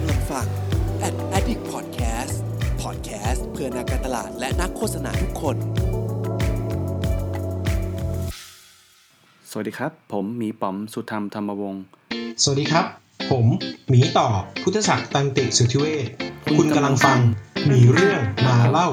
[0.00, 0.46] กำลังฟัง
[1.06, 2.34] Ad Addict Podcast
[2.82, 5.56] Podcast เพื่อนักการตลาดและนักโฆษณาทุกคน
[9.50, 11.82] สวัสดีครับ ผมหมีป๋อมสุธรรมธรรมวงศ์
[12.42, 12.86] สวัสดีครับ
[13.30, 13.46] ผม
[13.88, 14.28] หมีต่อ
[14.62, 16.06] พุทธศักดิ์ตันติสุทธิเวช
[16.58, 17.18] คุณกำลังฟัง
[17.66, 18.88] หมีเรื่องมาเล่า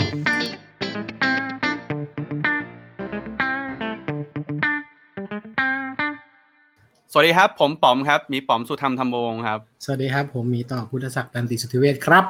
[7.18, 12.26] วัสดีครับ ผมป๋อมครับหมีป๋อมสุธรรมธรรมวงศ์ครับ สวัสดีครับ ผมหมีต่อพุทธศักดิ์ตันติสุทธิเวชครับ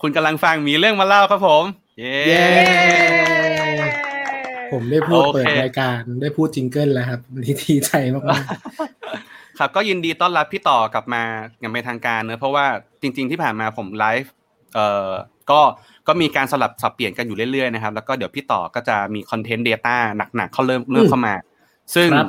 [0.00, 1.64] คุณกำลังฟังหมีเรื่องมาเล่าครับผม
[1.98, 2.44] เย้เย้
[4.72, 8.22] ผมได้พูดโอเคเปิดรายการได้พูด jingle แล้วครับดีดีใจมาก
[9.58, 11.22] ครับก็ยินดีต้อนรับพี่ต่อกลับมา
[11.60, 12.66] อย่างเป็นทางการเนอะเพราะว่า
[13.02, 14.32] จริง ๆ ที่ผ่านมาผมไลฟ์
[14.74, 15.10] เอ่อ
[15.50, 15.60] ก็
[16.06, 19.96] ก็มีการสลับสับเปลี่ยนกันอยู่เรื่อยๆนะครับ แล้วก็เดี๋ยวพี่ต่อก็จะมี content Data
[20.36, 21.34] หนักๆ เขาเริ่มเริ่มเข้ามา
[21.96, 22.28] ซึ่งครับ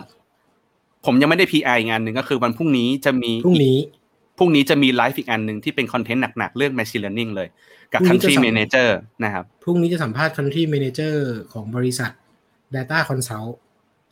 [1.05, 3.77] ผมยังไม่ได้ PR อีกงานหนึ่งก็คือวันพรุ่งนี้จะมีๆพรุ่งนี้
[4.37, 7.47] พรุ่งนี้จะมีไลฟ์อีกอันหนึ่งที่เป็นคอนเทนต์หนักๆ เรื่อง Machine Learning เลย
[7.93, 8.89] กับพรุ่งนี้จะ Country สัม Manager
[9.23, 11.15] นะครับพรุ่งนี้จะสัมภาษณ์ Country Manager
[11.53, 12.11] ของบริษัท
[12.75, 13.51] Data Consult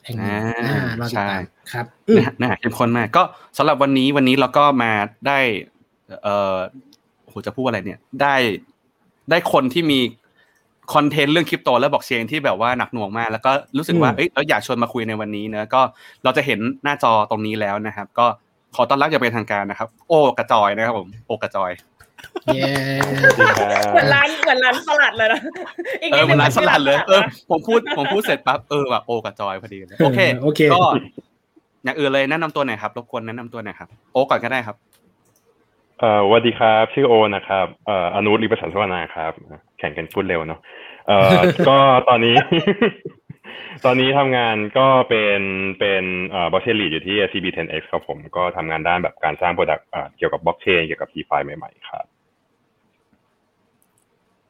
[0.04, 0.34] แห่งหนึ่ง
[0.66, 3.22] อ่าอ่ารอติดตามใช่ครับอืมนะฮะนะฮะเข้มข้นมาก ก็
[3.58, 4.92] สำหรับวันนี้วันนี้เราก็มา
[5.26, 5.38] ได้
[6.22, 6.58] เอ่อ
[7.22, 8.34] โอ้โหจะพูดอะไรเนี่ย ได้
[9.30, 10.00] ได้คนที่มี
[10.94, 15.82] คอนเทนต์เรื่องคริปโตและบล็อกเชนที่แบบว่าหนักหน่วงมาก แล้วก็รู้สึกว่าอืมเอ้ยเราอยากชวนมาคุยในวันนี้เนอะก็
[16.24, 18.26] เราจะเห็นหน้าจอตรงนี้แล้วนะครับ ก็
[18.76, 21.70] ขอต้อนรับอย่างเป็นทางการนะครับ โอกระจอยนะครับผมโอกระจอย
[22.46, 22.62] เย้
[23.92, 25.40] เหมือนร้านเหมือนร้านสลัดเลยนะ
[26.02, 30.82] อีกเอนิอดมันงร้านสลัดเลยเออนะผมพูดผมพูดเสร็จปั๊บเออแบบโอกับจอยพอดีเลยโอเคโอเคก็
[31.84, 34.76] อย่างอื่นเลยแนะนำตัวหน่อยครับรบกวนแนะนำตัวหน่อยครับโอก่อนก็ได้ครับ
[36.00, 39.32] เอ่อสวัสดีครับ ชื่อโอนะครับเอ่ออนุริประสันสวนาครับ
[39.78, 40.60] แข่งกันพูดเร็วเนาะ
[41.06, 42.36] เอ่อก็ตอนนี้
[43.84, 45.40] ตอนนี้ทำงานก็เป็น
[45.78, 52.04] เป็นเอ่อ blockchain lead อยู่ที่ SCB 10X ครับผมก็ทำงานด้านแบบการสร้าง product เกี่ยวกับบล็อกเชนเกี่ยวกับ DeFi ใหม่ๆครับ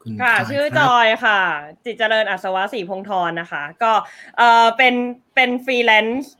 [0.03, 1.41] คุณค่ะจยชื่อครับจอยค่ะ
[1.85, 3.93] จิตเจริญอัศวะศรีพงษ์ธรนะคะ ก็
[4.37, 4.95] เอ่อเป็น
[5.35, 6.40] เป็นฟรีแลนซ์เ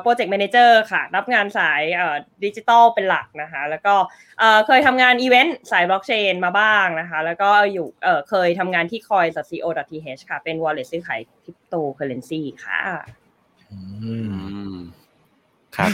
[0.00, 3.94] project manager ค่ะ รับงานสายเอ่อดิจิตอลเป็นหลักนะคะ แล้วก็
[4.38, 12.80] เอ่อเคยทำงานอีเวนต์สายบล็อกเชนมาบ้างนะคะ แล้วก็อยู่เอ่อเคยทำงานที่ coins.co.th ค่ะ เป็น wallet ซื้อขายคริปโตเคอร์เรนซีค่ะ
[13.72, 14.14] อือื
[14.74, 14.76] มม
[15.76, 15.90] ครับ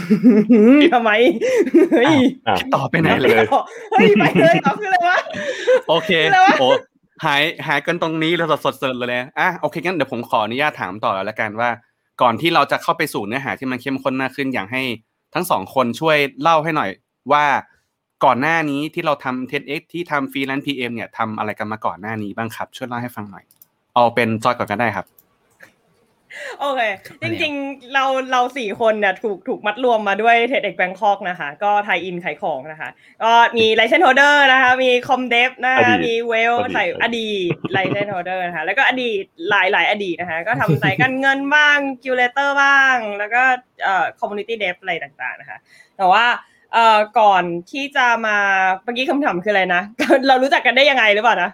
[0.94, 1.10] ทำไม
[1.92, 2.14] เฮ้ย
[2.48, 3.44] อะต่อไปไหนเลย
[3.92, 5.18] เฮ้ยไปเลยต่อคืออะไรวะ
[5.88, 6.68] โอเคอะไรวะโอ้
[7.24, 11.70] หายหายกันตรงนี้แล้วสดสดๆเลยนะอะโอเคงั้นเดี๋ยวผมขออนุญาตถามต่อแล้วละกันว่า
[12.22, 14.82] ก่อนที่เราจะเข้าไปสู่เนื้อหาที่มันเข้มข้นมากขึ้นอยากให้
[15.34, 16.90] ทั้งสองคนช่วยเล่าให้หน่อย
[17.32, 17.44] ว่า
[18.24, 23.44] ก่อนหน้านี้ที่เราทำเท็เอ็กที่ทำฟรีแลนซ์ PM เนี่ยทำอะไรกันมาก่อนหน้านี้บ้างครับ ช่วยเล่าให้ฟังหน่อย
[23.94, 25.06] เอาเป็นจอยก่อนก็ได้ครับ
[26.60, 26.80] โอเค
[27.22, 32.88] จริงๆ เราเราสี่คนเนี่ยถูกถูกมัดรวมมาด้วย TEDx Bangkok นะคะ ก็ไทยอินขายของนะคะ
[33.22, 43.42] ก็มี License Holder นะคะ มีคอมเดฟนะอดีคะตมีเวลอดีตใส่อดีต License Holder นะคะ แล้วก็อดีตหลายหลายอดีตนะคะ ก็ทำสายการเงินบ้าง Curator บ้าง แล้วก็
[43.84, 45.58] เอ่อ Community Dev อะไรต่างๆนะคะ
[45.98, 46.26] แต่ว่า
[46.72, 48.36] เอ่อก่อนที่จะมา
[48.84, 49.82] เมื่อกี้คำถามคืออะไรนะ
[50.28, 51.50] เรารู้จักกันได้ยังไงหรือเปล่านะ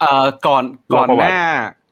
[0.00, 0.64] เอ่อก่อน
[0.94, 1.46] ก่อนเล่าประหวัติน้า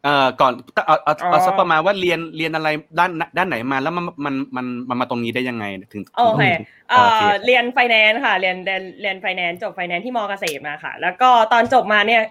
[0.05, 0.53] เอ่อก่อน
[0.87, 2.69] เอาเอาอ๋อเอาสักประมาณว่าเรียนเรียนอะไร
[2.99, 12.23] ด้านด้านไหนมาแล้วมันมันมันมันมาตรงนี้ได้ยังไงถึงโอเคโอเคเอ่อเรียนไฟแนนซ์ค่ะ เรียนเรียนเรียนไฟแนนซ์จบไฟแนนซ์ที่มอเกษตรมาค่ะ แล้วก็ตอนจบมาเนี่ย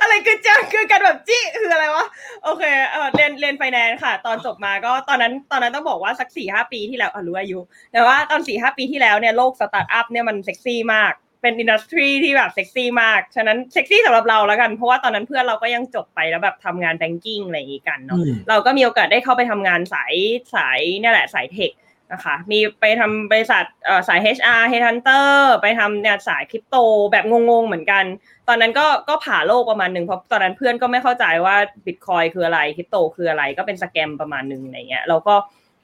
[0.00, 2.06] อะไรคือจังคือกันแบบจี้คืออะไรวะ
[2.44, 7.58] โอเคเออเรียนเรียนไฟแนนซ์ค่ะ ตอนจบมาก็ตอนนั้นตอนนั้นต้องบอกว่าสักสี่ห้าปีที่แล้วอะรู้อายุ
[7.92, 20.14] แต่ว่าตอนสี่ห้าปีที่แล้วเนี่ยโลกสตาร์ทอัพเนี่ยมันเซ็กซี่มาก เป็น industry ที่แบบเซ็กซี่มาก ฉะนั้นเซ็กซี่สำหรับเราแล้วกัน เพราะว่าตอนนั้นเพื่อนเราก็ยังจบไปแล้วแบบทำงาน banking อะไรอย่างงี้กันเนาะอืมเราก็มีโอกาสได้เข้าไปทำงานสาย
[20.54, 21.72] สายเนี่ยแหละสาย tech
[22.12, 25.30] นะคะ มีไปทำบริษัทเอ่อสาย HR Headhunter
[25.62, 26.76] ไปทำเนี่ยสายคริปโต
[27.12, 28.04] แบบงงๆเหมือนกัน
[28.48, 31.56] ตอนนั้นก็ก็ผ่าโลกประมาณหนึ่งเพราะตอนนั้นเพื่อนก็ไม่เข้าใจว่า
[31.86, 35.34] บิตคอยน์คืออะไรคริปโตคืออะไรก็เป็น scam ประมาณหนึ่งอะไรเงี้ยเราก็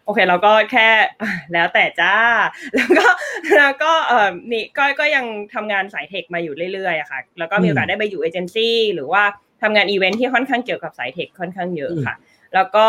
[0.07, 0.89] โอเคเราก็แค่
[1.21, 2.15] อะแล้วแต่จ้า
[2.75, 3.07] แล้วก็
[3.57, 9.23] แล้วก็เอ่อนี่ก็ก็ยังทำงานสาย tech มาอยู่เรื่อยๆอะค่ะ แล้วก็มีโอกาสได้ไปอยู่เอเจนซี่หรือว่า
[9.63, 12.15] ทำงานอีเวนท์ที่ค่อนข้างเกี่ยวกับสาย tech ค่อนข้างเยอะค่ะ
[12.55, 12.87] แล้วก็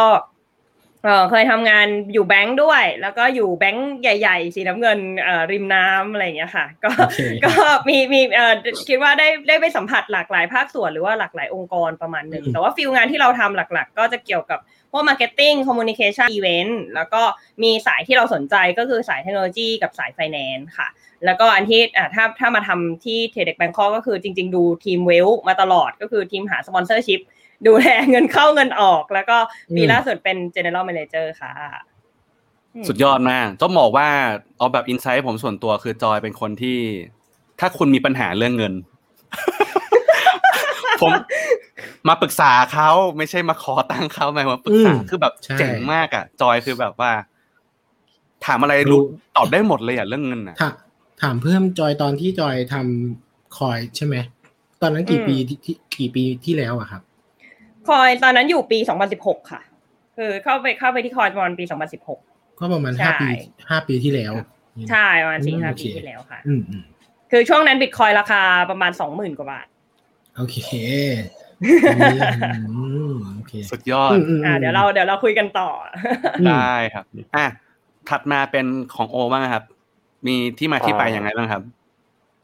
[1.03, 7.51] เออเคยทำงานอยู่แบงค์ด้วย แล้วก็อยู่แบงค์ใหญ่ๆสีน้ำเงินเอ่อริมน้ำอะไรอย่างเงี้ยค่ะ ก็โอเคก็
[7.89, 8.53] มีมีเอ่อ
[8.87, 14.59] คิดว่าได้ได้ไปสัมผัสหลากหลายภาคส่วนหรือว่าหลากหลายองค์กรประมาณหนึ่งอืมแต่ว่า field งานที่เราทำหลัก ๆ ก็จะเกี่ยวกับ
[14.91, 17.21] พวก marketing communication อีเวนต์แล้วก็
[17.63, 20.87] มีสายที่เราสนใจก็คือสายเทคโนโลยีกับสายไฟแนนซ์ค่ะ
[21.25, 27.19] แล้วก็อันที่อ่าถ้าถ้ามาทำที่ TEDx Bangkok ก็คือจริง ๆ ดูทีมเวลมาตลอดก็คือทีมหา sponsorship
[27.67, 29.37] ดูแลเงินเข้าเงินออก แล้วก็
[29.75, 31.51] ปีอืมล่าสุดเป็น general manager ค่ะ
[32.87, 34.07] สุดยอดมากต้องบอกว่า
[34.57, 36.77] เอาแบบอินไซต์ผมส่วนตัวคือจอยเป็นคนที่
[37.59, 38.73] ถ้าคุณมีปัญหาเรื่องเงิน
[41.01, 41.11] ผม
[42.07, 47.11] มาปรึกษาเขาไม่ใช่มาขอตังค์เขาหมายมาปรึกษาอืมคือแบบใช่เจ๋งมากอะ จอยคือแบบว่า
[48.45, 49.03] ถามอะไรรู้รู้
[49.37, 50.73] ตอบได้หมดเลยอะเรื่องเงินอะถาม
[51.21, 54.15] ถามเพิ่มจอยตอนที่จอยทำคอยใช่ไหม
[54.81, 57.01] ตอนนั้นกี่อืมปีที่ที่กี่ปีที่แล้วอะครับ
[57.87, 58.77] คอยตอนนั้นอยู่ปี
[59.15, 59.61] 2016ค่ะ
[60.17, 61.63] คือเข้าไปเข้าไปที่คอยประมาณปี
[62.11, 63.27] 2016ก็ประมาณใช่ห้าปี
[63.69, 64.33] ห้าปีที่แล้ว
[64.89, 66.83] ใช่ประมาณสี่อืมห้าโอเคปีที่แล้วค่ะอืมอืม
[67.31, 68.41] คือช่วงนั้นบิตคอยราคา
[68.71, 69.67] ประมาณ20,000กว่าบาท
[70.37, 70.57] โอเค
[71.63, 72.03] อื
[73.11, 75.69] มโอเคสุดยอดอืมอืมอ่าเดี๋ยวเราเดี๋ยวเราคุยกันต่อ
[76.39, 77.05] อืมได้ครับ
[77.35, 77.45] อะ
[78.09, 79.63] ถัดมาเป็นของโอบ้างครับ
[80.27, 81.63] มีที่มาที่ไปยังไงบ้างครับ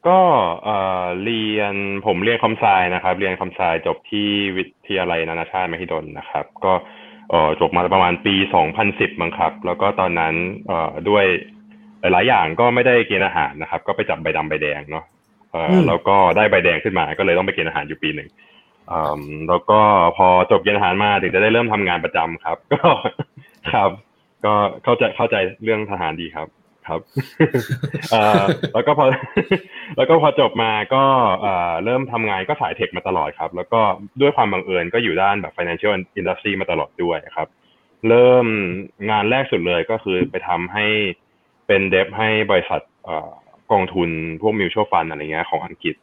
[0.07, 0.19] ก็
[0.63, 1.75] เอ่อเรียน
[2.05, 6.73] ผมเรียนคอมไซนะครับ เรียนคอมไซจบที่วิทยาลัยนานาชาติมหิดลนะครับ ก็
[7.29, 8.35] เอ่อจบมาประมาณปี
[8.77, 10.33] 2010 มั้งครับ แล้วก็ตอนนั้น
[10.67, 11.25] เอ่อด้วย
[11.99, 15.12] หลายๆอย่างก็ไม่ได้เกณฑ์อาหารนะครับ ก็ไปจับใบดำใบแดงเนาะเอ่ออม
[15.87, 18.29] แล้วก็ได้ใบแดงขึ้นมา ก็เลยต้องไปเกณฑ์อาหารอยู่ปีหนึ่ง
[18.91, 19.79] อืมแล้วก็
[20.17, 22.89] พอจบเกณฑ์อาหารมาถึงจะได้เริ่มทำงานประจำครับ ก็
[23.73, 23.91] ครับ
[24.45, 24.53] ก็
[24.83, 26.47] เข้าใจเข้าใจเรื่องทหารดีครับ
[26.87, 27.01] ครับ
[28.11, 29.05] เอ่อแล้วก็พอ
[29.97, 31.03] แล้วก็พอจบมาก็
[31.41, 33.81] เอ่อเริ่มทำงานก็สายเทคมาตลอดครับ แล้วก็
[34.21, 37.47] ด้วยความบังเอิญก็อยู่ด้านแบบ financial industry มาตลอดด้วยครับ
[38.09, 38.47] เริ่ม
[39.09, 40.85] งานแรกสุดเลยก็คือไปทำให้
[41.67, 43.31] เป็นเดฟให้บริษัทเอ่อ
[43.73, 44.09] กองทุน
[44.41, 45.95] พวก mutual fund อะไรเงี้ยของอังกฤษ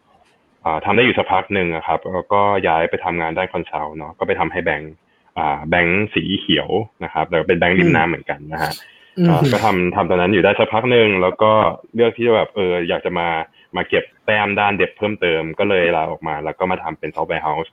[0.65, 4.95] อ่าทำได้อยู่สักพักหนึ่งอะครับแล้วก็ย้ายไปทำงานด้านคอนซัลท์เนาะก็ไปทำให้แบงก์
[5.39, 6.69] อ่าแบงก์สีเขียว
[7.05, 8.73] นะครับแต่เป็นแบงก์ริมน้ำเหมือนกันนะฮะ
[9.19, 11.53] อืมอ่าก็ทำทำตอนนั้นอยู่ได้สักพักหนึ่งแล้วก็
[11.95, 13.29] เลือกที่จะแบบเอออยากจะมา
[13.77, 17.73] มาเก็บแต้มด้าน dev เพิ่มเติมก็เลยลาออกมา แล้วก็มาทำเป็น software house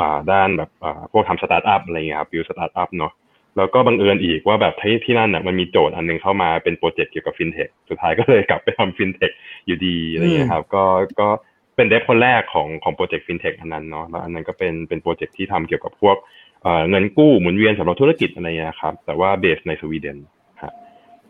[0.00, 3.12] อ่าด้านแบบอ่าพวกทำสตาร์ทอัพอะไรเงี้ยครับ build startup เนาะ
[3.56, 9.30] แล้วก็บังเอิญอีกว่าแบบที่ที่นั่นน่ะมันมีโจทย์อันหนึงเข้ามาเป็นโปรเจกต์เกี่ยวกับฟินเทคสุดท้ายก็เลยกลับไปทำฟินเทค
[9.66, 10.84] อยู่ดีอะไรเงี้ยครับ ก็
[11.20, 11.28] ก็
[11.76, 16.16] เป็น dev คนแรกของของโปรเจกต์ฟินเทคอันนั้นเนาะแล้วอันนั้นก็เป็นเป็นโปรเจกต์ที่ทำเกี่ยวกับพวก
[16.62, 20.18] เอ่อเงินกู้หมุนเวียนสำหรับธุรกิจอะไรเงี้ยครับ แต่ว่า base ในสวีเดน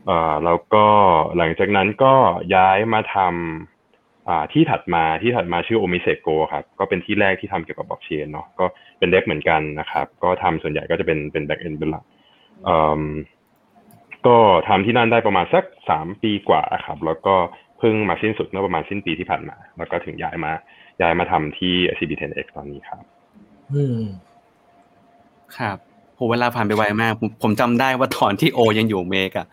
[0.08, 0.84] อ่าแล้วก็
[1.36, 2.14] หลังจากนั้นก็
[2.54, 3.81] ย้ายมาทำ
[4.28, 8.64] อ่าที่ถัดมาที่ถัดมาชื่อ OmiseGO ครับก็เป็นที่แรกที่ทำเกี่ยวกับบล็อกเชนเนาะก็
[8.98, 12.04] เป็น dev เหมือนกันนะครับ ก็ทำส่วนใหญ่ก็จะเป็นเป็น backend เป็นหลัก
[12.68, 13.04] อืม
[14.26, 14.36] ก็
[14.68, 17.34] ทำที่นั่นได้ประมาณสักสามปีกว่าครับ แล้วก็
[17.78, 20.52] เพิ่งมาสิ้นสุดเมื่อประมาณสิ้นปีที่ผ่านมา แล้วก็ถึงย้ายมา
[21.00, 23.02] ย้ายมาทำที่ CB10X ตอนนี้ครับ
[23.72, 24.00] อืม
[25.58, 25.78] ครับ
[26.16, 29.46] โหเวลาผ่านไปไวมาก ผมผมจำได้ว่าตอนที่โอยังอยู่เมกอะ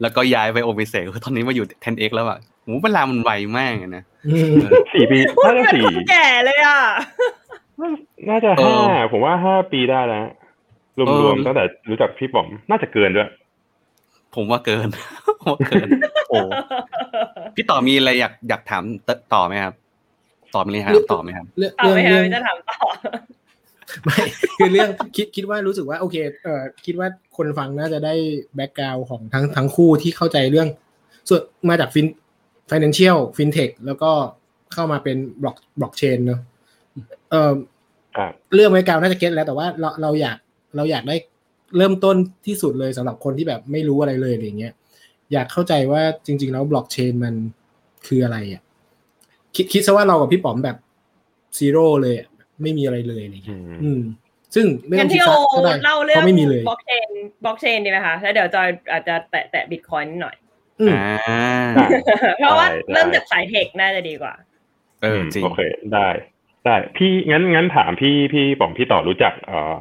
[0.00, 4.54] แล้วก็ย้ายไปโอวิเศษตอนนี้มาอยู่ 10x แล้วอะ โหเวลามันไวมากอะนะอืม
[4.92, 6.80] สี่ปีพูดน่าจะเป็นสี่คนแก่เลยอะ
[8.28, 10.26] น่าจะเอห้าอผมว่าห้าปีได้แล้ว
[10.98, 13.28] รเอวมอๆตั้งแต่รู้จักพี่ป๋อมน่าจะเกินด้วย
[14.34, 14.88] ผมว่าเกิน
[15.42, 15.88] ผมว่าเกิน
[16.28, 16.38] โอ้
[17.54, 18.82] พี่ต่อมีอะไรอยากอยากถาม
[19.34, 19.74] ต่อไหมครับ
[20.54, 22.78] ต่อมีอะไรถามต่อไหมครับเรื่องเอาเรื่องไม่เรื่เอาองจะถามต่อ
[24.04, 24.18] ไม่
[24.58, 28.14] คือเรื่องคิดคิดว่ารู้สึกว่า โอเคเอ่อคิดว่าคนฟังน่าจะได้
[28.54, 30.68] background ของทั้งทั้งคู่ที่เข้าใจเรื่อง
[31.28, 32.06] ส่วนมาจาก fin
[32.70, 34.10] financial fintech แล้วก็
[34.72, 36.40] เข้ามาเป็นบล็อกบล็อกเชนเนอะ
[37.30, 37.52] เอ่อ
[38.16, 40.36] ครับเรื่อง background น่าจะ get แล้วแต่ว่าเราเราอยาก
[40.76, 41.16] เราอยากได้
[41.76, 42.16] เริ่มต้น
[42.46, 44.72] ที่สุดเลยสำหรับคนที่แบบไม่รู้อะไรเลยอะไรเงี้ย
[45.32, 47.34] อยากเข้าใจว่าจริง ๆ แล้วบล็อกเชนมัน
[48.06, 48.62] คืออะไรอะ
[49.54, 50.76] คิดคิดซะว่าเรากับพี่ป๋อมแบบ
[51.58, 52.28] ซีโร่เลยอะ
[52.62, 54.00] ไม่มีอะไรเลยอะไรอืเงี้ยมอืม
[54.54, 57.08] ซึ่งไม่ต้งั้อนงคิดที่โอซะก็ได้เล่าเรื่เพองราะไม่มีเลยบล็อกเชน
[57.44, 60.36] บล็อกเชนดีไหมคะแล้วเดี๋ยวจอยอาจจะแตะแตะบิตคอยนิดหน่อย
[60.82, 61.44] อืมอ่า
[61.76, 61.88] อะ
[62.38, 64.34] เพราะว่าได้เริ่มจากสายเทคน่าจะดีกว่า
[65.02, 65.60] เออจริงโอเค
[65.94, 66.08] ได้
[66.64, 69.76] ได้พี่งั้นงั้นถามพี่พี่ป๋อมพี่ต่อรู้จักเอ่อ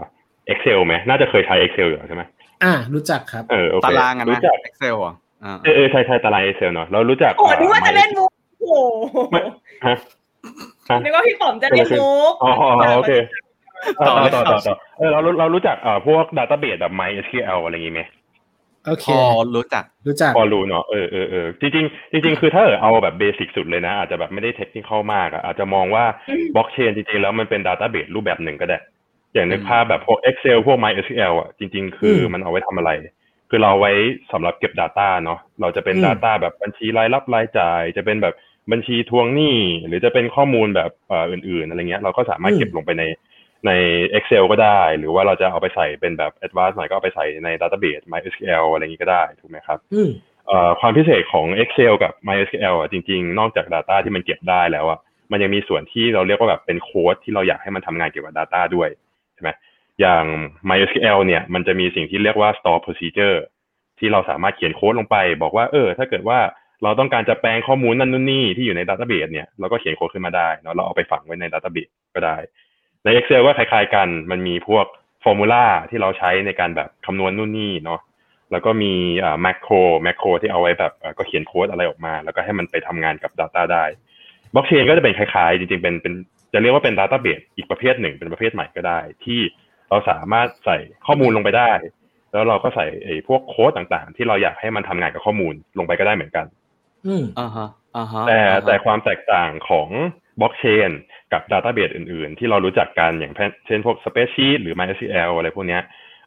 [0.51, 2.23] Excel ไหมน่าจะเคยใช้ Excel อยู่แล้วใช่ไหม
[2.63, 8.29] อ่า รู้จักครับเออโอเคตารางอะนะรู้จัก Excel อะอ่าเออเออใช่ใช่ตาราง Excel เนาะแล้วรู้จักโอ้นึกว่าจะเล่นมุก
[8.59, 8.75] โอ้โห
[9.31, 9.41] ไม่
[9.85, 9.95] ฮะ
[10.89, 13.13] ฮะนึกว่าพี่ป๋อมจะเล่นมุกอ๋ออ๋อโอเค
[14.07, 18.01] ต่อเลยต่อต่อต่อเออเราเรารู้จักเอ่อพวก database แบบ MySQL อะไรอย่างงี้ไหม
[18.87, 19.19] โอเคพอ
[19.55, 26.05] รู้จักรู้จักพอรู้เนาะเออเออเออจริงจริงจริงๆคือถ้าเออเอาแบบเบสิกสุดเลยนะ อาจจะแบบไม่ได้เทคนิคเข้ามากอะอาจจะมองว่า
[26.55, 28.77] บล็อกเชนจริงๆแล้วมันเป็นดัตต้าเบสรูปแบบหนึ่งก็ได้
[29.33, 32.91] อย่างนึกอืมภาพแบบพวก Excel พวก MySQL อะจริง ๆ คืออมมันเอาไว้ทำอะไร
[33.49, 33.91] คือเราเอาไว้
[34.31, 38.35] สำหรับเก็บ Data เนาะเราจะเป็นอืม Data แบบบัญชีรายรับรายจ่าย จะเป็นแบบ
[38.71, 39.57] บัญชีทวงหนี้
[39.87, 43.03] หรือจะเป็นข้อมูลแบบเอ่ออื่น ๆอะไรเงี้ยเราก็สามารถเก็บลงไปใน
[43.67, 43.71] ใน
[44.17, 50.09] Excel ก็ได้ หรือว่าเราจะเอาไปใส่เป็นแบบ Advanced หน่อยก็เอาไปใส่ใน Database MySQL อะไรอย่างงี้ก็ได้ถูกไหมครับอืม
[50.47, 54.99] เอ่อความพิเศษของ Excel กับ MySQL อะจริง ๆ นอกจาก Data ที่มันเก็บได้แล้วอะ
[55.31, 58.89] มันยังมีส่วนที่เราเรียกว่าแบบเป็นโค้ดที่เราอยากให้มันทำงานเกี่ยวกับ Data ด้วย
[59.33, 59.49] ใช่ไหม
[60.01, 60.23] อย่าง
[60.69, 63.37] MySQL เนี่ยมันจะมีสิ่งที่เรียกว่า store procedure
[63.99, 66.39] ที่เราสามารถเขียนโค้ดลงไป บอกว่าเออ ถ้าเกิดว่า
[66.83, 72.35] เราต้องการจะแปลงข้อมูลนั่นนู่นนี่ที่อยู่ใน database เนี่ยเราก็เขียนโค้ดขึ้นมาได้เนาะเราเอาไปฝังไว้ใน database ก็ได้
[73.03, 74.85] ใน Excel ก็คล้ายๆกัน มันมีพวก
[75.23, 77.99] formula ที่เราใช้ในการแบบคำนวณนู่นนี่เนาะ
[78.51, 78.93] แล้วก็มี
[79.23, 79.73] อ่า macro
[80.03, 83.83] macro ที่เอาไว้แบบเอ่อก็เขียนโค้ดอะไรออกมา แล้วก็ให้มันไปทำงานกับ Data ได้
[84.53, 86.13] บล็อกเชนก็จะเป็นคล้ายๆ จริงๆเป็นเป็น
[86.53, 89.39] จะเรียกว่าเป็น Database อีกประเภทหนึ่งเป็นประเภทใหม่ก็ได้ ที่
[89.89, 91.71] เราสามารถใส่ข้อมูลลงไปได้
[92.31, 96.45] แล้วเราก็ใส่ไอ้พวกโค้ดต่างๆ ที่เราอยากให้มันทำงานกับข้อมูลลงไปก็ได้เหมือนกัน
[97.05, 99.89] อืมอ่าฮะอ่าฮะแต่อ่าฮะแต่ความแตกต่างของ
[100.39, 100.89] บล็อกเชน
[101.33, 103.33] กับดัตต้าเบสอื่น ๆ ที่เรารู้จักกันอย่าง
[103.67, 105.81] เช่นพวก Spreadsheet หรือ MySQL อะไรพวกเนี้ย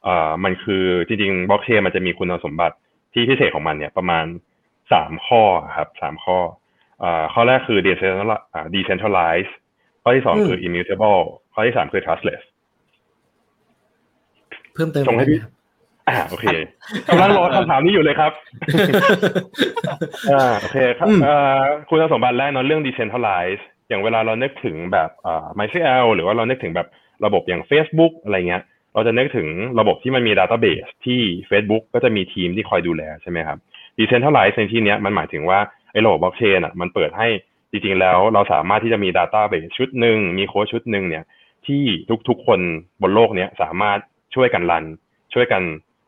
[0.04, 2.76] เอ่อมันคือจริงๆบล็อกเชนมันจะมีคุณสมบัติ
[3.12, 4.26] ที่พิเศษของมันเนี่ยประมาณ
[4.92, 5.42] สามข้อ
[5.76, 6.38] ครับสามข้อ
[7.00, 9.52] เอ่อข้อแรกคือ decentral- อ่า decentralized
[10.02, 11.20] ข้อที่สองอืมคือ immutable
[11.54, 12.42] ข้อที่สามคือ trustless
[14.74, 15.40] เพิ่มเติมส่งให้พี่
[16.08, 16.46] อ่าโอเค
[17.08, 18.32] กำลังรอคำถามนี้อยู่เลยครับ
[20.32, 26.88] อ่าโอเคครับอืมเอ่อคุณสมบัติแรกเนอะเรื่อง decentralize อย่างเวลาเรานึกถึงแบบอ่า MySQL หรือว่าเรานึกถึงแบบ
[27.24, 28.62] ระบบอย่าง Facebook อะไรเงี้ย
[28.94, 29.48] เราจะนึกถึง
[29.80, 33.58] ระบบที่มันมี database ที่ Facebook ก็จะมีทีมที่คอยดูแลใช่ไหมครับ
[33.98, 35.58] decentralize ในที่นี้มันหมายถึงว่า
[35.92, 37.28] ไอ้ระบบบล็อกเชนอะมันเปิดให้
[37.70, 41.24] จริงๆแล้วเราสามารถที่จะมี database ชุดหนึ่งมีโค้ดชุดหนึ่งเนี่ย
[41.66, 41.82] ที่
[42.28, 42.60] ทุกๆคน
[43.02, 43.98] บนโลกเนี้ยสามารถ
[44.34, 44.84] ช่วยกันรัน
[45.34, 45.62] ช่วยกัน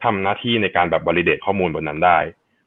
[0.05, 2.19] ทำหน้าที่ในการแบบ validate ข้อมูลบนนั้นได้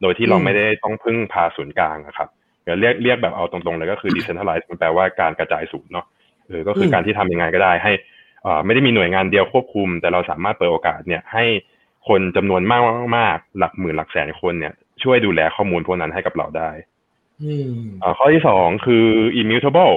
[0.02, 2.30] โดยที่เราไม่ได้ต้องพึ่งพาศูนย์กลางครับ
[2.70, 6.06] เดี๋ยวเรียกเรียกแบบเอาตรงๆเลยก็คือ decentralized มันแปลว่าการกระจายศูนย์เนาะ
[6.48, 7.92] เออก็คือการที่ทำยังไงก็ได้ให้
[8.46, 11.46] อ่าไม่ได้มีหน่วยงานเดียวควบคุม แต่เราสามารถเปิดโอกาสเนี่ยให้
[12.08, 12.82] คนจำนวนมาก
[13.18, 14.74] มากๆหลักหมื่นหลักแสนคนเนี่ย
[15.04, 16.72] ช่วยดูแลข้อมูลพวกนั้นให้กับเราได้
[17.44, 17.72] อืม
[18.04, 19.06] อ่าข้อที่สองคือ
[19.42, 19.96] immutable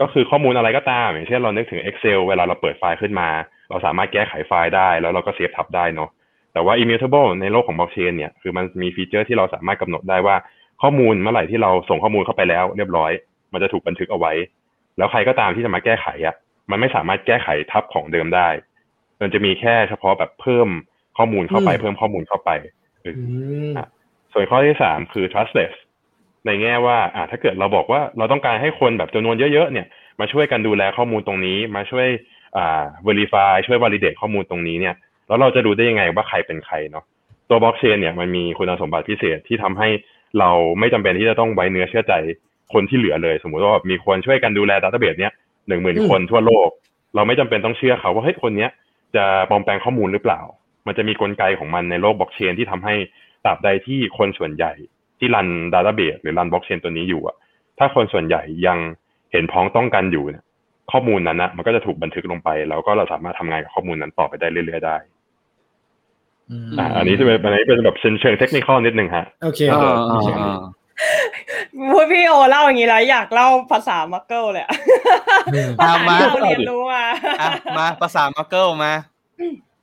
[0.00, 3.28] ก็คือข้อมูลอะไรก็ตาม อย่างเช่นเรานึกถึง Excel เวลาเราเปิดไฟล์ขึ้นมา
[3.70, 6.10] เราสามารถแก้ไขไฟล์ได้ แล้วเราก็เซฟทับได้เนาะ
[6.52, 10.36] แต่ว่า immutable ในโลกของบล็อกเชนเนี่ยคือมันมีฟีเจอร์ที่เราสามารถกำหนดได้ว่า
[10.82, 13.12] ข้อมูลเมื่อไหร่ที่เราส่งข้อมูลเข้าไปแล้ว เรียบร้อย
[13.52, 14.32] มันจะถูกบันทึกเอาไว้
[14.98, 16.34] แล้วใครก็ตามที่จะมาแก้ไขอะ
[16.70, 18.48] มันไม่สามารถแก้ไขทับของเดิมได้
[19.20, 20.68] มันจะมีแค่เฉพาะแบบเพิ่ม
[21.16, 22.50] ข้อมูลเข้าไปอืมเพิ่มข้อมูลเข้าไป
[23.02, 23.24] เอออื
[23.70, 23.74] ม
[24.32, 25.74] ส่วนข้อที่สามคือ trustless
[26.46, 29.86] ในแง่ว่าอ่าถ้าเกิดเราบอกว่าเราต้องการให้คนแบบจำนวนเยอะๆเนี่ย
[30.20, 32.06] มาช่วยกันดูแลข้อมูลตรงนี้ มาช่วย
[32.56, 34.94] อ่า verify ช่วย validate ข้อมูลตรงนี้เนี่ย
[35.28, 37.04] แล้วเราจะดูได้ยังไงว่าใครเป็นใครเนาะ
[37.48, 39.88] ตัวบล็อกเชนเนี่ยมันมีคุณสมบัติพิเศษที่ทำให้
[40.40, 42.12] เราไม่จำเป็นที่จะต้องไว้เนื้อเชื่อใจ
[42.72, 45.32] คนที่เหลือเลย สมมุติว่ามีคนช่วยกันดูแล database เนี่ย
[45.68, 46.68] หนึ่งหมื่นอืมคนทั่วโลก
[47.14, 48.70] เราไม่จำเป็นต้องเชื่อเขาว่าเฮ้ยคนเนี้ย
[49.16, 50.40] จะปลอมแปลงข้อมูลหรือเปล่า
[50.86, 52.94] มันจะมีกลไกของมันในโลกบล็อกเชนที่ทำให้
[53.44, 54.72] ตราบใดที่คนส่วนใหญ่
[55.18, 57.36] ที่รัน database หรือรันบล็อกเชนตัวนี้อยู่อะ
[57.78, 58.78] ถ้าคนส่วนใหญ่ยัง
[59.32, 60.44] เห็นพ้องต้องกันอยู่เนี่ย
[60.92, 64.96] ข้อมูลนั้นนะมันก็จะถูกบันทึกลงไป แล้วก็เราสามารถทำงานกับข้อมูลนั้นต่อไปได้เรื่อยๆได้
[66.50, 70.60] อืมอ่าอันนี้จะเป็นอันนี้เป็นแบบเชิงเชิงเทคนิคนิดนึงฮะโอเคอ่าโอเคอ่าอ่า
[71.90, 74.72] พูดพี่โอเล่าอย่างนี้แล้วอยากเล่าภาษามักเกิลเลยอะ
[75.54, 77.04] อืมภาษามาที่เราเรียนรู้มา
[77.40, 78.92] อะมาภาษามาร์เกิลมา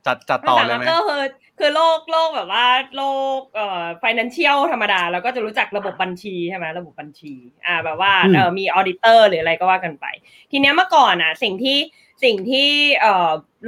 [0.06, 1.24] จัดจัดภาต่อษาเลยมักไหมเกิลคือ
[1.58, 2.66] คือโลกโลกแบบว่า
[2.96, 3.02] โล
[3.38, 7.34] กเอ่อ financial ธรรมดาแล้วก็จะรู้จักระบบบัญชีใช่ไหมระบบบัญชี
[7.66, 10.06] อ่าแบบว่าอืมเออมีออดิเตอร์หรืออะไรก็ว่ากันไป
[10.50, 11.78] ทีเนี้ยเมื่อก่อนอะ สิ่งที่
[12.24, 12.70] สิ่งที่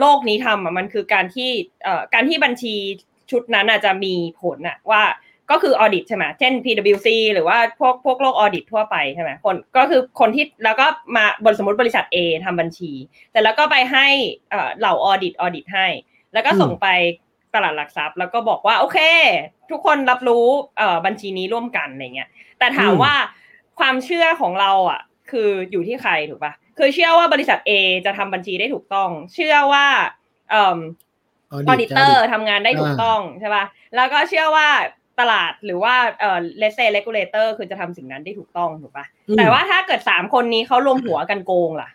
[0.01, 1.51] โลกนี้ทำมันคือการที่
[2.15, 2.75] การที่บัญชี
[3.31, 5.03] ชุดนั้นอะจะมีผลอะว่า
[5.51, 10.87] ก็คือออดิตใช่ไหมเช่น PwC หรือว่าพวกพวกโลกออดิตทั่วไปใช่ไหมคนก็คือคนที่แล้วก็
[11.17, 12.93] มาบริสมมติบริษัท A ทำบัญชี
[13.33, 14.07] แต่แล้วก็ไปให้
[14.79, 15.87] เหล่าออดิตออดิตให้
[16.33, 16.87] แล้วก็ส่งไป
[17.55, 18.99] ตลาดหลักทรัพย์ แล้วก็บอกว่าโอเค
[19.71, 20.47] ทุกคนรับรู้
[21.07, 23.15] บัญชีนี้ร่วมกันอะไรเงี้ยแต่ถามอืมว่า
[23.79, 25.01] ความเชื่อของเราอะ
[25.31, 27.71] คืออยู่ที่ใครถูกปะ คือเชื่อว่าบริษัท A
[28.07, 29.87] จะทำบัญชีได้ถูกต้อง เชื่อว่า
[30.51, 30.79] เอ่อ
[31.51, 33.65] ออ auditor ทำงานได้ถูกต้องใช่ป่ะ
[33.97, 34.69] แล้วก็เชื่อว่า
[35.21, 41.91] ตลาดหรือว่าเอ่อเลเซ regulator คือจะทำสิ่งนั้นได้ถูกต้องถูกป่ะอืมแต่ว่าถ้าเกิดสามคนนี้เขารวมหัวกันโกงล่ะ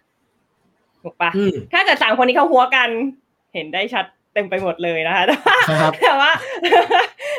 [1.04, 2.90] ถูกป่ะอืมถ้าเกิดสามคนนี้เขารวมหัวกัน
[3.54, 6.32] เห็นได้ชัดเต็มไปหมดเลยนะคะแต่ว่าครับแต่ว่า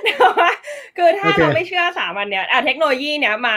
[0.05, 0.51] แต่ว่า
[0.97, 3.57] คือถ้าโอเคเราไม่เชื่อสามอันเนี้ยอะเทคโนโลยีเนี้ยมา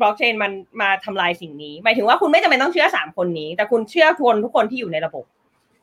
[0.00, 5.24] บล็อกเชนมันมาทำลายสิ่งนี้ หมายถึงว่าคุณไม่จำเป็นต้องเชื่อสามคนนี้ แต่คุณเชื่อคนทุกคนที่อยู่ในระบบ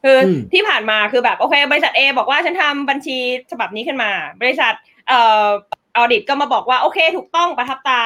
[0.04, 3.18] คืออืมที่ผ่านมาคือแบบโอเค บริษัท A บอกว่าฉันทำบัญชี
[3.52, 4.74] ฉบับนี้ขึ้นมา บริษัท
[5.08, 5.48] เอ่อ
[5.96, 8.04] audit ก็มาบอกว่าโอเค ถูกต้องประทับตา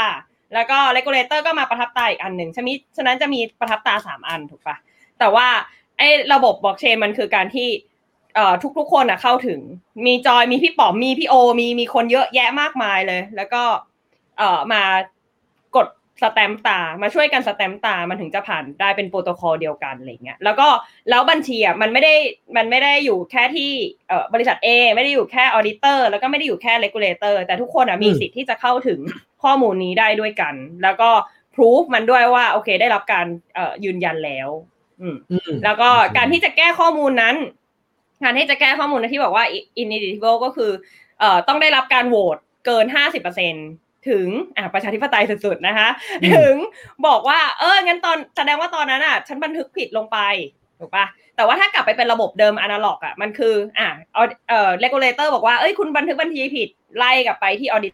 [0.54, 4.78] แล้วก็ regulator ก็มาประทับตาอีกอันหนึ่งฉะนี้ฉะนั้นจะมีประทับตาสามอันถูกปะ
[5.20, 5.48] แต่ว่า
[5.98, 7.70] ไอ้ระบบบล็อกเชนมันคือการที่
[8.36, 9.60] เอ่อทุกๆคนอะเข้าถึง
[10.06, 13.64] มีจอยมีพี่ป๋อมมีพี่โอ มีมีคนเยอะแยะมากมายเลย แล้วก็
[14.38, 15.04] เอ่อมากด
[16.22, 20.68] สแตรา มาช่วยกันสแตรา มันถึงจะผ่านได้เป็นโปรโตคอลเดียวกันอะไรเงี้ย แล้วก็
[21.10, 22.14] แล้วบัญชีอะมันไม่ได้
[22.58, 23.72] มันไม่ได้อยู่แค่ที่
[24.08, 29.00] เอ่อบริษัท A ไม่ได้อยู่แค่ auditor แล้วก็ไม่ได้อยู่แค่ regulator แต่ทุกคนอะมีอืมสิทธิ์ที่จะเข้าถึง
[29.44, 31.10] ข้อมูลนี้ได้ด้วยกัน แล้วก็
[31.56, 34.50] พิสูจน์มันด้วยว่าโอเค ได้รับการเอ่อยืนยันแล้ว
[35.02, 37.36] อืมอืมแล้วก็การที่จะแก้ข้อมูลนั้น
[38.24, 39.46] การที่จะแก้ข้อมูลนะที่บอกว่า
[39.82, 40.72] ineligible ก็คือ
[41.20, 45.90] เอ่อต้องได้รับการโหวตเกิน50% ถึงอะประชาธิปไตยสุดๆนะคะ
[46.24, 46.56] อืมถึง
[47.08, 50.18] บอกว่า เอองั้นตอนแสดงว่าตอนนั้นอะ ฉันบันทึกผิดลงไป
[50.80, 57.94] ถูกปะแต่ว่าถ้ากลับไปเป็นระบบเดิมอนาล็อกอะมันคือ อะเอาเอ่อ regulator บอกว่าเอ้ยคุณบันทึกบัญชีผิดไล่กลับไปที่ audit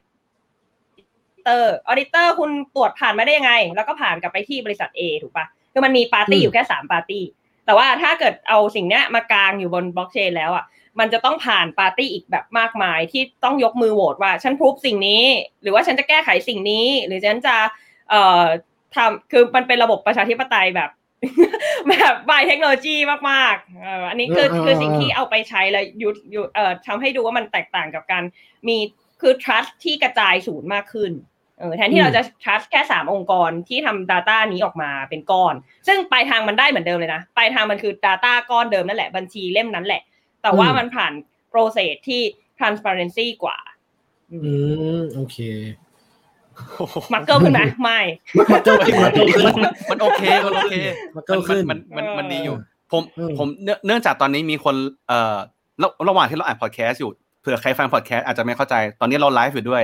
[1.44, 7.24] เตอร์ auditor คุณตรวจผ่านมาได้ยังไง แล้วก็ผ่านกลับไปที่บริษัท A ถูกปะคือมันมีปาร์ตี้อืมอยู่แค่สามปาร์ตี้
[7.66, 10.66] แต่ว่าถ้าเกิดเอาสิ่งเนี้ยมากางอยู่บนบล็อกเชนแล้วอะ
[11.00, 15.24] มันจะต้องผ่านปาร์ตี้อีกแบบมากมายที่ต้องยกมือโหวตว่าฉัน prove สิ่งนี้
[15.62, 17.56] หรือว่าฉันจะแก้ไขสิ่งนี้ หรือฉันจะ
[18.10, 18.44] เอ่อ
[18.96, 20.90] ทำคือมันเป็นระบบประชาธิปไตยแบบ
[21.90, 22.98] แบบ by technology
[23.30, 28.24] มากๆเอ่ออันนี้คือเออเออคือสิ่งที่เอาไปใช้แล้วยุดยุดเอ่อทำให้ดูว่ามันแตกต่างกับการ
[28.68, 28.78] มี
[29.22, 31.14] คือ trust ที่กระจายศูนย์มากขึ้น
[31.60, 35.54] เออแทนที่เราจะ trust แค่สามองค์กรที่ทำ Data นี้ออกมาเป็นก้อน
[35.88, 40.02] ซึ่งปลายทางมันได้เหมือนเดิมเลยนะ ปลายทางมันคือ Data ก้อนเดิมนั่นแหละ บัญชีเล่มนั้นแหละ
[40.42, 41.14] แต่ว่าอืมมันผ่าน
[41.52, 42.22] process ที่
[42.60, 43.58] transparency กว่า
[44.32, 44.38] อื
[44.98, 45.38] มโอเค
[47.14, 48.00] มักเกิลขึ้นไหมไม่
[48.52, 49.46] มาเกิลขึ้นมาเกิลขึ้น
[49.90, 50.74] มันโอเคมันโอเค
[51.16, 52.56] มาเกิลขึ้นมันมันมันมันดีอยู่
[52.92, 54.76] ผมอืมผมเนื่องเนื่องจากตอนนี้มีคน
[55.08, 55.38] เอ่อ
[55.82, 59.84] ระระหว่างที่เราอัดพอดแคสต์อยู่เผื่อใครฟังพอดแคสต์อาจจะไม่เข้าใจ ตอนนี้เราไลฟ์อยู่ด้วย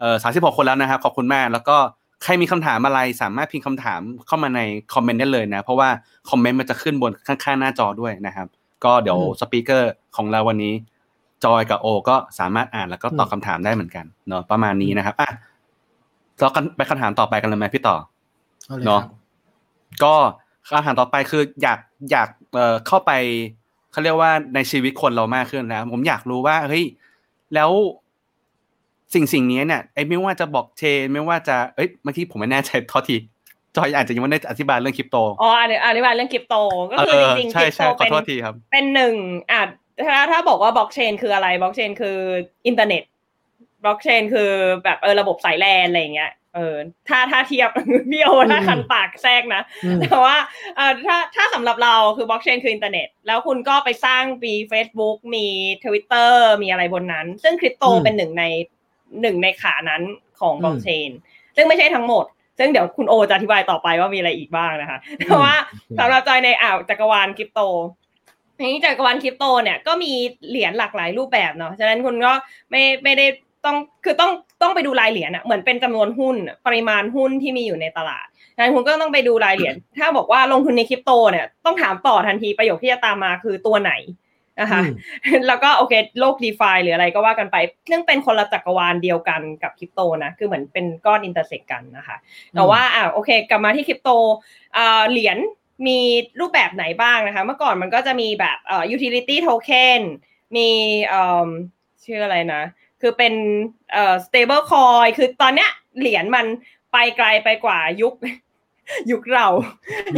[0.00, 1.76] เอ่อสามสิบหกคนแล้วนะครับ ขอบคุณมาก แล้วก็
[2.22, 4.60] ใครมีคำถามอะไรสามารถพิมพ์คำถามเข้ามาใน
[4.94, 5.88] คอมเมนต์ได้เลยนะ เพราะว่า
[6.30, 8.46] คอมเมนต์มันจะขึ้นบนข้างๆหน้าจอด้วยนะครับ
[8.84, 10.74] ก็เดี๋ยวอืม speaker ของเราวันนี้
[11.44, 15.30] จอยกับโอ ก็สามารถอ่านแล้วก็ตอบอืมคำถามได้เหมือนกันเนาะประมาณนี้นะครับอะ
[16.38, 17.96] เรากันไปคำถามต่อไปกันเลยไหมพี่ต่อ
[18.66, 19.12] เอาเลยเนาะครับ
[20.02, 20.14] ก็
[20.66, 21.78] คำถามต่อไปคืออยาก
[22.10, 23.12] อยากเอ่อเข้าไป
[23.92, 26.84] เขาเรียกว่าในชีวิตคนเรามากขึ้นแล้ว ผมอยากรู้ว่าเฮ้ย
[27.54, 27.70] แล้ว
[29.14, 33.16] สิ่งสิ่งนี้เนี่ยไอ้ไม่ว่าจะบล็อกเชนไม่ว่าจะเอ้ยเมื่อกี้ผมไม่แน่ใจทอที
[33.78, 36.54] จอยอาจจะยังไม่ได้อธิบายเรื่องคริปโตอ๋ออันนี้อธิบายเรื่องคริปโต
[36.92, 39.14] ก็คือจริงๆคริปโตใช่ใช่ขอเป็นโทษทีครับเป็นหนึ่ง
[39.50, 39.62] อะ
[40.06, 42.18] ถ้าถ้าบอกว่าบล็อกเชนคืออะไรบล็อกเชนคือ
[42.66, 43.02] อินเทอร์เน็ต
[43.84, 44.50] บล็อกเชนคือ
[44.84, 46.76] แบบเออระบบสายแลนอะไรอย่างเงี้ยเออ
[47.08, 47.70] ถ้าถ้าเทียบ
[48.10, 50.36] พี่โอถ้าคันปากแทรกนะอืมแต่ว่า
[50.76, 55.46] เอ่อถ้าถ้าสำหรับเราคือบล็อกเชนคืออินเทอร์เน็ต แล้วคุณก็ไปสร้างมี Facebook มี
[55.84, 58.44] Twitter มีอะไรบนนั้น ซึ่งคริปโตอืมเป็นหนึ่งใน
[59.22, 60.02] หนึ่งในขานั้น
[60.40, 61.10] ของอืมบล็อกเชน
[61.56, 62.24] ซึ่งไม่ใช่ทั้งหมด
[62.58, 65.54] ซึ่งเดี๋ยวคุณโอจะอธิบายต่อไปว่ามีอะไรอีกบ้างนะคะแต่ว่า
[65.98, 67.60] สำหรับจอยในอ่าวจักรวาลคริปโต
[68.58, 70.12] ทีนี้จักรวาลคริปโตเนี่ยก็มี
[70.48, 72.32] เหรียญหลากหลายรูปแบบเนาะฉะนั้นคุณก็
[72.70, 73.26] ไม่ไม่ได้
[73.64, 83.92] ต้องคือต้องต้องไปดูรายเหรียญอะเหมือนเป็นจำนวนหุ้นอะปริมาณหุ้นที่มีอยู่ในตลาดฉะนั้นคุณก็ต้องไปดูรายเหรียญถ้าบอกว่าลงทุนในคริปโตเนี่ยต้องถามต่อทันทีประโยคที่จะตามมาคือตัวไหน
[84.60, 84.82] นะคะ
[85.24, 87.56] อืมแล้วก็โอเคโลก DeFi หรืออะไรก็ว่ากันไป
[87.90, 92.16] ซึ่งเป็นคนละจักรวาลเดียวกันกับคริปโตนะคือเหมือนเป็นก้อน intersect กันนะคะ
[92.54, 94.10] แต่ว่าอ่าโอเค กลับมาที่คริปโต
[94.76, 95.38] อ่าเหรียญ
[95.86, 95.98] มี
[96.40, 100.00] รูปแบบไหนบ้างนะคะ เมื่อก่อนมันก็จะมีแบบเอ่อ utility token
[100.56, 100.68] มี
[101.06, 101.48] เอ่อ
[102.04, 102.62] ชื่ออะไรนะ
[103.00, 103.34] คือเป็น
[103.92, 106.46] เอ่อ stable coin คือตอนเนี้ยเหรียญมัน
[106.92, 108.14] ไปไกลไปกว่ายุค
[109.10, 109.46] ยุคเรา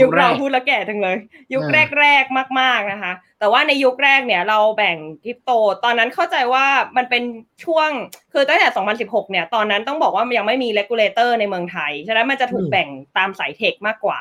[0.00, 1.16] ยุยุคคแรกเราพูดแล้วแก่จังเลย
[1.54, 5.50] ยุคอ่าแรกๆมาก ๆนะคะ แต่ว่าในยุคแรกเนี่ยเราแบ่งคริปโต
[5.84, 6.64] ตอนนั้นเข้าใจว่า
[6.96, 7.22] มันเป็น
[7.64, 7.90] ช่วง
[8.32, 8.68] คือตั้งแต่
[9.00, 14.20] 2016 เนี่ย ตอนนั้นต้องบอกว่ามันยังไม่มี regulator ในเมืองไทย ฉะนั้นมันจะถูกอืมแบ่งตามสายเทคมากกว่า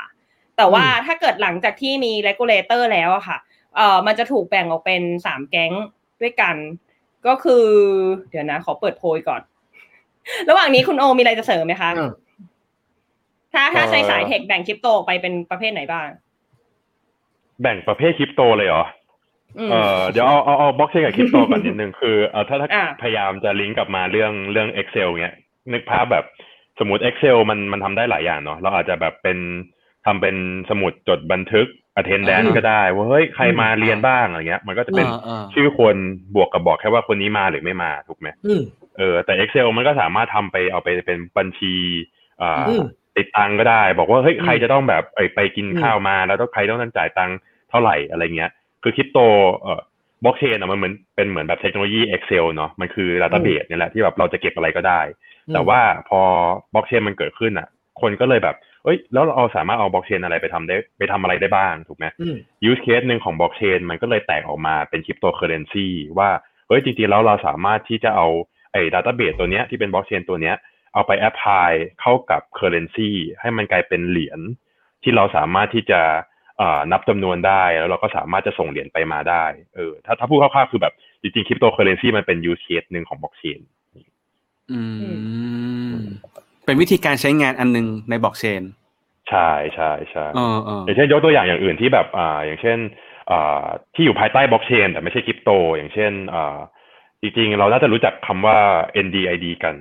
[0.57, 3.38] แต่ว่าอืมถ้าเกิดหลังจากที่มี regulator แล้วอะค่ะ
[3.75, 5.71] เอ่อมันจะถูกแบ่งออกเป็นสามแก๊ง
[6.21, 6.55] ด้วยกัน
[7.27, 7.65] ก็คือ
[8.29, 9.41] เดี๋ยวนะ ขอเปิดโพยก่อน
[10.49, 12.12] ระหว่างนี้คุณโอมีอะไรจะเสริมไหมคะอ้าว
[13.53, 16.07] ถ้าถ้าใช้เอ่อสายเทคแบ่งคริปโตออกไปเป็นประเภทไหนบ้าง
[17.62, 18.85] แบ่งประเภทคริปโตเลยเหรอ
[19.59, 25.35] อืมเออเดี๋ยวเอาเอาเอาบล็อกเชนกับคริปโตก่อนนิดนึงคือเออถ้าถ้าอ่าพยายามจะลิงก์กลับมาเรื่องเรื่อง Excel เงี้ย
[25.73, 26.25] นึกภาพแบบ
[26.79, 29.38] สมมติ Excel มันมันทำได้หลายอย่างเนาะเราอาจจะแบบเป็น
[30.05, 30.35] ทำเป็น
[30.69, 31.67] สมุดจดบันทึก
[31.99, 35.95] attendance อ่าก็ได้ว่าเฮ้ยใครมาเรียนบ้างอะไรเงี้ย มันก็จะเป็นอ่าอ่าชื่อคน
[36.35, 38.62] บวกกับบอกแค่ว่าคนนี้มาหรือไม่มาถูกไหมอืม
[38.97, 41.73] เออแต่ Excel มันก็สามารถทำไปเอาไปเป็นบัญชี
[42.41, 42.83] อ่าอืม
[43.19, 47.38] คิดตังค์ก็ได้ บอกว่าเฮ้ยอืมใครจะต้องแบบเอ้ยไปกินอืมข้าวมาแล้วต้องใครต้องจ่ายตังค์
[47.69, 48.51] เท่าไหร่อะไรเงี้ย
[48.84, 49.19] คือคริปโต
[49.60, 49.82] เอ่อ
[50.23, 55.01] บล็อกเชนอะมันเหมือนเป็นเหมือนแบบเทคโนโลยี Excel เนาะมันคือ database เนี่ยแหละที่แบบเราจะเก็บอะไรก็ได้
[55.53, 55.79] แต่ว่า
[56.10, 56.21] พอ
[56.73, 57.67] บล็อกเชนมันเกิดขึ้นอะ
[58.01, 62.36] คนก็เลยแบบเอ้ยแล้วเราสามารถเอาบล็อกเชนอะไรไปทำได้ไปทำอะไรได้บ้างถูกไหมอืม
[62.69, 66.29] use case หนึ่งของบล็อกเชนมันก็เลยแตกออกมาเป็นคริปโตเคอร์เรนซีว่า
[66.67, 68.27] เฮ้ยจริงๆแล้วเราสามารถที่จะเอา
[68.71, 70.55] ไอ้ database ตัวเนี้ยที่เป็นบล็อกเชนตัวเนี้ย
[70.93, 71.71] เอาไป apply
[72.02, 74.39] เข้ากับ currency ให้มันกลายเป็นเหรียญ
[75.04, 76.02] ที่เราสามารถที่จะ
[76.58, 83.60] เอ่อนับจำนวนได้แล้วเราก็สามารถจะส่งเหรียญไปมาได้เออถ้าถ้าพูดคร่าวๆคือแบบจริงๆคริปโตเคอร์เรนซีมันเป็น use case หนึ่งของบล็อกเชน
[84.71, 84.82] อื
[85.91, 85.95] ม
[86.65, 88.62] เป็นวิธีการใช้งานอันหนึ่งในบล็อกเชน
[89.30, 92.78] ใช่ใช่ใช่เออเอออย่างเช่นยกตัวอย่างอย่างอื่นที่แบบอ่าอย่างเช่น
[93.32, 96.58] อ่าที่อยู่ภายใต้บล็อกเชนแต่ไม่ใช่คริปโต อย่างเช่นอ่า
[97.21, 98.58] จริงๆ เราน่าจะรู้จักคำว่า
[99.06, 99.75] NDID กัน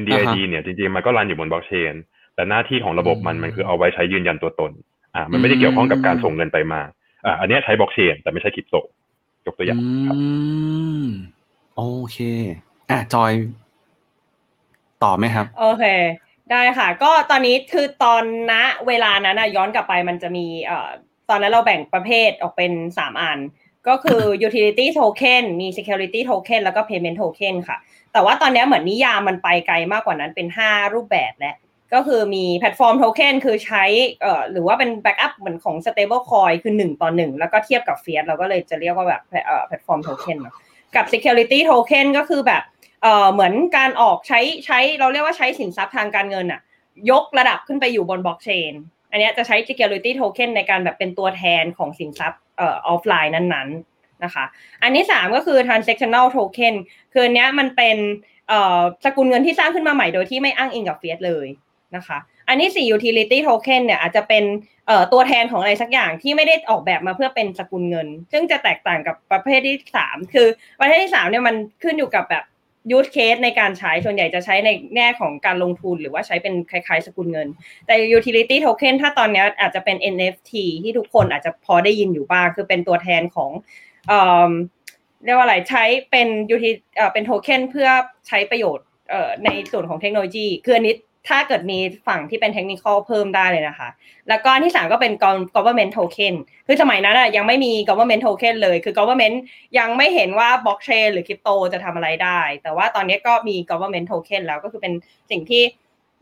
[0.00, 1.94] NDID เนี่ยจริงๆมันก็รันอยู่บนบล็อกเชน
[2.34, 4.72] แต่หน้าที่ของระบบมันมันคือเอาไว้ใช้ยืนยันตัวตน
[5.14, 6.80] อ่า มันไม่ได้เกี่ยวข้องกับการส่งเงินไปมา
[7.24, 8.76] อ่า อันเนี้ยใช้บล็อกเชนแต่ไม่ใช่คริปโต
[9.46, 9.78] ยกตัวอย่าง
[10.08, 10.24] ครับอื
[11.02, 11.04] ม
[11.76, 12.18] โอเค
[12.90, 13.32] อะจอย
[15.04, 15.84] ต่อไหมครับ โอเค
[16.50, 18.54] ได้ค่ะ ก็ตอนนี้คือตอนณ
[18.88, 20.88] เวลานั้นนะย้อนกลับไปมันจะมีเอ่อ
[21.30, 23.38] ตอนนั้นเราแบ่งประเภทออกเป็นสามอัน
[23.88, 27.78] ก็คือ utility token มี security token แล้วก็ payment token ค่ะ
[28.12, 31.56] แต่ว่าตอนนี้เหมือนนิยามมันไปไกลมากกว่านั้นเป็น 5 รูปแบบแล้ว
[31.94, 33.84] ก็คือมีแพลตฟอร์มโทเค็นคือใช้
[34.22, 40.38] เอ่อหรือว่าเป็น backup เหมือนของ stable coin คือ 1 ต่อ 1 แล้วก็เทียบกับ fiat เราก็เลยจะเรียกว่าแบบเอ่อแพลตฟอร์มโทเค็น
[40.96, 42.62] กับ security token ก็คือแบบ
[43.02, 46.60] เอ่อเหมือนการออกใช้ใช้เราเรียกว่าใช้สินทรัพย์ทางการเงินอะ
[47.10, 48.72] ยกระดับขึ้นไปอยู่บนบล็อกเชน
[49.10, 54.44] อันนี้จะใช้ security token ในการแบบเป็นตัวแทนของสินทรัพย์ อ่อออฟไลน์นั้นๆนะคะ
[54.82, 56.74] อันที่สามก็คือ transactional token
[57.12, 57.96] คืออันเนี้ยมันเป็น
[58.48, 61.48] เอ่อสกุลเงินที่สร้างขึ้นมาใหม่โดยที่ไม่อ้างอิงกับ fiat เลย
[61.96, 64.44] นะคะ อันที่สี่ utility token เนี่ยอาจจะเป็น
[64.86, 70.46] เอ่อตัวแทนของอะไรสักอย่างที่ไม่ได้ออกแบบมาเพื่อเป็นสกุลเงิน ซึ่งจะแตกต่างกับประเภทที่สามคือ
[70.80, 72.44] ประเภทที่สามเนี่ยมันขึ้นอยู่กับแบบ
[72.90, 77.48] ยูสเคสในการใช้ส่วนใหญ่จะใช้ในแง่ของการลงทุนหรือว่าใช้เป็นคล้ายๆ สกุลเงิน
[77.86, 83.50] แต่ utility token ถ้าตอนนี้อาจจะเป็น NFT ที่ทุกคนอาจจะพอได้ยินอยู่บ้าง คือเป็นตัวแทนของ
[84.08, 84.50] เอ่อ
[85.24, 87.88] เรียกว่าอะไรใช้เป็น utility เอ่อเป็นโทเค็นเพื่อ
[88.28, 90.94] ใช้ประโยชน์เอ่อในส่วนของเทคโนโลยีคืออันนี้
[91.28, 93.88] ถ้าเกิดมีฝั่งที่เป็นเทคนิคเพิ่มได้เลยนะคะ
[94.28, 95.12] แล้วก็อันที่สามก็เป็น
[95.56, 96.34] government token
[96.66, 99.36] คือสมัยนั้นอะยังไม่มี government token เลย คือ government
[99.78, 104.92] ยังไม่เห็นว่า blockchain หรือคริปโตจะทำอะไรได้ แต่ว่าตอนนี้ก็มี government token แล้วก็คือเป็น
[105.30, 105.62] สิ่งที่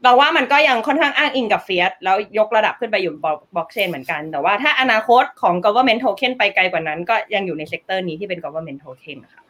[0.02, 3.14] เราว่ามันก็ยังค่อนข้างอ้างอิงกับ fiat แล้วยกระดับขึ้นไปอยู่
[3.54, 9.42] บล็อกเชนเหมือนกัน แต่ว่าถ้าอนาคตของ government token ไปไกลกว่านั้น ก็ยังอยู่ใน sector นี้ที่เป็น government token นะคะ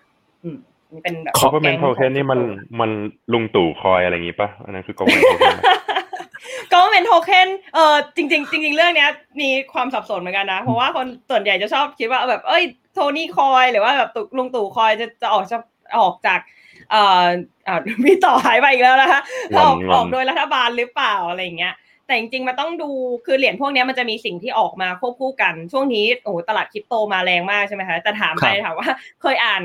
[0.45, 0.59] อืม
[0.95, 2.41] นี่เป็นแบบ government token นี่มัน
[2.81, 2.91] มัน
[3.33, 5.65] ลุงตู่คอยอะไรอย่างงี้ปะอันนั้นคือ government token ปะ
[6.73, 12.63] government token เออจริงๆจริงๆเรื่องเนี้ยมีความสับสนเหมือนกันนะ เพราะว่าคนส่วนใหญ่จะชอบคิดว่าแบบเอ้ย
[12.95, 15.59] โทนี่คอยหรือว่าแบบตุลุงตู่คอยจะจะออกจะ
[15.99, 16.41] ออกจาก
[16.91, 17.27] เอ่อ
[17.69, 19.21] อ่ามีต่อหายไปอีกแล้วนะคะ
[19.57, 21.75] งอนออกงอนออกโดยรัฐบาลหรือเปล่าอะไรอย่างเงี้ย
[22.07, 22.91] แต่จริงๆมันต้องดู
[23.27, 28.89] คือเหรียญพวกเนี้ยมันจะมีสิ่งที่ออกมาควบคู่กัน ช่วงนี้โอ้โหตลาดคริปโตมาแรงมากใช่ไหมคะแต่ถามไปครับถามว่า
[29.23, 29.63] เคยอ่าน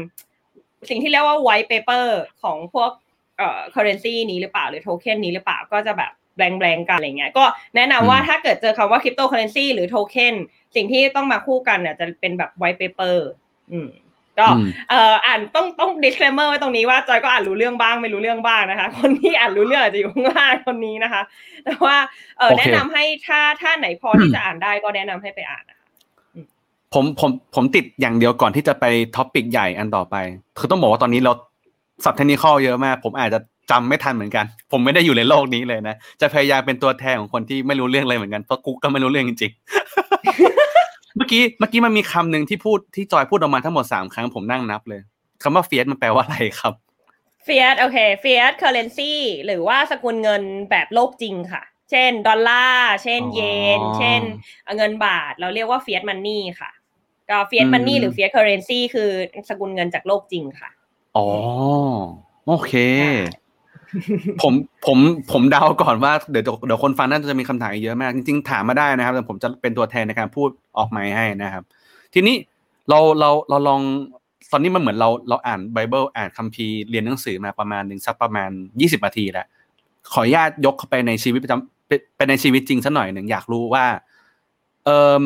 [0.90, 2.06] สิ่งที่เรียกว่า white paper
[2.44, 2.92] ของพวก
[3.38, 7.44] เอ่อ currency นี้หรือเปล่าหรือโทเค็นนี้หรือเปล่าก็จะแบบแบงๆกันอะไรเงี้ย ก็
[7.76, 10.36] แนะนำว่าถ้าเกิดเจอคำว่า cryptocurrency หรือโทเค็น
[10.76, 13.16] สิ่งที่ต้องมาคู่กันเนี่ยจะเป็นแบบ white paper
[13.72, 13.90] อืม
[14.40, 21.22] ก็อืมเอ่ออ่านต้องต้อง disclaimer ไว้ตรงนี้ว่าจอยก็อ่านรู้เรื่องบ้างไม่รู้เรื่องบ้างนะคะ คนที่อ่านรู้เรื่องอาจจะอยู่ข้างล่างคนนี้นะคะ
[21.66, 21.98] แต่ว่า
[22.38, 25.75] เออโอเคแนะนำให้ถ้าถ้าไหนพอที่จะอ่านได้ก็แนะนำให้ไปอ่านนะคะ
[26.96, 30.16] ผมผมผมติดอย่างเดียวก่อนที่จะไป topic ใหญ่อันต่อไป
[30.58, 31.32] คือต้องบอกว่าตอนนี้เรา
[32.04, 33.40] ศัพท์เทคนิคเยอะมาก ผมอาจจะ
[33.72, 45.02] จำไม่ทันเหมือนกัน ผมไม่ได้อยู่ในโลกนี้เลยนะ จะพยายามเป็นตัวแทนของคนที่ไม่รู้เรื่องเลยเหมือนกัน เพราะกูก็ไม่รู้เรื่องจริงๆ เมื่อกี้เมื่อกี้มันมีคำหนึ่งที่พูดที่จอยพูดออกมาทั้งหมดสามครั้งผมนั่งนับเลย
[45.44, 46.74] คำว่า fiat มันแปลว่าอะไรครับ
[47.46, 49.14] fiat โอเค fiat currency
[49.46, 53.42] หรือว่าสกุลเงินแบบโลกจริงค่ะ เช่น ดอลลาร์ เช่นอ๋อเย
[53.78, 54.22] น เช่น
[54.78, 56.72] เงินบาท เราเรียกว่า fiat money ค่ะ
[57.30, 59.10] ก็ fiat อืม money หรือ fiat currency คือ
[59.50, 60.70] สกุลเงินจากโลกจริงค่ะ
[61.18, 61.26] อ๋อ
[62.48, 63.14] โอเคใช่
[64.42, 64.54] ผม
[64.86, 64.98] ผม
[65.32, 71.64] ผมเดาก่อนว่าเดี๋ยวเดี๋ยวคนฟังน่าจะมีคำถามอีกเยอะมาก จริงๆ ถามมาได้นะครับ แต่ผมจะเป็นตัวแทนในการพูดออกไมค์ให้นะครับ
[72.14, 72.36] ทีนี้
[72.90, 73.82] เราเราเราลอง
[74.52, 79.46] ตอนนี้มันเหมือนเราเราอ่านไบเบิลอ่านคัมภีร์เรียนหนังสือมาประมาณหนึ่งสักประมาณยี่สิบนาทีแล้ว
[80.12, 83.86] ขออนุญาตยกเข้าไปในชีวิตประจำเป็นเป็นในชีวิตจริงสักหน่อยหนึ่งอยากรู้ว่า
[84.86, 84.90] เอ
[85.22, 85.24] อ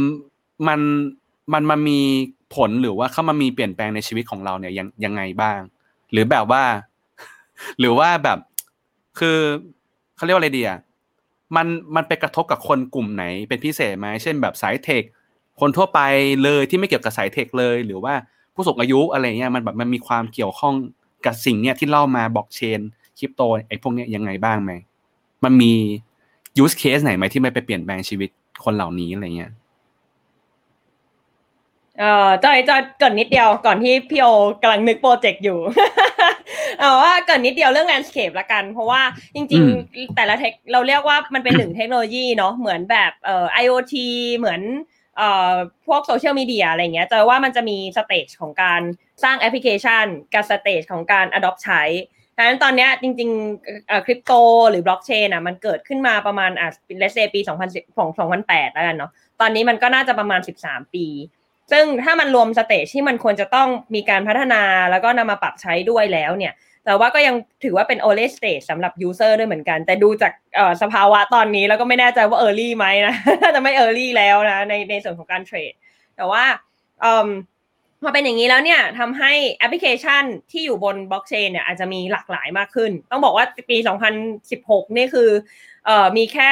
[0.67, 0.79] มัน
[1.53, 1.99] มันมามี
[2.55, 5.59] ผลหรือว่าเข้ามามีเปลี่ยนแปลงในชีวิตของเราเนี่ยยังยังไงบ้าง
[6.11, 6.63] หรือแบบว่า
[7.79, 8.39] หรือว่าแบบ
[9.19, 9.37] คือ
[10.15, 10.79] เขาเรียกว่าอะไรดีอะ
[11.55, 15.03] มันมันไปกระทบกับคนกลุ่มไหนเป็นพิเศษไหมเช่นแบบสายเทค
[15.59, 15.99] คนทั่วไป
[16.43, 18.13] เลยที่ไม่เกี่ยวกับสายเทคเลย หรือว่า
[18.53, 20.73] ผู้สูงอายุอะไรเงี้ยมันแบบมันมีความเกี่ยวข้อง
[21.25, 22.79] กับสิ่งเนี้ยที่เล่ามาบล็อกเชน
[23.17, 24.71] คริปโตไอ้พวกเนี้ยยังไงบ้างไหม
[25.43, 25.73] มันมี
[26.63, 28.29] use case ไหนไหมที่ไม่ไปเปลี่ยนแปลงชีวิต
[28.63, 29.51] คนเหล่านี้อะไรเงี้ย
[31.99, 34.27] เอ่อจอยจอยเกริ่นนิดเดียวก่อนที่พี่โอ
[34.61, 35.59] กำลังนึกโปรเจกต์อยู่
[36.79, 39.01] เอาว่าเกริ่นนิดเดียวเรื่อง landscape ละกัน เพราะว่า
[39.35, 39.59] จริงอื
[40.05, 43.93] มๆแต่ละ tech เราเรียกว่ามันเป็นหนึ่งเทคโนโลยีเนาะเหมือนแบบเอ่อ IoT
[44.37, 44.61] เหมือน
[45.17, 45.53] เอ่อ
[45.87, 48.81] พวกโซเชียลมีเดียอะไรเงี้ยจอยว่ามันจะมี stage ของการ
[49.23, 51.83] สร้างแอปพลิเคชัน กับ stage ของการ adopt ใช้
[52.37, 54.31] ดังนั้นตอนเนี้ยจริงๆคริปโต
[54.69, 58.09] หรือบล็อกเชนอะมันเกิดขึ้นมาประมาณอะ let's say ปี 2010ของ
[58.43, 61.05] 2008 แล้วกันเนาะตอนนี้มันก็น่าจะประมาณ 13 ปี
[61.71, 66.53] ซึ่งถ้ามันรวม stage ที่มันควรจะต้องมีการพัฒนาแล้วก็นำมาปรับใช้ด้วยแล้วเนี่ย
[66.85, 70.33] แต่ว่าก็ยังถือว่าเป็น early stage สำหรับ user ด้วยเหมือนกัน แต่ดูจาก
[70.81, 73.15] สภาวะตอนนี้แล้วก็ไม่แน่ใจว่า early ไหมนะ
[73.55, 75.73] จะไม่ early แล้วนะในในส่วนของการเทรด
[76.17, 76.43] แต่ว่า
[77.25, 83.77] พอเป็นอย่างนี้แล้วเนี่ยทำให้แอปพลิเคชันที่อยู่บนบล็อกเชนเนี่ยอาจจะมีหลากหลายมากขึ้น ต้องบอกว่าปี
[84.37, 85.29] 2016 นี่คือ
[85.89, 86.51] เอ่อมีแค่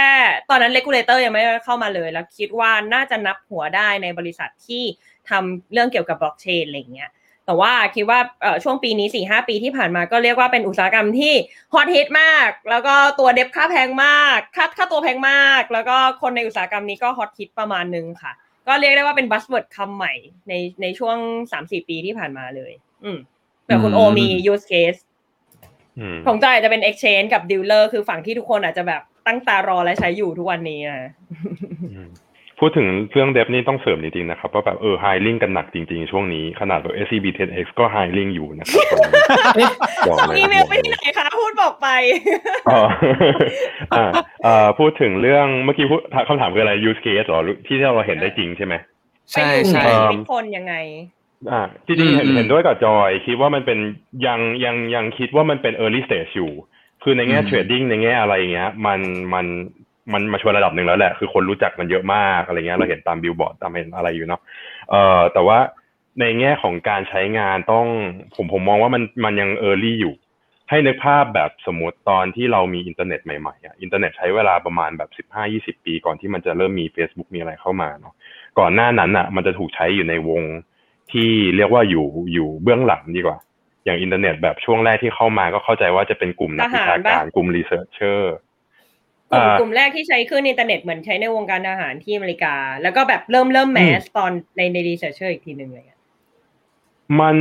[0.50, 4.84] ตอนนั้น regulator ยังไม่ได้เข้ามาเลย แล้วคิดว่าน่าจะนับหัวได้ในบริษัทที่
[5.30, 7.10] ทำเรื่องเกี่ยวกับบล็อกเชนอะไรอย่างเงี้ย
[7.46, 11.34] แต่ว่าคิดว่าเอ่อช่วงปีนี้4ีหปีที่ผ่านมาก็เรียกว่าเป็นอุตสาหกรรมที่
[11.74, 18.32] ฮอตฮิตมาก แล้วก็ตัว dev ค่าแพงมากค่าค่าตัวแพงมาก แล้วก็คนในอุตสาหกรรมนี้ก็ฮอตฮิตประมาณนึงค่ะ
[18.68, 20.14] ก็เรียกได้ว่าเป็น buzzword คำใหม่
[20.50, 21.18] ในในช่วง
[21.52, 22.72] 3-4ปีที่ผ่านมาเลย
[23.04, 23.20] อืม
[23.66, 25.00] แต่คุณโอมี use case
[26.00, 31.12] อืมของจอยอาจจะเป็น exchange กับ dealer คือฝั่งที่ทุกคนอาจจะแบบ ตั้งตารอและใช้อยู่ทุกวันนี้นะ
[31.94, 32.10] อืม
[32.62, 39.68] พูดถึงเรื่อง dev นี่ต้องเสริมจริงๆนะครับว่าแบบเออ hiring กันหนักจริงๆ ช่วงนี้ขนาดแบบ SCB 10X ก็ hiring อยู่นะครับตอนนี้
[40.08, 41.88] บอกส่งเลยอีเมลไปที่ไหนคะ พูดบอกไป
[42.70, 42.82] อ๋อ
[43.94, 44.06] อ่า
[44.46, 48.74] อ่าพูดถึงเรื่องเมื่อกี้พูดคำถามคืออะไร use case เหรอที่เราเห็นได้จริงใช่ไหม
[49.32, 50.76] ใช่ไปอยู่ใช่ในเอิ่มชีวิตคนยังไง
[51.52, 53.80] อ่าจริงๆเห็นอืมเห็นด้วยกับจอย คิดว่ามันเป็น
[54.28, 56.54] ยังยังยังคิดว่ามันเป็น early stage อยู่
[57.10, 59.00] คือในแง่อืมเทรดดิ้งในแง่อะไรเงี้ย มัน
[59.34, 59.46] มัน
[60.14, 64.42] มันมาชวนระดับหนึ่งแล้วแหละ คือคนรู้จักมันเยอะมากอะไรเงี้ย เราเห็นตามบิลบอร์ดตามเห็นอะไรอยู่เนาะ
[64.90, 65.60] เอ่อแต่ว่า
[66.20, 67.86] ในแง่ของการใช้งานต้อง
[68.36, 70.16] ผมผมมองว่ามันมันยัง early อยู่
[70.70, 78.14] ให้นึกภาพแบบสมมติตอนที่เรามีอินเทอร์เน็ตใหม่ๆอะอินเทอร์เน็ตใช้เวลาประมาณแบบสิบห้ายี่สิบปี ก่อนที่มันจะเริ่มมี Facebook มีอะไรเข้ามาเนาะ
[78.60, 80.44] ก่อนหน้านั้นอะ มันจะถูกใช้อยู่ในวง
[81.12, 83.38] ที่เรียกว่าอยู่อยู่เบื้องหลังดีกว่า
[83.88, 88.36] อย่างอินเทอร์เน็ตแบบช่วงแรกที่เข้ามาก็เข้าใจว่าจะเป็นกลุ่มนักวิชาการกลุ่ม researcher
[89.32, 95.98] กลุ่มกลุ่มแรกที่ใช้ขึ้นอินเทอร์เน็ตเหมือนใช้ในวงการทหารที่อเมริกา แล้วก็แบบเริ่มเริ่ม mass ตอนในใน researcher อีกทีหนึ่งเลยอะ
[97.22, 97.38] มัน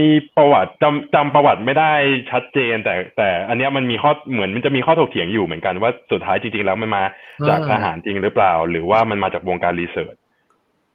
[0.00, 1.92] มีประวัติจำจำประวัติไม่ได้
[2.30, 7.04] ชัดเจน แต่แต่อันเนี้ยมันมีข้อเหมือนมันจะมีข้อถกเถียงอยู่เหมือนกันว่าสุดท้ายจริงๆแล้วมันมา
[7.48, 10.14] จากอ่าทหารจริงหรือเปล่า หรือว่ามันมาจากวงการ research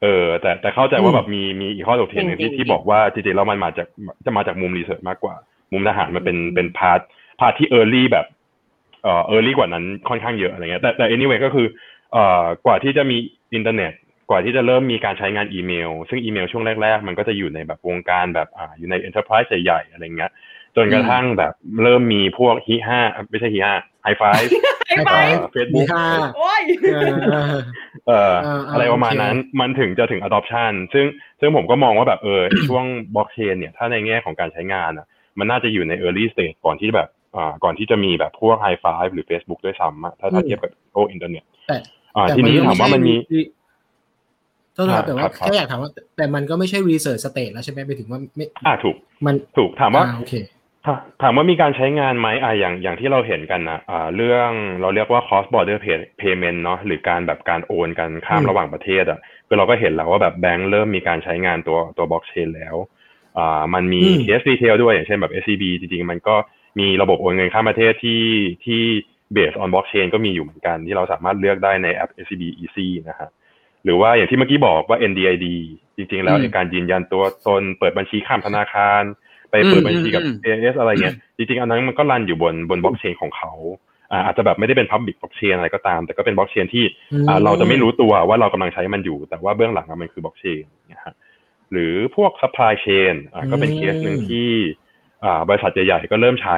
[0.01, 3.87] เออแต่แต่เข้าใจว่าแบบมีมีอีกข้อถกเถียงหนึ่งที่ที่บอกว่าจริงๆแล้วมันมาจาก
[4.25, 5.35] จะมาจากมุม research มากกว่า
[5.71, 6.99] มุมทหารมันเป็นเป็น part
[7.39, 8.25] part ที่ early แบบ
[9.03, 11.67] เอ่อ early กว่านั้นค่อนข้างเยอะอะไรเงี้ยแต่แต่ anyway ก็คือ
[12.13, 13.17] เอ่อกว่าที่จะมี
[13.53, 13.93] อินเทอร์เน็ต
[14.29, 20.31] กว่าที่จะเริ่มมีการใช้งานอีเมล ซึ่งอีเมลช่วงแรก ๆ มันก็จะอยู่ในแบบวงการแบบอ่าอยู่ใน enterprise ใหญ่ๆอะไรเงี้ย
[20.75, 24.23] จนกระทั่งแบบเริ่มมีพวกฮีห้าไม่ใช่ฮีห้า Hi5
[24.87, 25.11] ไอ้ไป
[25.53, 26.05] เฟซบุ๊กมีค่า
[26.37, 26.61] โอ้ย
[26.93, 27.55] เออเออ
[28.07, 31.05] เอ่ออ่าอะไรประมาณนั้นมันถึงจะถึง adoption ซึ่ง
[31.39, 32.85] ซึ่งผมก็มองว่าแบบเออช่วง
[33.15, 35.05] บล็อกเชนเนี่ยถ้าในแง่ของการใช้งานอะ
[35.39, 41.77] มันน่าจะอยู่ใน early stage ก่อนที่แบบอ่าก่อนที่จะมีแบบพวก High Five หรือ Facebook ด้วยซ้ำอะถ้าถ้าเทียบกับโลกอินเทอร์เน็ตแต่
[42.15, 43.15] อ่าแต่ทีนี้ถามว่ามันมี
[44.73, 50.33] โทษนะครับแต่ว่าครับครับแค่อยากถามว่า แต่มันก็ไม่ใช่ research state แล้วใช่ไหมไปถึงว่าไม่อ่าถูกมันถูกถามว่าอ่โอเค
[50.85, 54.49] ถาถามว่ามีการใช้งานไหมอ่าอย่างอย่างที่เราเห็นกันนะอ่าเรื่อง
[54.81, 62.75] เราเรียกว่า cross border pay payment เนาะหรือการแบบการโอนกันข้ามอืมระหว่างประเทศอะคือเราก็เห็นแล้วว่าแบบแบงก์เริ่มมีการใช้งานตัวตัวบล็อกเชนแล้ว
[63.37, 66.35] อ่ามันมีอืมเคสดีเทลด้วยอย่างเช่นแบบ SCB จริงๆ มันก็
[66.79, 68.23] มีระบบโอนเงินข้ามประเทศที่
[68.65, 68.83] ที่
[69.35, 73.29] based on blockchain ก็มีอยู่เหมือนกันที่เราสามารถเลือกได้ในแอป SCB Easy นะฮะ
[73.83, 75.47] หรือว่าอย่างที่เมื่อกี้บอกว่า NDID
[75.97, 79.03] จริง ๆ แล้วอืมไอ้การยืนยันตัวตนเปิดบัญชีข้ามธนาคาร
[79.51, 83.51] ไปเปิดบัญชีกับอืม AS อะไรเงี้ยจริงๆอันนั้นมันก็รันอยู่บนบนบล็อกเชนของเขา
[84.11, 86.83] อ่าอาจจะแบบไม่ได้เป็น Public Blockchain อะไรก็ตาม แต่ก็เป็นบล็อกเชนที่
[87.27, 91.13] อ่าเราจะไม่รู้ตัวว่าเรากำลังใช้มันอยู่ แต่ว่าเบื้องหลังอะมันคือบล็อกเชนนะฮะ
[91.71, 94.49] หรือพวก supply chain อ่าก็เป็นเคสหนึ่งที่
[95.23, 96.57] อ่าบริษัทใหญ่ๆก็เริ่มใช้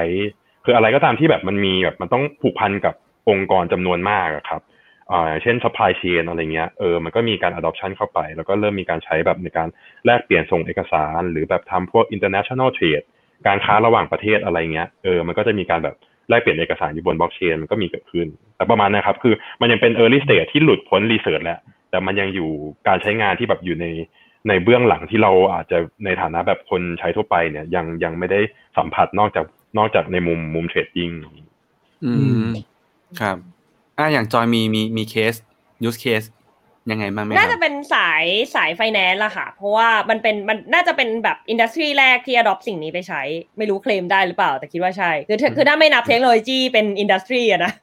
[0.65, 2.95] คืออะไรก็ตามที่แบบมันมีแบบมันต้องผูกพันกับ
[3.29, 4.61] องค์กรจำนวนมากอะครับ
[5.11, 9.67] อ่าอย่างเช่น supply chain อะไรเงี้ยเออมันก็มีการ adoption เข้าไป แล้วก็เริ่มมีการใช้แบบในการ
[10.05, 13.05] แลกเปลี่ยนส่งเอกสาร หรือแบบทำพวก international trade
[13.47, 15.95] การค้าระหว่างประเทศอะไรเงี้ยเออมันก็จะมีการแบบ
[16.29, 22.49] แลกเปลี่ยนเอกสารอยู่บนบล็อกเชนมันก็มีเกิดขึ้น แต่ประมาณนะครับ คือมันยังเป็น early stage ที่หลุดพ้น research แล้ว แต่มันยังอยู่
[22.87, 23.85] การใช้งานที่แบบอยู่ใน
[24.47, 28.39] ในเบื้องหลังที่เราอาจจะในฐานะแบบคนใช้ทั่วไปเนี่ย ยังยังไม่ได้
[28.77, 29.45] สัมผัสนอกจาก
[29.77, 31.11] นอกจากในมุมมุม trading
[32.05, 32.11] อื
[32.49, 32.51] ม
[33.21, 33.37] ครับ
[33.97, 35.33] อ่าอย่างจอยมีมีมีเคส
[35.87, 36.27] use case
[36.91, 38.23] ยังไงบ้างไหมน่าคจะรับเป็นสาย
[38.55, 43.21] สายไฟแนนซ์ละค่ะ เพราะว่ามันเป็นมันน่าจะเป็นแบบ industry แรกที่ adopt สิ่งนี้ไปใช้
[43.57, 47.73] ไม่รู้เคลมได้หรือเปล่า แต่คิดว่าใช่ คือถ้าคือถ้าไม่นับเทคโนโลยีเป็น industry อะนะ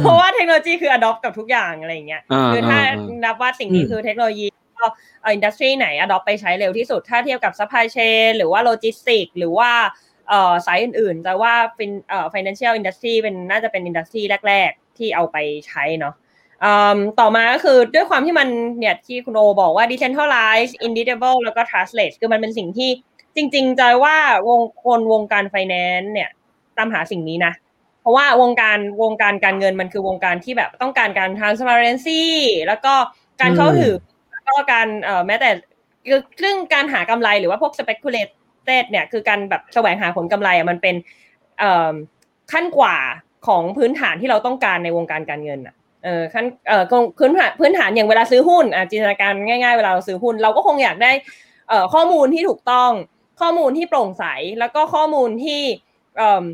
[0.00, 4.46] เพราะว่าเทคโนโลยีคือ adopt กับทุกอย่างอะไรอย่างเงี้ยอ่าคือถ้าอ่าอ่านับว่าสิ่งนี้อืมคือเทคโนโลยี
[4.78, 4.86] ก็
[5.22, 9.70] เอ่อ industry ไหน adopt ไปใช้เร็วที่สุด ถ้าเทียบกับ supply chain หรือว่าโลจิสติกหรือว่า
[10.28, 16.14] เอ่อสายอื่นๆ แต่ว่าเป็นเอ่อ financial industry เป็นน่าจะเป็น industry แรกๆ ที่เอาไปใช้เนาะ
[16.64, 22.90] อืมต่อมาก็คือด้วยความที่มันเนี่ยที่คุณโอบอกว่า decentralized indivisible แล้วก็ trustless คือมันเป็นสิ่งที่
[23.36, 24.16] จริงๆใจว่า
[24.48, 26.30] วงคนวงการไฟแนนซ์เนี่ย
[26.76, 27.52] ตามหาสิ่งนี้นะ
[28.00, 32.22] เพราะว่าวงการวงการการเงินมันคือวงการที่แบบต้องการการ transparency
[32.66, 32.94] แล้วก็
[33.40, 33.96] การเข้าถึง
[34.32, 35.50] แล้วก็การเอ่อแม้แต่
[36.08, 40.96] คือเรื่องการหากำไรหรือว่าพวก speculated เนี่ยคือการแบบแสวงหาผลกำไรอะมันเป็น
[41.58, 41.92] เอ่อ
[42.52, 42.96] ขั้นกว่า
[43.46, 45.74] ของพื้นฐานที่เราต้องการในวงการการเงินอะ
[46.04, 46.84] เออขั้นเอ่อ
[47.18, 51.12] พื้นฐานพื้นฐานอย่างเวลาซื้อหุ้นอะจินตนาการง่าย ๆ เวลาเราซื้อหุ้น เราก็คงอยากได้
[51.68, 52.90] เอ่อข้อมูลที่ถูกต้อง
[53.40, 54.24] ข้อมูลที่โปร่งใส
[54.58, 55.60] แล้วก็ข้อมูลที่
[56.16, 56.44] เอ่อ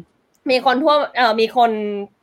[0.50, 1.70] มีคนทั่วเอ่อมีคน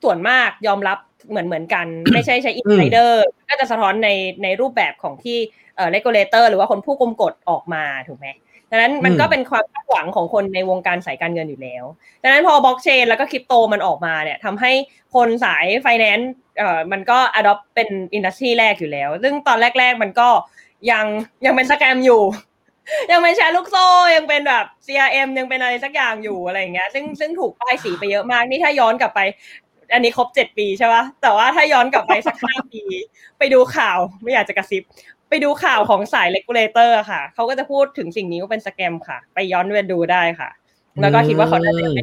[0.03, 0.97] ส่วนมากยอมรับ
[1.29, 4.09] เหมือนเหมือนกัน ไม่ใช่ใช้ insider ก็จะสะท้อนใน
[4.43, 5.37] ในรูปแบบของที่
[5.75, 8.27] เอ่อ regulator หรือว่าคนผู้กำกฎออกมาถูกไหม
[8.71, 11.83] ดังนั้นมันก็เป็นความคาดหวังของคนในวงการสายการเงินอยู่แล้ว
[12.23, 14.71] ดังนั้นพอบล็อกเชนแล้วก็คริปโตมันออกมาเนี่ยทำให้
[15.15, 20.29] คนสายไฟแนนซ์เอ่อมันก็ adopt เป็น industry แรกอยู่แล้ว ซึ่งตอนแรก ๆ มันก็
[20.91, 21.05] ยัง
[21.45, 22.21] ยังเป็น scam อยู่
[23.11, 29.19] ยังเป็นแชร์ลูกโซ่ยังเป็นแบบ MLM ยังเป็นอะไรสักอย่างอยู่อะไรอย่างเงี้ยซึ่งซึ่งถูกป้ายสีไปเยอะมากนี่ถ้าย้อนกลับไป
[29.93, 32.81] อันนี้ครบเจ็ดปีใช่ปะแต่ว่าถ้าย้อนกลับไปสักห้าปี
[33.37, 34.83] ไปดูข่าวไม่อยากจะกระซิบ
[35.31, 40.49] ไปดูข่าวของสาย regulator ค่ะ เขาก็จะพูดถึงสิ่งนี้ว่าเป็น scam ค่ะ ไปย้อนไปดูได้ค่ะ
[41.01, 41.99] แล้วก็คิดว่าเขาน่าจะไม่โอเค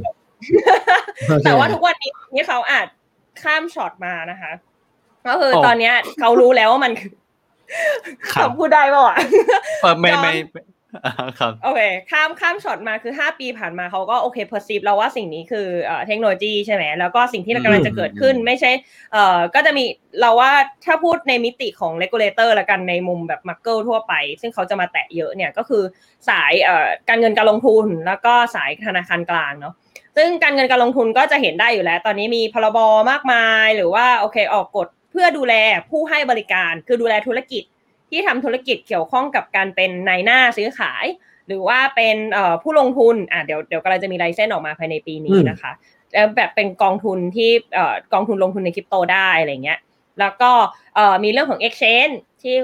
[1.45, 2.87] แต่ว่าทุกวันนี้ที่เขาอาจ
[3.43, 4.53] ข้ามช็อตมานะคะ
[5.27, 7.13] ก็คือโอ้ตอนเนี้ยเขารู้แล้วว่ามันคือ
[8.33, 9.17] ครับเขาพูดได้ป่าวะ
[9.83, 10.78] เออไม่ย้อนไม่อ่า
[11.39, 18.71] ครับโอเคข้ามข้ามช็อตมาคือ 5 ปีผ่านมาเขาก็โอเค perceive แล้วว่าสิ่งนี้คือเอ่อเทคโนโลยีใช่ไหมแล้วก็สิ่งที่กำลังจะเกิดขึ้นไม่ใช่
[19.13, 19.85] เอ่อก็จะมี
[20.21, 20.53] เราว่า
[20.85, 25.83] ถ้าพูดในมิติของ regulator ละกันในมุมแบบมักเกิลทั่วไป ซึ่งเขาจะมาแตะเยอะเนี่ยก็คือ
[26.29, 29.75] สายเอ่อการเงินการลงทุนแล้วก็สายธนาคารกลางเนาะ
[30.17, 32.79] ซึ่งการเงินการลงทุนก็จะเห็นได้อยู่แล้ว ตอนนี้มีพรบ
[33.11, 35.55] มากมาย หรือว่าโอเคออกกฎเพื่อดูแล
[35.91, 37.63] ผู้ให้บริการคือดูแลธุรกิจ
[38.11, 41.07] ที่ทำธุรกิจเกี่ยวข้องกับการเป็นนายหน้าซื้อขาย
[41.47, 45.73] หรือว่าเป็นเอ่อผู้ลงทุนอะเดี๋ยวเดี๋ยวกำลังจะมีไลเซนส์ออกมาภายในปีนี้นะคะ
[46.13, 49.79] แล้วแบบเป็นกองทุนที่เอ่อกองทุนลงทุนในคริปโตได้อะไรเงี้ย
[50.21, 50.51] แล้วก็
[50.95, 52.55] เอ่อมีเรื่องของ exchange ที่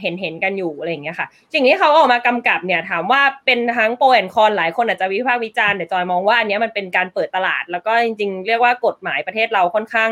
[0.00, 10.10] เห็นเห็นกันอยู่อะไรอย่างเงี้ยค่ะ สิ่งที่เขาออกมากำกับเนี่ยถามว่าเป็นทั้งโปรแอนคอนหลายคนอาจจะวิพากษ์วิจารณ์แต่จอยมองว่าอันเนี้ยมันเป็นการเปิดตลาด แล้วก็จริงๆ เรียกว่ากฎหมายประเทศเราค่อนข้าง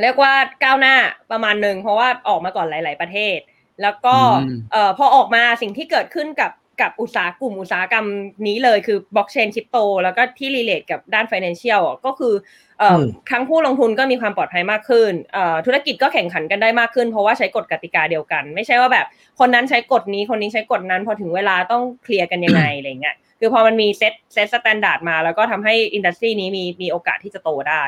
[0.00, 0.32] เอ่อเรียกว่า
[0.64, 0.94] ก้าวหน้า
[1.30, 3.38] ประมาณหนึ่งเพราะว่าออกมาก่อนหลาย ๆ ประเทศ
[3.82, 8.06] แล้วก็อืมเอ่อพอออกมาสิ่งที่เกิดขึ้นกับกับอุตสาหกลุ่มอุตสาหกรรม
[8.46, 12.34] นี้เลยคือบล็อกเชนคริปโตแล้วก็ที่ relate กับด้าน financial อะก็คือ
[12.78, 19.06] เอ่ออมทั้งผู้ลงทุนก็มีความปลอดภัยมากขึ้นเอ่อธุรกิจก็แข่งขันกันได้มากขึ้น เพราะว่าใช้กฎกติกาเดียวกัน ไม่ใช่ว่าแบบ
[19.38, 27.84] คนนั้นใช้กฎนี้คนนี้ใช้กฎนั้น พอถึงเวลาต้องเคลียร์กันยังไงอะไรเงี้ยคือพอมันมี set set standard มา แล้วก็ทำให้ industry นี้มีมีโอกาสที่จะโตได้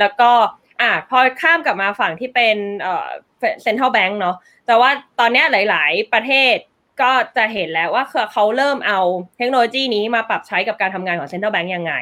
[0.00, 0.30] แล้วก็
[0.80, 3.06] อะพอข้ามกลับมาฝั่งที่เป็นเอ่อ
[3.62, 6.56] เซ็นทรัลแบงก์เนาะแต่ว่าตอนเนี้ยหลาย ๆ ประเทศ
[7.02, 9.00] ก็จะเห็นแล้วว่าเขาเริ่มเอา
[9.36, 11.94] เทคโนโลยีนี้มาปรับใช้กับการทำงานของ Central Bank ยังไง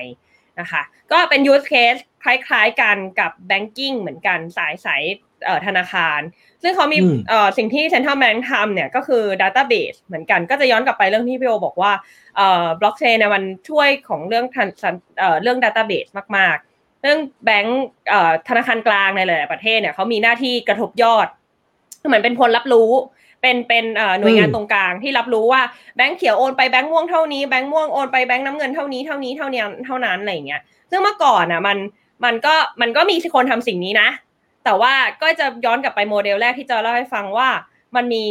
[0.61, 5.03] นะคะก็เป็น use case คล้าย ๆ กันกับ banking เหมือนกันสายสาย
[5.45, 6.21] เอ่อธนาคาร
[6.63, 11.93] ซึ่งเขามีอืมเอ่อสิ่งที่ Central Bank ทำเนี่ยก็คือ database เหมือนกันก็จะย้อนกลับไปเรื่องที่พี่โอบอกว่า
[12.37, 14.69] เอ่อบล็อกเชนเนี่ยมันช่วยของเรื่องทัน
[15.19, 16.70] เอ่อเรื่อง database มาก ๆ
[17.03, 17.81] เรื่องแบงก์
[18.49, 21.29] ธนาคารกลางในหลายๆประเทศเนี่ยเขามีหน้าที่กระทบยอด
[22.07, 22.91] เหมือนเป็นคนรับรู้
[23.43, 23.85] เป็นเป็น
[24.21, 25.63] หน่วยงานตรงกลางที่รับรู้ว่า
[25.97, 30.61] แบงก์เขียวโอนไปแบงก์ม่วงเท่านี้แบงก์ม่วงโอนไปแบงก์น้ำเงินเท่านี้เท่านี้เท่านี้เท่านั้นอะไรอย่างเงี้ย
[30.91, 31.79] ซึ่งเมื่อก่อนอะมัน
[32.25, 34.09] มันก็มันก็มีคนทำสิ่งนี้นะ
[34.65, 37.49] แต่ว่าก็จะย้อนกลับไปโมเดลแรกที่จะเล่าให้ฟังว่า
[37.97, 38.25] มันมี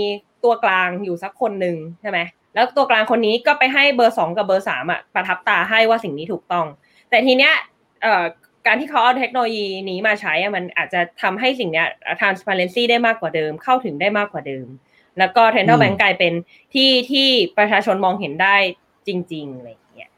[0.43, 2.19] ตัวกลางอยู่สักคนหนึ่งใช่ไหม
[2.53, 6.65] แล้วตัวกลางคนนี้ก็ไปให้เบอร์สองกับเบอร์สามอะประทับตาให้ว่าสิ่งนี้ถูกต้อง
[7.09, 7.53] แต่ทีเนี้ย
[8.01, 8.23] เอ่อ
[8.69, 11.87] การที่เขาเอาเทคโนโลยีนี้มาใช้อะมันอาจจะทำให้สิ่งเนี้ย
[12.19, 14.67] transparency ได้มากกว่าเดิม เข้าถึงได้มากกว่าเดิม
[15.19, 16.33] แล้วก็ Central อืม Bank กลายเป็น
[16.73, 17.27] ที่ที่
[17.57, 18.55] ประชาชนมองเห็นได้
[19.07, 20.11] จริงๆอะไรอย่างเงี้ย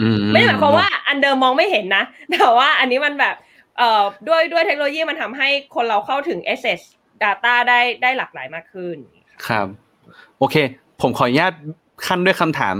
[0.00, 2.04] อืไม่ได้หมายความว่าอันเดิมมองไม่เห็นนะ
[2.40, 3.34] แต่ว่าอันนี้มันแบบ
[3.78, 6.80] เอ่อด้วยด้วยเทคโนโลยีมันทำให้คนเราเข้าถึง access
[7.22, 8.96] data ได้ได้หลากหลายมากขึ้น
[9.46, 9.66] ครับ
[10.38, 10.56] โอเค
[11.00, 11.52] ผมขออนุญาต
[12.06, 12.76] ขั้นด้วยคำถาม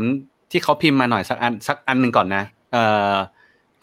[0.50, 3.14] ที่เขาพิมพ์มาหน่อยสักอันสักอันหนึ่งก่อนนะ เอ่อ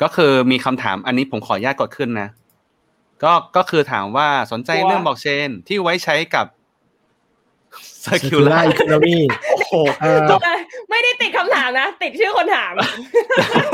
[0.01, 2.29] ก็คือมีคำถามอันนี้ผมขออนุญาตกดขึ้นนะ
[3.23, 6.45] ก็ก็คือถามว่าสนใจกลัวเรื่องบล็อกเชนที่ไว้ใช้กับ
[8.05, 9.17] circular circular economy
[9.51, 10.25] โอ้โหเอ่อ
[10.89, 12.73] ไม่ได้ติดคำถามนะ ติดชื่อคนถาม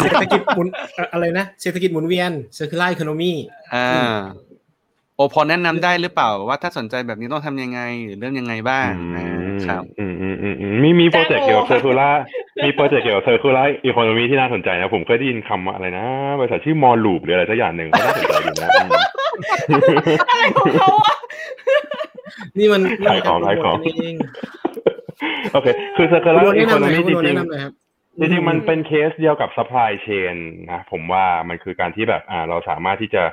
[0.02, 3.34] เศรษฐกิจหมุนเอ่ออะไรนะ เศรษฐกิจหมุนเวียน circular economy
[3.74, 4.18] อ่า
[5.16, 9.35] โอพอแนะนำได้หรือเปล่าว่าถ้าสนใจแบบนี้ต้องทำยังไง หรือเริ่มยังไงบ้างอ่า
[9.68, 12.10] ครับอืมอืมอืมอมีมีโปรเจกต์เกี่ยวกับเซอร์คูล่า
[12.66, 16.06] มีโปรเจกต์เกี่ยวกับเซอร์คูล่าอีโคโนมีที่น่าสนใจนะ ผมเคยได้ยินคำอะไรนะ
[16.40, 18.70] บริษัทชื่อมอลลูปหรืออะไรสักอย่างหนึ่งก็น่าสนใจอยู่นะ
[20.30, 21.16] อะไรของเขาอะ
[22.60, 24.18] นี่มันขายของขายของนี่มัน
[25.54, 30.36] กรโองโอเค คือเซอร์คูล่าอีโคนหโนน่อยมีจริงแนะนำหน่อยครับๆจริงมันเป็นเคสเดียวกับ supply chain
[30.72, 33.24] นะ ผมว่ามันคือการที่แบบอ่าเราสามารถที่จะ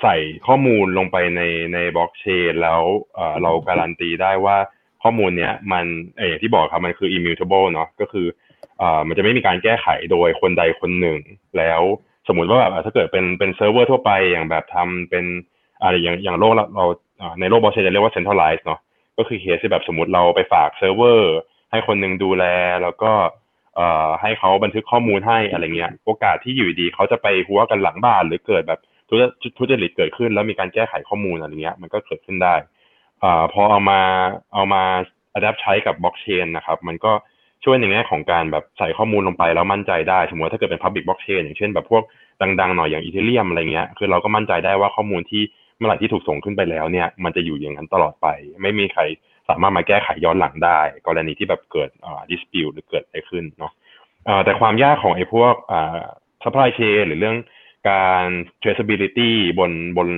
[0.00, 1.42] ใส่ข้อมูลลงไปใน
[1.74, 2.80] ในบล็อกเชนแล้ว
[3.14, 4.56] เอ่อเราการันตีได้ว่า
[5.02, 5.84] ข้อมูลเนี้ยมัน
[6.16, 8.26] เอออย่างที่บอกครับมันคือ immutable เนาะก็คือ
[8.78, 11.18] เอ่อมันจะไม่มีการแก้ไขโดยคนใดคนหนึ่ง
[11.58, 11.82] แล้ว
[12.28, 15.24] สมมุติว่าแบบอะถ้าเกิดเป็นเป็นเซิร์ฟเวอร์ทั่วไปอย่างแบบทำเป็น
[15.80, 16.86] อะไรอย่างอย่างโลกเราเรา
[17.20, 18.80] อ่าในโลกบล็อกเชนจะเรียกว่า centralized เนาะ
[19.18, 21.34] ก็คือเคสที่แบบสมมติเราไปฝากเซิร์ฟเวอร์
[21.70, 22.44] ให้คนหนึ่งดูแล
[22.82, 23.12] แล้วก็
[23.76, 29.20] เอ่อให้เขาบันทึกข้อมูลให้อะไรเงี้ย โอกาสที่อยู่ดีเขาจะไปฮั้วกันหลังบ้านหรือเกิดแบบ ทุจ
[29.58, 32.54] ทุจริตเกิดขึ้น แล้วมีการแก้ไขข้อมูลอะไรเงี้ย มันก็เกิดขึ้นได้
[33.22, 34.00] อ่าพอเอามา
[34.54, 34.82] เอามา
[35.36, 37.12] adapt ใช้กับบล็อกเชนนะครับ มันก็
[37.64, 42.02] ช่วยในแง่ของการแบบใส่ข้อมูลลงไปแล้วมั่นใจได้ สมมติว่าถ้าเกิดเป็น public blockchain อย่างเช่นแบบพวก
[42.60, 45.42] ดังๆหน่อยอย่างอีเทเรียมอะไรเงี้ย คือเราก็มั่นใจได้ว่าข้อมูลที่
[45.76, 48.26] เมื่อไหร่ที่ถูกส่งขึ้นไปแล้วเนี่ย มันจะอยู่อย่างนั้นตลอดไป
[48.62, 49.02] ไม่มีใคร
[49.48, 53.72] สามารถมาแก้ไขย้อนหลังได้ กรณีที่แบบเกิดอ่า dispute หรือเกิดอะไรขึ้นเนาะ
[54.28, 56.00] อ่าแต่ความยากของไอ้พวกอ่า
[56.42, 57.36] supply chain หรือเรื่อง
[57.88, 58.24] การ
[58.62, 60.08] traceability บนบน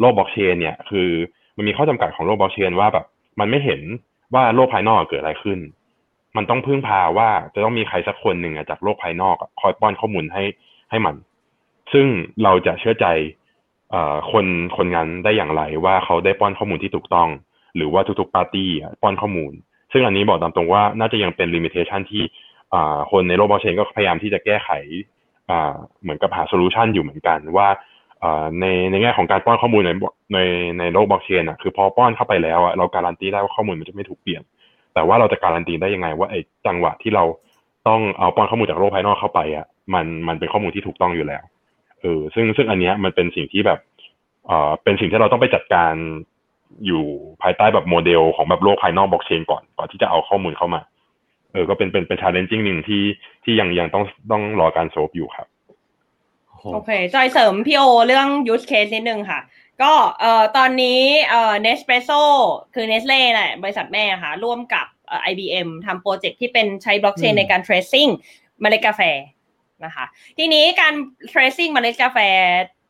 [0.00, 1.10] โลกบล็อกเชนเนี่ย คือ
[1.56, 3.06] มันมีข้อจำกัดของโลกบล็อกเชนว่าแบบ
[3.40, 3.80] มันไม่เห็น
[4.34, 5.58] ว่าโลกภายนอกเกิดอะไรขึ้น
[6.36, 10.44] มันต้องพึ่งพาว่าจะต้องมีใครสักคนหนึ่งจากโลกภายนอกคอยป้อนข้อมูลให้
[10.90, 11.14] ให้มัน
[11.92, 12.06] ซึ่ง
[12.42, 13.06] เราจะเชื่อใจ
[13.94, 13.96] อ
[14.32, 14.46] คน
[14.76, 17.28] คนนั้นได้อย่างไรว่าเขาได้ป้อนข้อมูลที่ถูกต้อง
[17.76, 18.70] หรือว่าทุกๆปาร์ตี้
[19.02, 19.52] ป้อนข้อมูล
[19.92, 22.22] ซึ่งอันนี้บอกตามตรงว่าน่าจะยังเป็นลิมิเ t ชันที่
[23.10, 24.70] คนในโลกบล็อกเชนก็พยายามที่จะแก้ไข
[26.02, 27.68] เหมือนกับหาโซลูชันอยู่เหมือนกันว่า
[28.60, 29.90] ในในแง่ของการป้อนข้อมูลใน
[30.34, 30.38] ใน
[30.78, 34.42] ในโลกบล็อกเชนอะคือพอป้อนเข้าไปแล้วอะเราการันตีได้ว่าข้อมูลมันจะไม่ถูกเปลี่ยน
[34.94, 37.24] แต่ว่าเราจะการันตีได้ยังไงว่าไอ้จังหวะที่เรา
[37.88, 41.42] ต้องเอาป้อนข้อมูลจากโลกภายนอกเข้าไปอะมันมันเป็นข้อมูลที่ถูกต้องอยู่แล้ว
[42.00, 43.78] เออซึ่งซึ่งอันเนี้ยมันเป็นสิ่งที่แบบ
[44.46, 45.92] เอ่อเป็นสิ่งที่เราต้องไปจัดการ
[46.86, 47.04] อยู่
[47.42, 50.80] ภายใต้แบบโมเดลของแบบโลกภายนอกบล็อกเชนก่อนก่อนที่จะเอาข้อมูลเข้ามา
[51.56, 53.02] ออก็เป็นเป็นเป็น challenging หนึ่งที่
[53.44, 55.46] ที่ยังยังต้องต้องรอการ solve อยู่ครับ
[56.74, 59.40] โอเค จอยเสริมพี่โอเรื่อง use case นิดนึงค่ะ
[59.82, 62.22] ก็เอ่อตอนนี้เอ่อ Nespresso
[62.74, 68.10] คือ Nestle แหละบริษัทแม่ค่ะ ร่วมกับเอ่อ IBM ทำโปรเจกต์ที่เป็นใช้บล็อกเชนอืมในการ tracing
[68.60, 69.00] เมล็ดกาแฟ
[69.84, 70.04] นะคะ
[70.38, 70.94] ทีนี้การ
[71.32, 72.18] tracing เมล็ดกาแฟ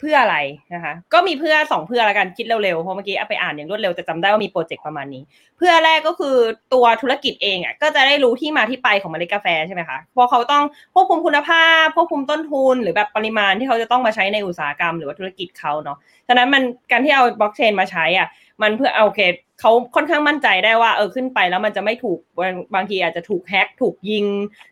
[0.01, 0.37] เพื่ออะไร
[0.75, 5.23] นะคะ ก็มีเพื่อสองเพื่อละกันคิดเร็วๆเพราะเมื่อกี้เอาไปอ่านอย่างรวดเร็วจะจำได้ว่ามีโปรเจกต์ประมาณนี้
[5.59, 6.37] เพื่อแรกก็คือ
[6.75, 18.29] ตัวธุรกิจเองอะก็จะได้รู้ที่มาที่ไปของเมล็ดกาแฟใช่ไหมคะพราะเขาต้องควบคุมคุณภาพควบคุมต้นทุน หรือแบบปริมาณที่เขาจะต้องมาใช้ในอุตสาหกรรมหรือว่าธุรกิจเขาเนาะฉะนั้นมันการที่เอาบล็อกเชนมาใช้อะ
[18.63, 19.21] มันเพื่อเอาโอเค
[19.61, 24.27] เขาค่อนข้างมั่นใจได้ว่าเออขึ้นไปแล้วมันจะไม่ถูกบางบางทีอาจจะถูกแฮ็กถูกยิง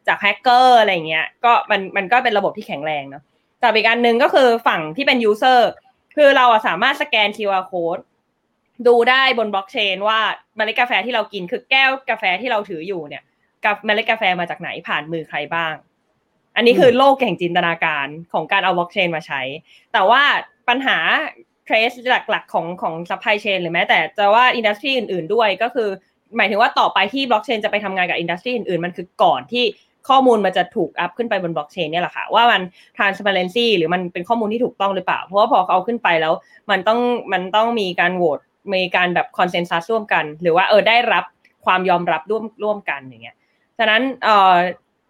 [0.07, 3.23] จากแฮกเกอร์อะไรเงี้ยก็มันมันก็เป็นระบบที่แข็งแรงเนาะ
[3.65, 5.71] แต่อีกอันหนึ่งก็คือฝั่งที่เป็น user
[6.17, 8.03] คือเราสามารถสแกน QR code
[8.87, 10.21] ดูได้บนบล็อกเชนว่า
[10.57, 13.23] เมล็ดกาแฟที่เรากินคือแก้วกาแฟที่เราถืออยู่เนี่ย
[13.65, 15.75] กับเมล็ดกาแฟมาจากไหนผ่านมือใครบ้าง
[16.57, 19.43] อันนี้คือโลกแห่งจินตนาการของการเอาบล็อกเชนมาใช้
[19.93, 20.23] แต่ว่า
[20.69, 20.99] ปัญหา
[21.69, 25.89] trace หลักๆของของ supply chain หรือแม้แต่จะว่า industry อื่น ๆ ด้วยก็คือ
[26.37, 29.65] หมายถึงว่าต่อไปที่บล็อกเชนจะไปทำงานกับ industry อื่นๆ มันคือก่อนที่
[30.09, 32.63] ข้อมูลมันจะถูก up ขึ้นไปบนบล็อกเชนเนี่ยแหละค่ะ ว่ามัน
[32.99, 36.35] transparency หรือมันเป็นข้อมูลที่ถูกต้องหรือเปล่า เพราะว่าพอเขาเอาขึ้นไปแล้ว
[36.71, 37.01] มันต้อง
[37.33, 38.39] มันต้องมีการโหวต
[38.75, 41.25] มีการแบบ consensus ร่วมกัน หรือว่าเออได้รับ
[41.67, 43.37] ความยอมรับร่วมร่วมกันอย่างเงี้ย
[43.79, 44.57] ฉะนั้นเอ่อ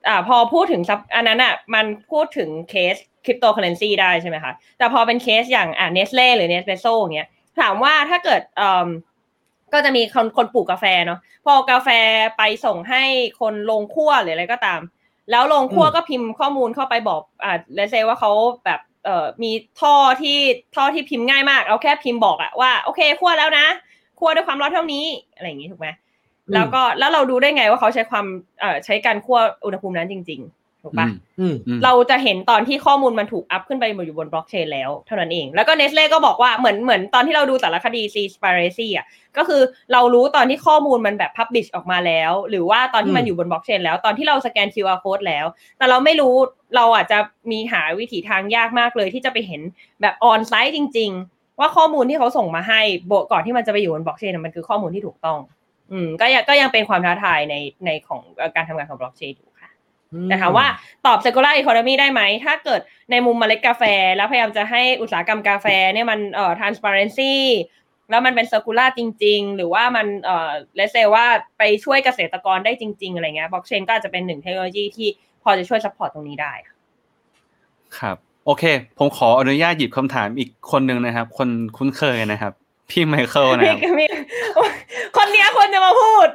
[0.08, 7.28] อ่าพอพูดถึงซับอันนั้นอะมันพูดถึงเคสคริปโตเคอเรนซีได้ใช่ไหมคะแต่พอเป็นเคสอย่างอ่าเนสเล่หรือ Nespresso อย่างเงี้ย
[7.60, 8.88] ถามว่าถ้าเกิดเอ่อ
[9.74, 11.88] ก็จะมีคนคนปลูกกาแฟเนาะพอกาแฟ
[12.38, 13.02] ไปส่งให้
[13.40, 14.80] คนลงคั่วหรืออะไรก็ตาม
[15.30, 18.32] แล้วลงคั่วก็พิมพ์ข้อมูลเข้าไปบอกอ่าเลเซว่าเขา
[18.64, 19.50] แบบเอ่อมี
[19.80, 20.38] ท่อที่
[20.76, 23.66] ท่อที่พิมพ์ง่ายมาก เอาแค่พิมพ์บอกอะว่าโอเคคั่วแล้วนะ
[24.18, 25.04] คั่วด้วยความร้อนเท่านี้
[25.34, 25.88] อะไรอย่างงี้ถูกไหม
[26.54, 28.26] แล้วก็แล้วเราดูได้ไงว่าเขาใช้ความ
[28.60, 30.42] เอ่อใช้การคั่วอุณหภูมินั้นจริง
[30.84, 31.08] ถูกปะ
[31.40, 39.06] อืมอืมเราจะเห็นตอนที่ข้อมูลมันถูกอัพขึ้นไปอยู่บนบล็อกเชนแล้วเท่านั้นเอง แล้วก็เนสเล่ก็บอกว่าเหมือนเหมือนตอนที่เราดูแต่ละคดี c s p i r a c y อะ
[39.36, 39.62] ก็คือ
[39.92, 45.46] เรารู้ตอนที่ข้อมูลมันแบบ publish ออกมาแล้ว หรือว่าตอนที่มันอืมอยู่บนบล็อกเชนแล้วตอนที่เราสแกน QR code แล้ว
[45.78, 46.34] แต่เราไม่รู้
[46.76, 47.18] เราอาจจะ
[47.50, 49.60] มีหาวิถีทางยากมากเลยที่จะไปเห็น
[50.00, 55.38] แบบออนไซต์จริง ๆ ว่าข้อมูลที่เขาส่งมาให้โบก่อนที่มันจะไปอยู่บนบล็อกเชนมันคือข้อมูลที่ถูกต้อง
[55.92, 57.54] อืมก็ยังก็ยังเป็นความท้าทายใน
[57.86, 59.48] ในของเอ่อการทำงานของบล็อกเชนอยู่
[60.14, 60.66] ค่ะแต่ถามว่า
[61.06, 63.82] ตอบ circular economy ได้ไหม ถ้าเกิดในมุมเมล็ดกาแฟ
[64.16, 67.34] แล้วพยายามจะให้อุตสาหกรรมกาแฟเนี่ยมันเอ่อ transparency
[68.10, 71.26] แล้วมันเป็น circular จริง ๆ หรือว่ามันเอ่อ let's say ว่า
[71.58, 75.08] ไปช่วยเกษตรกรได้จริง ๆ อะไรเงี้ย blockchain ก็อาจจะเป็นหนึ่งเทคโนโลยีที่
[75.42, 76.74] พอจะช่วย support ตรงนี้ได้ค่ะ
[77.98, 78.64] ครับโอเค
[78.98, 82.52] ผมขออนุญาตหยิบคำถามอีกคนหนึ่งนะครับ คนคุ้นเคยนะครับ
[82.90, 84.08] พี่ไมเคิลนะครับพี่พี่
[85.16, 86.28] คนเนี้ยควรจะมาพูด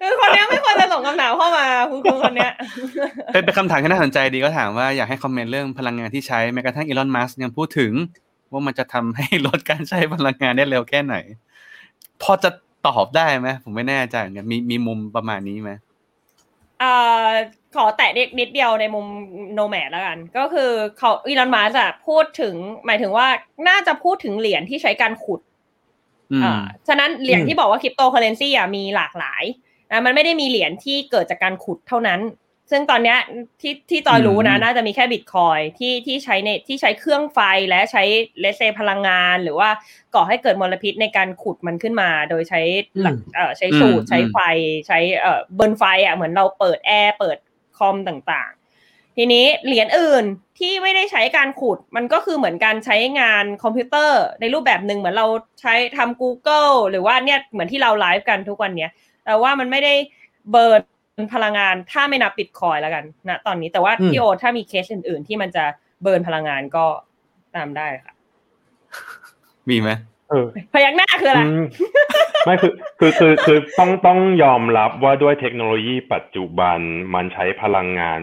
[0.00, 2.52] คือคนเนี้ยไม่ควรจะส่งคำถามเข้ามาคุณครูคนเนี้ย
[3.32, 7.92] เป็นเป็นคำถามที่น่าสนใจดีก็ถามว่าอยากให้คอมเมนต์เรื่องพลังงานที่ใช้แม้กระทั่งอีลอนมัสยังพูดถึง
[8.52, 11.16] ว่ามันจะทำให้ลดการใช้พลังงานได้เร็วแค่ไหน
[12.22, 12.50] พอจะ
[12.86, 15.72] ตอบได้ไหมผมไม่แน่ใจเหมือนกันมีมีมุมประมาณนี้ไหม
[16.80, 16.92] เอ่
[17.26, 17.28] อ
[17.76, 19.06] ขอแตะนิดนิดเดียวในมุม
[19.54, 22.54] โนแมดแล้วกัน ก็คือเขาอีลอนมัสอะพูดถึง
[22.86, 23.26] หมายถึงว่า
[23.68, 25.40] น่าจะพูดถึงเหรียญที่ใช้การขุด
[26.32, 29.44] อืมอ่าฉะนั้นเหรียญอืมที่บอกว่าคริปโตเคอเรนซีอะมีหลากหลาย
[29.94, 32.22] นะมันไม่ได้มีเหรียญที่เกิดจากการขุดเท่านั้น
[32.70, 33.18] ซึ่งตอนเนี้ย
[33.60, 37.38] ที่ที่จอยรู้นะอืมน่าจะมีแค่บิตคอยน์ที่ที่ใช้ในที่ใช้เครื่องไฟ
[37.68, 38.02] และใช้
[38.40, 39.70] เลเซพลังงาน หรือว่า
[40.14, 42.60] ก่อให้เกิดมลพิษในการขุดมันขึ้นมา โดยใช้
[43.00, 44.38] หลักอืมเอ่อใช้สูตรอืมใช้ไฟ
[44.86, 47.38] ใช้เอ่อ burn ไฟอะเหมือนเราเปิดแอร์เปิด
[47.78, 50.24] คอมต่างๆ ทีนี้เหรียญอื่น
[50.58, 55.26] ที่ไม่ได้ใช้การขุดมันก็คือเหมือนการใช้งานคอมพิวเตอร์ในรูปแบบหนึ่งเหมือนเรา
[55.60, 58.90] ใช้ทำ Google หรือว่าเนี่ยเหมือนที่เราไลฟ์กันทุกวันเนี้ย
[59.24, 59.94] แต่ว่ามันไม่ได้
[60.50, 60.82] เบิร์น
[61.34, 65.64] พลังงานถ้าไม่นับบิตคอยแล้วกันนะตอนนี้แต่ว่าอืมพี่โอถ้ามีเคสอื่น ๆ ที่มันจะ
[66.02, 66.84] เบิร์นพลังงานก็
[67.56, 68.14] ตามได้ค่ะ
[69.70, 69.90] มีไหม
[70.30, 71.64] เออพยักหน้าคืออะไรอืม
[72.44, 76.78] ไม่คือคือคือคือต้องต้องยอมรับว่าด้วยเทคโนโลยีปัจจุบัน
[77.14, 78.20] มันใช้พลังงาน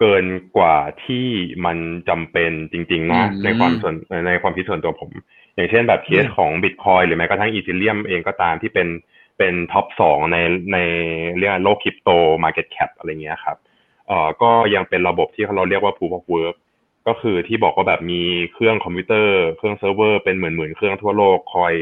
[0.00, 0.26] เกิน
[0.56, 1.26] กว่าที่
[1.64, 1.78] มัน
[2.08, 3.94] จำเป็นจริง ๆ นะอืมในความส่วน
[4.26, 5.10] ในความคิดส่วนตัวผม
[5.54, 8.88] อย่างเช่นแบบเคสของบิตคอยน์หรือแม้กระทั่งอีเธอเรียมเองก็ตามที่เป็น
[9.38, 10.36] เป็น top สองใน
[10.72, 10.78] ใน
[11.38, 12.10] เรียกโลก crypto
[12.44, 13.56] market cap อะไรเงี้ยครับ
[14.08, 16.56] เอ่อก็ยังเป็นระบบที่เราเรียกว่า proof of work
[17.06, 18.22] ก็คือที่บอกว่าแบบมี
[18.52, 21.74] เครื่องคอมพิวเตอร์เครื่องเซิร์ฟเวอร์เป็นหมื่นๆเครื่องทั่วโลกคอย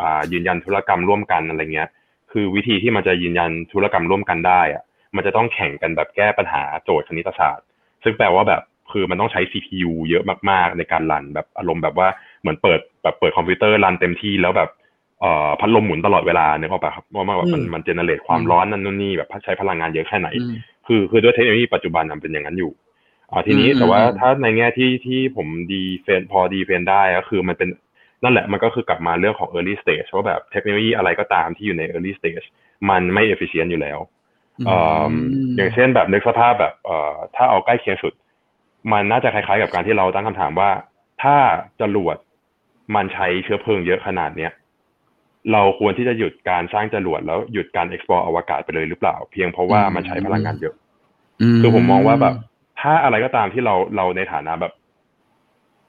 [0.00, 1.88] อ่ายืนยันธุรกรรมร่วมกันอะไรเงี้ย
[2.32, 4.82] คือวิธีที่มันจะยืนยันธุรกรรมร่วมกันได้อะ
[5.16, 7.66] มันจะต้องแข่งกันแบบแก้ปัญหาโจทย์คณิตศาสตร์
[8.04, 12.08] ซึ่งแปลว่าแบบคือมันต้องใช้ CPU เยอะมากๆ ในการรันแบบอารมณ์แบบว่า
[12.40, 14.70] เหมือนเปิดแบบเปิดคอมพิวเตอร์รันเต็มที่แล้วแบบ
[15.22, 20.54] เอ่อพัดลมหมุนตลอดเวลาเนี่ยก็แบบครับว่ามันแบบมันอืมมันเจเนเรตความร้อนนั่นนู่นนี่แบบใช้พลังงานเยอะแค่ไหนอืม
[20.86, 22.72] คือคือด้วยเทคโนโลยีปัจจุบันมันเป็นอย่างนั้นอยู่
[23.30, 27.68] อ่าทีนี้อืมแต่ว่าอืมถ้าในแง่ที่ที่ผมดีเฟนพอดีเฟนได้ก็คือมันเป็น
[28.22, 32.46] นั่นแหละมันก็คือกลับมาเรื่องของ early stage ว่าแบบเทคโนโลยีอะไรก็ตามที่อยู่ใน early stage
[32.90, 33.98] มันไม่ efficient อยู่แล้ว
[34.66, 35.12] เอ่ออ
[35.56, 38.12] อย่างเช่นแบบนึกสภาพแบบเอ่อถ้าเอาใกล้เคียงสุด
[38.92, 40.70] มันน่าจะคล้ายๆกับการที่เราตั้งคำถามว่า
[41.22, 41.36] ถ้า
[41.80, 42.16] จรวด
[42.94, 44.52] มันใช้เชื้อเพลิงเยอะขนาดเนี้ย
[45.52, 50.74] เราควรที่จะหยุดการสร้างจรวดแล้วหยุดการ explore อวกาศไปเลยหรือเปล่า เพียงเพราะว่ามันใช้พลังงานเยอะ
[51.62, 52.34] คือผมมองว่าแบบ
[52.80, 54.72] ถ้าอะไรก็ตามที่เราเราในฐานะแบบ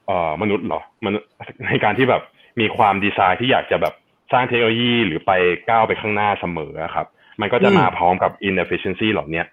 [0.06, 1.26] เอ่อมนุษย์เหรอมนุษย์
[1.66, 2.22] ในการที่แบบ
[2.60, 3.94] มีความดีไซน์ที่อยากจะแบบ
[4.32, 5.32] สร้างเทคโนโลยีหรือไป
[5.68, 7.06] ก้าวไปข้างหน้าเสมออะครับ
[7.40, 9.46] มันก็จะมาพร้อมกับ inefficiency เหล่าเนี้ย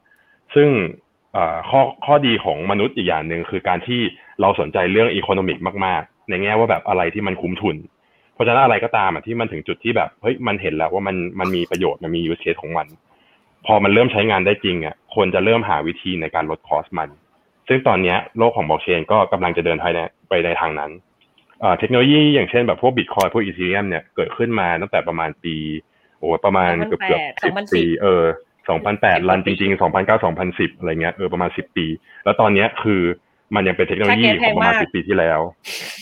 [0.55, 0.69] ซึ่ง
[1.33, 4.01] เอ่อข้อข้อดีของมนุษย์อีกอย่างหนึ่งคือการที่
[4.41, 7.75] เราสนใจเรื่อง economic มาก ๆ ในแง่ว่าแบบอะไรที่มันคุ้มทุน
[8.33, 12.87] เพราะฉะนั้นอะไรก็ตามอะที่มันถึงจุดที่แบบเฮ้ยมันเห็นแล้วว่ามันมันมีประโยชน์มันมี use case ของมัน
[13.65, 17.09] พอมันเริ่มใช้งานได้จริงอะคนจะเริ่มหาวิธีในการลดคอสมัน
[17.67, 20.91] ซึ่งตอนเนี้ยโลกของบล็อกเชนก็กำลังจะเดินไปในไปในทางนั้น
[21.59, 25.55] เอ่อเทคโนโลยีอย่างเช่นแบบพวกบิตคอยพวกอีเทเรียมเนี่ยเกิดขึ้นมาตั้งแต่ประมาณปี
[26.19, 28.23] โอ้ประมาณเกือบเกือบสิบ2008ปีเออ
[28.69, 31.85] สองพันแปดรันจริงๆสองพันเก้าสองพันสิบอะไรเงี้ยเออประมาณสิบปี
[32.23, 33.01] แล้วตอนเนี้ยคือ
[33.55, 35.39] มันยังเป็นเทคโนโลยีของประมาณสิบปีที่แล้ว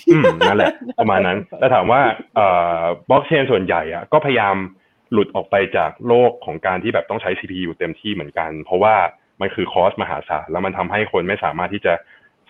[0.10, 2.02] อืมนั่นแหละ ประมาณนั้นแต่ถามว่า
[2.36, 2.47] เอ่
[2.80, 4.56] อบล็อกเชนส่วนใหญ่อะก็พยายาม
[5.12, 8.95] หลุดออกไปจากโลกของการที่แบบต้องใช้ CPU เต็มที่เหมือนกัน เพราะว่า
[9.41, 11.93] มันคือ cost มหาศาลแล้วมันทำให้คนไม่สามารถที่จะ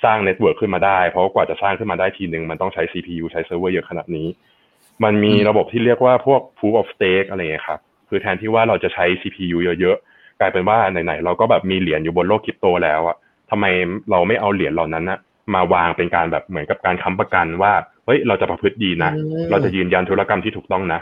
[0.03, 4.27] สร้าง network ขึ้นมาได้ เพราะกว่าจะสร้างขึ้นมาได้ทีหนึ่งมันต้องใช้ CPU ใช้เซิร์ฟเวอร์เยอะขนาดนี้
[5.03, 7.79] มันมีระบบที่เรียกว่าพวก proof of stake อะไรเงี้ยครับ
[8.09, 13.17] คือแทนที่ว่าเราจะใช้ CPU เยอะๆ กลายเป็นว่าไหนๆ เราก็แบบมีเหรียญอยู่บนโลกคริปโตแล้วอะ
[13.51, 13.65] ทำไม
[14.11, 15.19] เราไม่เอาเหรียญเหล่านั้นนะ
[15.55, 17.73] มาวางเป็นการแบบเหมือนกับการค้ำประกันว่า
[18.05, 20.99] เฮ้ยเราจะประพฤติดีนะอืมเราจะยืนยันธุรกรรมที่ถูกต้องนะ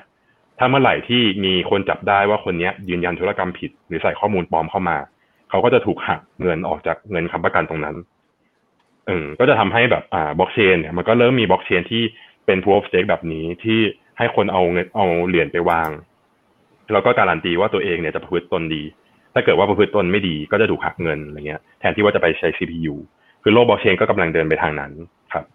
[0.60, 4.98] ถ้าเมื่อไหร่ที่มีคนจับได้ว่าคนเนี้ยยืนยันธุรกรรมผิด หรือใส่ข้อมูลปลอมเข้ามา
[5.50, 7.95] เขาก็จะถูกหักเงินออกจากเงินค้ำประกันตรงนั้น
[9.08, 12.04] เออก็จะทำให้แบบอ่าบล็อกเชนเนี่ยมันก็เริ่มมีบล็อกเชนที่
[12.45, 13.80] เป็น proof of stake แบบนี้ที่
[14.18, 15.89] ให้คนเอาเงินเอาเหรียญไปวาง
[16.91, 18.84] แล้วก็การันตีว่าตัวเองเนี่ยจะประพฤติตนดี
[19.38, 22.96] ถ้าเกิดว่าประพฤติตนไม่ดีก็จะถูกหักเงินอะไรเงี้ยแทนที่ว่าจะไปใช้ CPU
[23.44, 24.92] คือโลกบล็อกเชนก็กำลังเดินไปทางนั้น
[25.34, 25.46] ครับ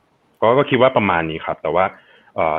[0.42, 1.84] ก็ก็คิดว่าประมาณนี้ครับ แต่ว่า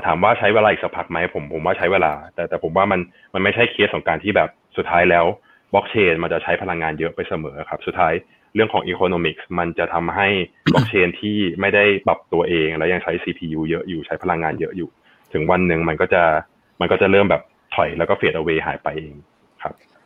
[0.05, 2.99] ถามว่าใช้เวลาอีกสักพักไหมผมผมว่าใช้เวลา แต่แต่ผมว่ามัน
[3.34, 5.26] มันไม่ใช่เคสของการที่แบบสุดท้ายแล้ว
[5.74, 8.13] บล็อกเชนมันจะใช้พลังงานเยอะไปเสมอครับ สุดท้าย
[8.55, 10.28] เรื่องของอีโคโนมิกส์มันจะทำให้
[10.74, 14.89] บล็อกเชนที่ไม่ได้ปรับตัวเอง แล้วยังใช้ CPU เยอะอยู่ใช้พลังงานเยอะอยู่
[15.34, 16.24] ถึงวันหนึ่งมันก็จะ
[16.82, 17.41] มันก็จะเริ่มแบบ
[17.76, 19.15] ถอยแล้วก็เฟดเอาไว้หายไปเอง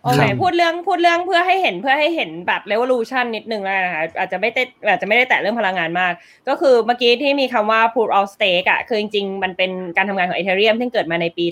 [0.08, 6.14] โอเคพูดเรื่องพูดเรื่องเพื่อให้เห็นเพื่อให้เห็นแบบ revolution นิดนึงแล้วนะคะอาจจะไม่ได้อาจจะไม่ได้แตะเรื่องพลังงานมาก
[6.48, 11.46] ก็คือเมื่อกี้ที่มีคำว่า proof of stake อะคือจริงๆ มันเป็นการทำงานของ Ethereum ที่เกิดมาในปี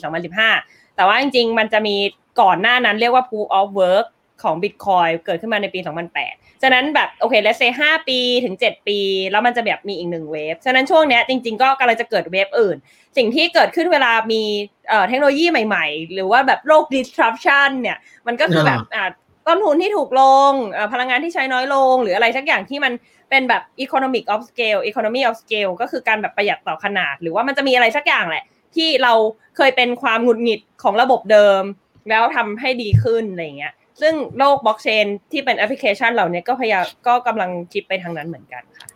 [0.45, 1.95] 2015 แต่ว่าจริงๆ มันจะมี
[2.41, 4.05] ก่อนหน้านั้นเรียกว่า proof of work
[4.43, 8.99] ของ Bitcoin เกิดขึ้นมาในปี 2008 ฉะนั้นแบบโอเค let's say 5ปีถึง 7 ปี
[9.31, 12.77] แล้วมันจะแบบมีอีกหนึ่งเวฟฉะนั้นช่วงเนี้ยจริง ๆ ก็กำลังจะเกิดเวฟอื่น
[13.17, 14.41] สิ่งที่เกิดขึ้นเวลามี
[14.89, 17.97] เอ่อเทคโนโลยีใหม่ๆ หรือว่าแบบโรค disruption เนี่ย
[18.27, 19.09] มันก็คือแบบอ่า
[19.47, 22.93] ต้นทุนที่ถูกลงเอ่อพลังงานที่ใช้น้อยลง หรืออะไรสักอย่างที่มัน
[23.29, 28.43] เป็นแบบ economic of scale economy of scale ก็คือการแบบประหยัดต่อขนาด หรือว่ามันจะมีอะไรสักอย่างแหละ
[28.75, 29.13] ที่เรา
[29.57, 31.63] เคยเป็นความหงุดหงิดของระบบเดิม
[32.09, 38.87] แล้วทำให้ดีขึ้นอะไรเงี้ย ซึ่งโลกบล็อกเชนที่เป็นแอปพลิเคชันเหล่านี้ก็พยายามก็กำลังคิดไปทางนั้นเหมือนกันค่ะ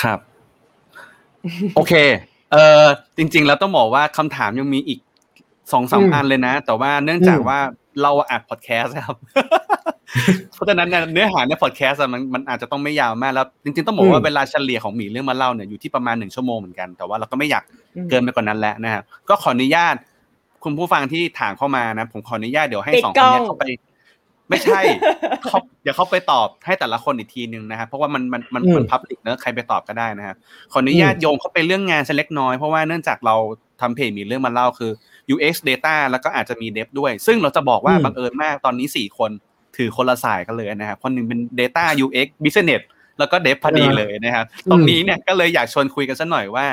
[0.00, 0.18] ครับ
[1.76, 1.94] โอเค
[2.52, 2.86] เออ
[3.16, 4.98] จริง ๆ แล้วต้องบอกว่าคำถามยังมีอีก
[5.72, 7.58] สองสามอืมอันเลยนะ แต่ว่าเนื่องจากอืมว่า
[8.02, 9.16] เราอัดพอดแคสต์ครับ
[10.54, 17.64] เพราะฉะนั้นเนี่ยเนื้อหาในพอดแคสต์อะมันมันอาจจะต้องไม่ยาวมากแล้ว จริงๆต้องบอกว่าเวลาเฉลี่ยของหมีเรื่องมาเล่าเนี่ยอยู่ที่ประมาณหนึ่งชั่วโมงเหมือนกันแต่ว่าเราก็ไม่อยาก
[17.96, 19.94] อืมเกินไปกว่านั้นแล้วนะครับก็ขออนุญาต
[20.64, 23.64] คุณผู้ฟังที่ถามเข้ามานะ ผมขออนุญาตเดี๋ยวให้ปิดสองกคล้นองเนี้เข้าไป
[24.48, 24.80] ไม่ใช่
[25.42, 30.36] เขาเดี๋ยวเขาไปตอบให้แต่ละคนอีกทีนึงนะครับเพราะว่ามันมันมันอืมมันพับลิกเนอะใครไปตอบก็ได้นะครับ
[30.72, 33.36] ขออนุญาตโยงเข้าไปเรื่องงานสักเล็กน้อยเพราะว่าเนื่องจากเรา
[33.80, 34.90] ทำเพจมีเรื่องมาเล่าคือ
[35.34, 39.30] UX Data แล้วก็อาจจะมี Dev ด้วย ซึ่งเราจะบอกว่าอืมบังเอิญมากตอนนี้สี่คน
[39.76, 42.82] ถือคนละสายกันเลยนะครับคนหนึ่งเป็น Data UX Business
[43.18, 46.66] แล้วก็ Dev พอดีเลยนะครับตรงนี้เนี่ยก็เลยอยากชวนคุยกันสักหน่อยว่า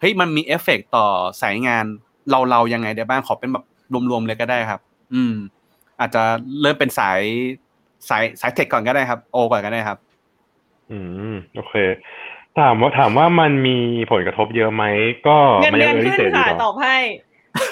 [0.00, 1.06] เฮ้ยมันมีเอฟเฟกต์ต่อ
[1.42, 1.84] สายงาน
[2.30, 3.64] เราเรายังไงได้บ้างขอเป็นแบบ
[4.10, 4.80] รวมๆเลยก็ได้ครับ
[5.14, 5.34] อืม
[6.00, 6.22] อาจจะ
[6.60, 7.20] เริ่มเป็นสาย
[8.08, 9.98] สายสายเทคก่อนก็ได้ครับ โอก่อนก็ได้ครับ
[10.90, 10.98] อื
[11.32, 11.74] มโอเค
[12.58, 13.78] ถามว่าถามว่ามันมี
[14.10, 14.84] ผลกระทบเยอะไหม
[15.26, 16.96] ก็เงินมันเดืยัองนเออขึ้นเสร็จอยู่ค่ะหรตออบให้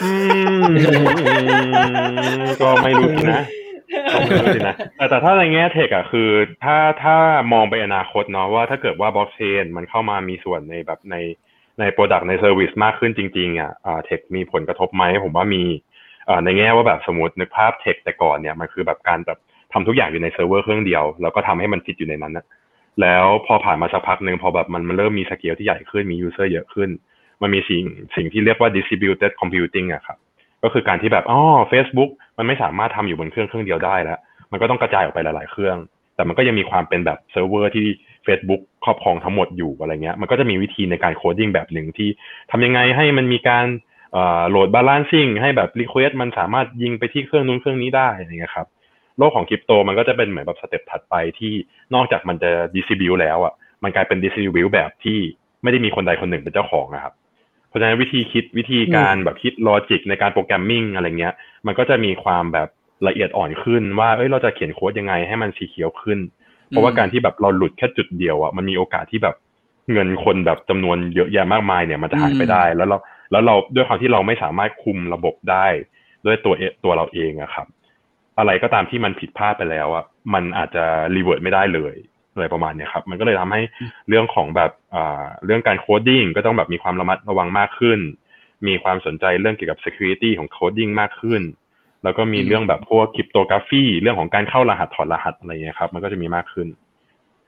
[0.02, 0.10] อื
[0.62, 0.72] ม
[2.60, 3.42] ก็ไม่รู้สินะ
[4.12, 6.30] ก็ไม่รู้สินะแต่แต่ถ้าในแง่ tech อะคือ
[6.64, 7.16] ถ้าถ้า
[7.52, 11.16] มองไปอนาคตเนาะว่าถ้าเกิดว่าบล็อกเชนมันเข้ามามีส่วนในแบบใน
[11.80, 15.93] ใน product ใน service มากขึ้นจริงๆอะอ่า tech มีผลกระทบไหมผมว่ามีอ่า
[16.44, 19.38] ในแง่ว่าแบบสมมตินึกภาพ tech แต่ก่อนเนี่ยมันคือแบบการแบบ
[19.72, 22.46] ทำทุกอย่างอยู่ในเซิร์ฟเวอร์เครื่องเดียว แล้วก็ทำให้มันฟิตอยู่ในนั้นนะ
[23.00, 26.90] แล้วพอผ่านมาสักพักหนึ่งพอแบบมันมันเริ่มมีสเกลที่ใหญ่ขึ้นมี user เยอะขึ้น
[27.42, 27.84] มันมีสิ่ง
[28.16, 30.18] สิ่งที่เรียกว่า distributed computing อะครับ
[30.62, 31.40] ก็คือการที่แบบอ๋อ
[31.72, 34.18] Facebook มันไม่สามารถทำอยู่บนเครื่องเครื่องเดียวได้แล้ว
[34.52, 35.76] มันก็ต้องกระจายออกไปหลาย ๆ เครื่อง
[36.16, 37.86] แต่มันก็ยังมีความเป็นแบบเซิร์ฟเวอร์ที่
[38.26, 42.08] Facebook ครอบครองทั้งหมดอยู่อะไรเงี้ย มันก็จะมีวิธีในการ coding แบบหนึ่งที่
[42.50, 43.66] ทำยังไงให้มันมีการ
[44.50, 48.66] load balancing ให้แบบ request มันสามารถยิงไปที่เครื่องนู้นเครื่องนี้ได้อะไรเงี้ยครับ
[49.18, 51.52] โลกของคริปโตมันก็จะเป็นเหมือนแบบ step ถัดไปที่
[51.94, 53.52] นอกจากมันจะดิส t ิบิวแล้วอะ
[53.82, 55.18] มันกลายเป็นดิส t ิบิวแบบที่
[55.62, 57.14] ไม่ได้มีคนใดคนหนึ่งเป็นเจ้าของนะครับ
[57.68, 61.34] เพราะฉะนั้นวิธีคิดวิธีการแบบคิด logic ในการ programming อะไรเงี้ย
[61.66, 62.68] มันก็จะมีความแบบ
[63.06, 66.18] ละเอียดอ่อนขึ้นว่าเอ้ยเราจะเขียนโค้ดยังไงให้มัน secure ขึ้น
[66.68, 69.36] เพราะว่าการที่แบบเราหลุดแค่จุดเดียวอะมันมีโอกาสที่แบบ
[69.92, 72.98] เงินคนแบบจำนวนเยอะแยะมากมายเนี่ยมันจะหายไปได้ แล้วเรา
[73.34, 75.66] แล้วเราด้วยความที่เราไม่สามารถคุมระบบได้
[76.26, 77.66] ด้วยตัวเอตัวเราเองอะครับ
[78.38, 80.04] อะไรก็ตามที่มันผิดพลาดไปแล้วอะ
[80.34, 80.84] มันอาจจะ
[81.16, 81.94] revert ไม่ได้เลย
[82.34, 83.62] อะไรประมาณเนี้ยครับ มันก็เลยทำให้
[84.08, 87.98] เรื่องของแบบอ่าเรื่องการ coding ก็ต้องแบบมีความระมัดระวังมากขึ้น
[88.66, 91.42] มีความสนใจเรื่องเกี่ยวกับ security ของ coding มากขึ้น
[92.04, 96.68] แล้วก็มีเรื่องแบบพวก cryptography เรื่องของการเข้ารหัสถอดรหัสอะไรเงี้ยครับ มันก็จะมีมากขึ้น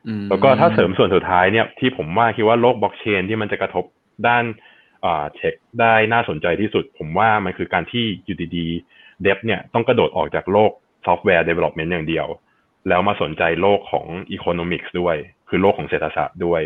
[0.06, 3.84] อืมแล้วก็ถ้าเสริมส่วนสุดท้ายเนี่ยที่ผมว่าคิดว่าโลกบล็อกเชนที่มันจะกระทบ
[4.26, 4.75] ด้านอ่า
[5.36, 10.70] tech ได้น่าสนใจที่สุด ผมว่ามันคือการที่อยู่ดีๆ dev เนี่ยต้องกระโดดออกจากโลก
[11.06, 12.26] software development อย่างเดียว
[12.88, 15.16] แล้วมาสนใจโลกของ economics ด้วย
[15.48, 16.62] คือโลกของเศรษฐศาสตร์ด้วย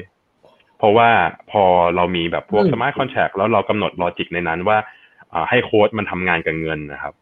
[0.79, 1.11] เพราะว่า
[1.51, 1.65] พอ
[1.97, 4.79] เรามีแบบพวกอืมสมาร์ทคอนแท c t แล้วเรากำหนด logic ในนั้นว่า
[5.33, 7.15] อ่าให้โค้ดมันทำงานกับเงินนะครับ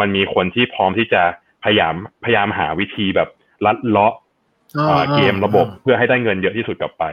[0.00, 1.22] มันมีคนที่พร้อมที่จะ
[1.64, 1.94] พยายาม
[2.24, 3.28] พยายามหาวิธีแบบ
[3.66, 4.14] ลัดเลาะ
[4.90, 7.04] อ่าเกมระบบเพื่อให้ได้เงินเยอะที่สุดกลับไป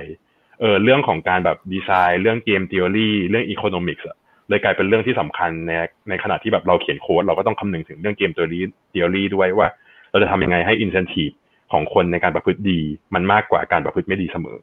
[0.60, 4.06] เออเรื่องของการแบบดีไซน์ เรื่องเกม t ท e o รีเรื่อง economics
[4.50, 5.72] เลยกลายเป็นเรื่องที่สำคัญใน
[6.10, 9.68] ในขณะที่แบบเราเขียนโค้ดเราก็ต้องคำนึงถึงเรื่องเกม t ท e o รี t ท e o รีด้วยว่า
[10.12, 11.32] เราจะทำยังไงให้อินเซนティブ
[11.72, 12.80] ของคนในการประพฤติดี
[13.16, 14.58] มันมากกว่าการประพฤติไม่ดีเสมอ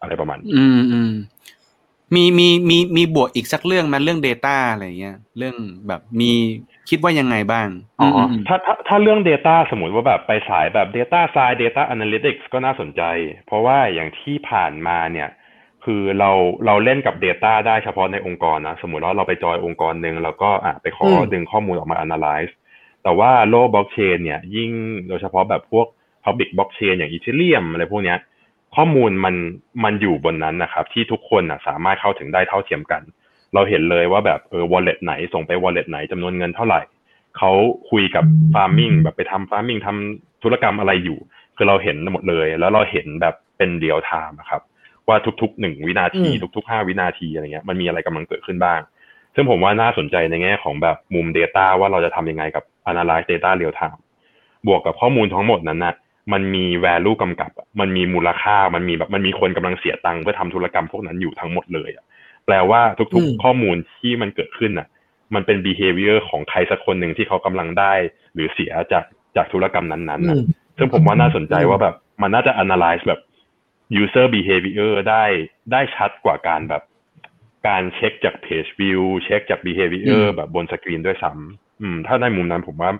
[0.00, 1.12] อะไรประมาณนี้อืมอืม
[2.14, 5.56] มีมีมีมีบวกอีกสักเรื่องไหมาเรื่อง Data อะไรเงี้ย เรื่อง
[5.88, 6.32] แบบมี
[6.90, 7.68] คิดว่ายังไงบ้าง
[8.00, 13.02] อ๋อมถ้าถ้าถ้าเรื่อง Data สมมติว่าแบบไปสายแบบ Data Science Data Analytics ก็น่าสนใจ
[13.46, 15.28] เพราะว่าอย่างที่ผ่านมาเนี่ย
[15.84, 16.30] คือเรา
[16.66, 22.52] เราเล่นกับ Data ได้เฉพาะในองค์กรนะ สมมติว่าเราไปจอยองค์กรหนึ่งแล้วก็อะไปขออมดึงข้อมูลออกมา analyze
[23.02, 24.70] แต่ว่าโลกบล็อกเชนเนี่ยยิ่ง
[25.08, 25.86] โดยเฉพาะแบบพวก
[26.24, 28.18] Public Blockchain อย่าง Ethereum อะไรพวกเนี้ย
[28.74, 29.34] ข้อมูลมัน
[29.84, 33.02] มันอยู่บนนั้นนะครับ ที่ทุกคนอะสามารถเข้าถึงได้เท่าเทียมกัน
[33.54, 36.80] เราเห็นเลยว่าแบบเออ wallet ไหนส่งไป wallet ไหนจำนวนเงินเท่าไหร่
[37.38, 37.52] เขา
[37.90, 41.18] คุยกับ farming แบบไปทำ farming ทำธุรกรรมอะไรอยู่
[41.56, 44.62] คือเราเห็นหมดเลย แล้วเราเห็นแบบเป็นเรียลไทม์ครับ
[45.08, 48.80] ว่าทุกๆหนึ่งวินาทีอืมทุกๆห้าวินาทีอะไรเงี้ยมันมีอะไรกำลังเกิดขึ้นบ้าง
[49.34, 54.00] ซึ่งผมว่าน่าสนใจในแง่ของแบบมุม Data ว่าเราจะทำยังไงกับ analyze data real time
[54.66, 55.94] บวกกับข้อมูลทั้งหมดนั้นนะ
[56.32, 62.04] มันมี value กำกับอะมันมีมูลค่า มันมีแบบ มันมีคนกำลังเสียตังค์เพื่อทำธุรกรรมพวกนั้นอยู่ทั้งหมดเลยอะ
[62.46, 64.88] แปลว่าทุกอืมๆข้อมูลที่มันเกิดขึ้นน่ะ
[65.34, 67.92] มันเป็น behavior ของใครสักคนหนึ่งที่เขากำลังได้
[68.34, 69.04] หรือเสียจาก
[69.36, 70.42] จากธุรกรรมนั้นๆอืนะม
[70.78, 73.20] ซึ่งผมว่าน่าสนใจอืมว่าแบบ มันน่าจะ analyze แบบ
[74.02, 75.24] user behavior ได้
[75.72, 76.82] ได้ชัดกว่าการแบบ
[77.68, 82.90] การเช็คจาก page view เช็คจาก behavior แบบบนสกรีนด้วยซ้ำอืมถ้าในมุมนั้นผมว่า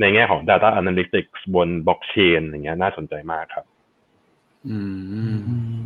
[0.00, 3.64] ในแง่ของ data analytics บน blockchain อย่างเงี้ยน่าสนใจมากครับ
[4.68, 4.78] อื
[5.34, 5.78] ม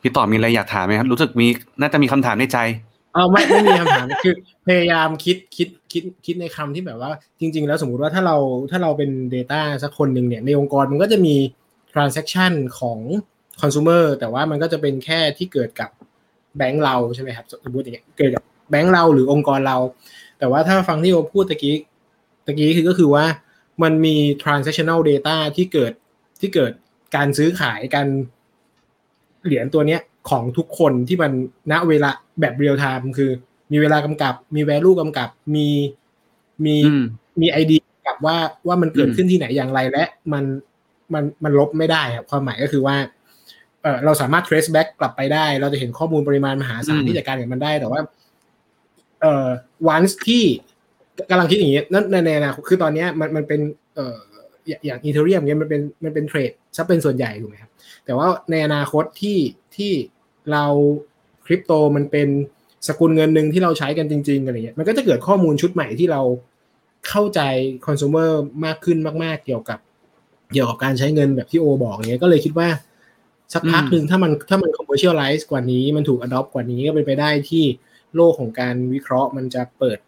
[0.00, 1.46] พี่ต่อมีอะไรอยากถามไหมครับ รู้สึกมี
[1.80, 2.58] น่าจะมีคำถามในใจ
[3.14, 4.34] เอาไม่ไม่มีคำถามคือ
[4.66, 7.10] พยายามคิดคิดคิดคิดในคำที่แบบว่า
[7.40, 8.36] จริง ๆ แล้วสมมุติว่าถ้าเรา
[8.70, 11.34] ถ้าเราเป็น Data สักคนหนึ่งเนี่ยในองค์กรมันก็จะมี
[11.92, 12.98] transaction ของ
[13.60, 15.90] consumer แต่ว่ามันก็จะเป็นแค่ที่เกิดกับ
[16.56, 19.76] แบงก์เราใช่ไหมครับสมมติอย่างเงี้ยเกิดกับแบงก์เราหรือองค์กรเรา
[20.38, 21.74] แต่ว่าถ้าฟังที่โอพูดตะกี้
[22.48, 23.24] ตะกี้คือก็คือว่า
[23.82, 25.92] มันมี transactional data ที่เกิด
[26.40, 26.72] ที่เกิด
[27.16, 28.06] การซื้อขายกัน
[29.44, 31.32] เหรียญตัวเนี้ยของทุกคนที่มัน
[31.72, 33.30] ณเวลาแบบเรียลไทม์คือ
[33.72, 35.68] มีเวลากำกับ มี value กำกับมี
[36.64, 37.04] มีอืม
[37.40, 38.36] มีไอเดียกับว่า
[38.66, 40.44] ว่ามันเกิดอืมขึ้นที่ไหนอย่างไรและมัน
[41.14, 42.96] มันมันลบไม่ได้ครับความหมายก็คือว่า
[43.82, 48.00] เออเราสามารถ trace back กลับไปได้ เราจะเห็นข้อมูลปริมาณมหาศาลที่จัดการกับมันได้แต่ว่า
[49.20, 49.48] เอ่อ
[49.94, 50.44] once ที่
[51.30, 53.60] กำลังคิดอย่างนี้นั่นในในอนาคตคือตอนเนี้ยมันมันเป็น
[53.94, 54.18] เอ่อ
[54.68, 57.70] อย่างอย่างอีเทเรียมเนี้ยมันเป็นมันเป็นเทรดซะเป็นส่วนใหญ่ถูกไหมครับ
[58.04, 59.38] แต่ว่าในอนาคตที่
[59.76, 59.92] ที่
[60.52, 60.64] เรา
[61.46, 62.28] คริปโตมันเป็น
[62.88, 66.22] สกุลเงินหนึ่งที่เราใช้กันจริงๆอะไรเงี้ยมันก็จะเกิดข้อมูลชุดใหม่ที่เรา
[67.08, 67.40] เข้าใจ
[67.86, 68.30] คอน sumer
[68.64, 69.78] มากขึ้นมาก ๆ เกี่ยวกับ
[70.52, 72.68] เกี่ยวกับการใช้เงินแบบที่โอบอกเนี้ยก็เลยคิดว่า
[73.54, 77.64] สักพักหนึ่งถ้ามันถ้ามัน commercialize กว่านี้มันถูก adopt กว่านี้ก็เป็นไปได้ที่
[78.16, 79.98] โลกของการวิเคราะห์มันจะเปิด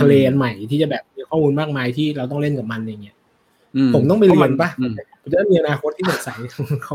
[0.00, 3.16] ทะเลอันใหม่ที่จะแบบมีข้อมูลมากมายที่เราต้องเล่นกับมันอย่างเงี้ย
[3.76, 6.94] อืผมต้องไปเรียนปะอืมผมจะได้มีอนาคตที่สดใสของเขา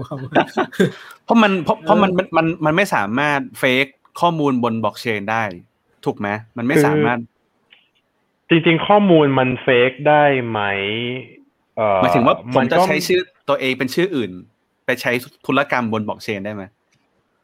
[1.25, 3.85] เพราะมันเพราะเพราะมันมันมันมันไม่สามารถเฟก
[4.21, 5.43] ข้อมูลบนบล็อกเชนได้
[6.05, 6.27] ถูกไหม
[6.57, 7.19] มันไม่สามารถ
[8.49, 10.59] จริงๆ ข้อมูลมันเฟกได้ไหม
[11.77, 14.31] เอ่อหมายถึงว่าผมจะก็ใช้ชื่อตัวเองเป็นชื่ออื่น
[14.85, 15.11] ไปใช้
[15.45, 16.63] ธุรกรรมบนบล็อกเชนได้ไหม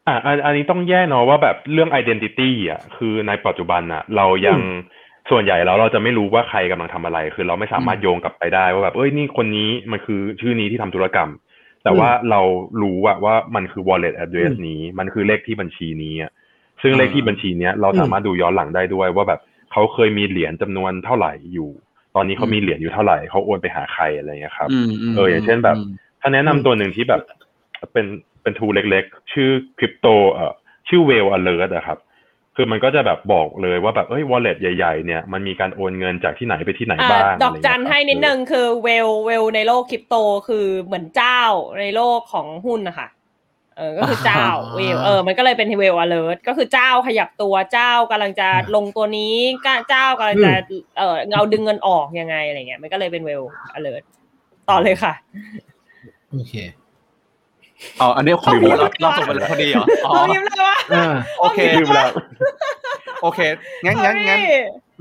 [0.08, 4.60] อะอันอันนี้ต้องแยกเนาะว่าแบบเรื่อง identity อะคือในปัจจุบันอะ เรายัง
[5.32, 11.30] ส่วนใหญ่แล้วเราจะไม่รู้ว่าใครกำลังทำอะไร คือเราไม่สามารถโยงกลับไปได้ว่าแบบเอ้ยนี่คนนี้มันคือชื่อนี้ที่ทำธุรกรรม
[11.84, 12.42] แต่ว่าเรา
[12.82, 16.32] รู้อะว่ามันคือ wallet address อืมนี้ มันคือเลขที่บัญชีนี้อะ
[16.82, 21.70] ซึ่งอ่าเลขที่บัญชีเนี้ยเราสามารถดูย้อนหลังได้ด้วย ว่าแบบเขาเคยมีเหรียญจำนวนเท่าไหร่อยู่
[22.16, 27.22] ตอนนี้เขามีเหรียญอยู่เท่าไหร่เขาโอนไปหาใครอะไรเงี้ยครับอืมมเอออย่างเช่นแบบอืมถ้าแนะนำตัวหนึ่งที่แบบ
[27.94, 28.06] เป็น
[28.42, 30.54] เป็นทูเล็กๆ ชื่อคริปโตเอ่อ
[30.88, 31.98] ชื่อเวลอเลอร์อะครับ
[32.60, 40.16] คือมันก็จะแบบบอกเลยว่าแบบเอ้ยวอลเล็ตใหญ่ ๆ เนี่ยมันมีการโอนเงินจากที่ไหนไปที่ไหนอ่าบ้างดอกจันให้นิดนึงคือ whale whale ในโลกคริปโต
[40.48, 41.42] คือเหมือนเจ้า
[41.80, 43.08] ในโลกของหุ้นนะคะ
[43.78, 49.36] เออก็คือเจ้าอ่า whale เออ มันก็เลยเป็น whale alert ก็คือเจ้าขยับตัวเจ้ากำลังจะลงตัวนี้
[49.66, 50.52] ก็เจ้ากำลังจะ
[50.98, 54.02] เออเอาดึงเงินออกยังไงอะไรเงี้ยมันก็เลยเป็น whale alert
[54.70, 55.14] ต่อเลยค่ะ
[56.32, 56.54] โอเค
[58.02, 62.10] อ๋ออันนี้ของผมเราเราส่งไปแล้วพอดีเหรออ๋อเรายิ้มเลยว่าอ่าโอเคลืมแล้ว
[63.22, 63.40] โอเค
[63.86, 64.40] งั้นงั้นงั้น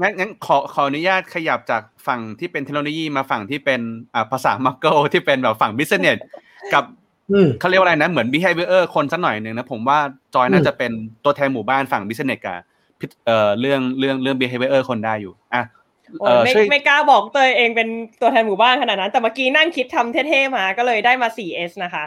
[0.00, 3.80] งั้นงั้นขอขออนุญาตขยับจากฝั่งที่เป็นเทคโนโลยีมาฝั่งที่เป็น
[4.14, 6.18] อ่าภาษามักเกิลที่เป็นแบบฝั่ง business
[6.74, 6.84] กับ
[7.32, 9.98] อืมเขาเรียกว่าอะไรนะ เหมือน behavior คนสักหน่อยหนึ่งนะผมว่า
[10.34, 10.90] จอยน่าอืมจะเป็น
[11.24, 12.58] ตัวแทนหมู่บ้านฝั่ง business กับ
[13.00, 15.62] พิเอ่อเรื่องเรื่องเรื่อง behavior คนได้อยู่อะ
[16.20, 17.88] โอ้เอยอไม่ช่วยไม่กล้าบอกตัวเองเป็น
[18.20, 22.04] ตัวแทนหมู่บ้านขนาดนั้น แต่เมื่อกี้นั่งคิดทำเท่ๆมาก็เลยได้มา 4S นะคะ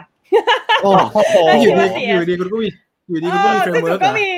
[0.82, 0.90] โอ้
[1.30, 2.68] โหได้อยู่ดีเสียอยู่ดีคุณก็มี
[3.08, 4.28] อยู่ดีคุณก็มี framework ก็มี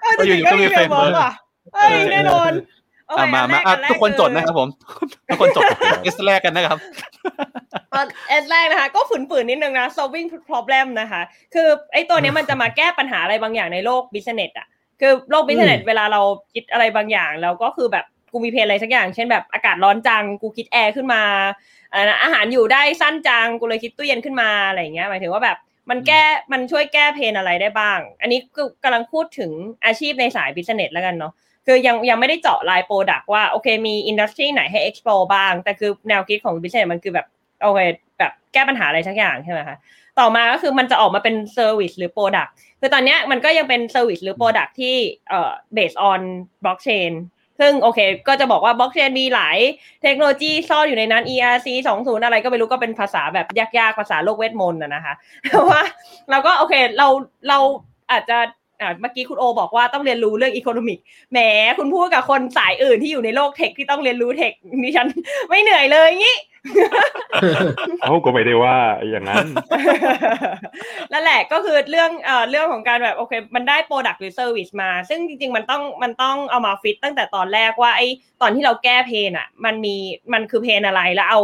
[0.00, 1.32] เออจริงๆก็มี framework อะ
[1.74, 2.52] เอ้ยแน่นอน
[3.08, 4.68] เอโอเคอะมาอันแรมาอะอันแรกทุกคนจดนะครับผม
[5.28, 5.64] ทุกคนจด
[6.02, 6.78] S แรกกันนะครับ
[7.94, 11.22] อันอันแรกนะคะ ก็ฝืนๆนิดนึงนะ solving problem นะคะ
[11.54, 14.66] คือไอ้ตัวเนี้ยมันจะมาแก้ปัญหาอะไรบางอย่างในโลก business อะ
[15.00, 16.20] คือโลก business เวลาเรา
[16.54, 21.22] คิดอะไรบางอย่าง แล้วก็คือแบบกูมี pain อะไรสักอย่าง เช่นแบบอากาศร้อนจัง กูคิดแอร์ขึ้นมา
[21.92, 25.56] อะไรนะอาหารอยู่ได้สั้นจังกูเลยคิดตู้เย็นขึ้นมาอะไรอย่างเงี้ยหมายถึงว่าแบบ
[25.90, 26.22] มันแก้
[26.52, 29.50] มันช่วยแก้ pain อะไรได้บ้าง อันนี้คือกำลังพูดถึง
[29.84, 31.32] อาชีพในสาย business แล้วกันเนาะ
[31.66, 37.26] คือยังยังไม่ได้เจาะราย product ว่าโอเคมี industry ไหนให้ explore บ้าง แต่คือแนวคิดของ business มันคือแบบ
[37.62, 37.80] โอเค
[38.18, 39.76] แบบแก้ปัญหาอะไรสักอย่างใช่ไหมคะ
[40.20, 44.96] ต่อมาก็คือมันจะออกมาเป็น service หรือ product คือตอนเนี้ยมันก็ยังเป็น service หรือ product ที่
[45.28, 46.20] เอ่อ based on
[46.62, 47.12] blockchain
[47.60, 49.58] ซึ่งโอเค ก็จะบอกว่าบล็อกเชนมีหลาย
[50.02, 55.14] เทคโนโลยีซ่อนอยู่ในนั้น ERC 20 อะไรก็ไม่รู้ก็เป็นภาษาแบบยากๆ ภาษาโลกเวทมนต์นะนะคะ
[55.48, 55.80] แต่ว่า
[56.30, 57.08] เราก็โอเคเรา
[57.48, 57.58] เรา
[58.10, 58.38] อาจจะ
[59.00, 60.98] เมื่อกี้คุณโอบอกว่าต้องเรียนรู้เรื่อง economic
[61.32, 61.38] แหม
[61.78, 64.52] คุณพูดกับคนสายอื่นที่อยู่ในโลก tech ที่ต้องเรียนรู้ tech
[64.84, 65.06] ดิฉัน
[65.48, 66.36] ไม่เหนื่อยเลยงี้
[68.02, 68.76] เอ้าก็ไม่ได้ว่า
[69.10, 69.46] อย่างนั้น
[71.12, 78.08] นั่นแหละก็คือเรื่องเอ่อเรื่องของการแบบโอเค มันได้ product หรือ service มา ซึ่งจริง ๆ มันต้องมันต้องเอามาฟิตตั้งแต่ตอนแรกว่าไอ้
[78.42, 79.96] ตอนที่เราแก้ pain อะ มันมี
[80.32, 81.40] มันคือ pain อะไรแล้วเอา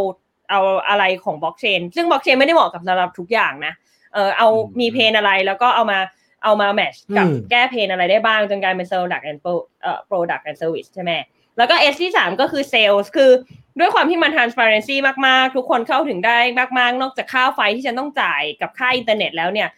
[0.50, 3.72] เอาอะไรของบล็อกเชนซึ่งบล็อกเชนไม่ได้เหมาะกับสำหรับทุกอย่างนะ
[4.14, 4.48] เออเอา
[4.80, 5.98] มี pain อะไรแล้วก็เอามา
[6.42, 11.12] เอามา match กับอืมแก้ pain อะไรได้บ้างจนกลายเป็น product and pro เอ่อ product and service ใช่ไหม
[11.58, 13.30] แล้วก็ S ที่สามก็คือ sales คือ
[13.78, 16.38] ด้วยความที่มัน transparency มาก ๆ ทุกคนเข้าถึงได้
[16.78, 19.68] มาก ๆ นอกจากค่าไฟที่ฉันต้องจ่ายกับค่าอินเทอร์เน็ตแล้วเนี่ย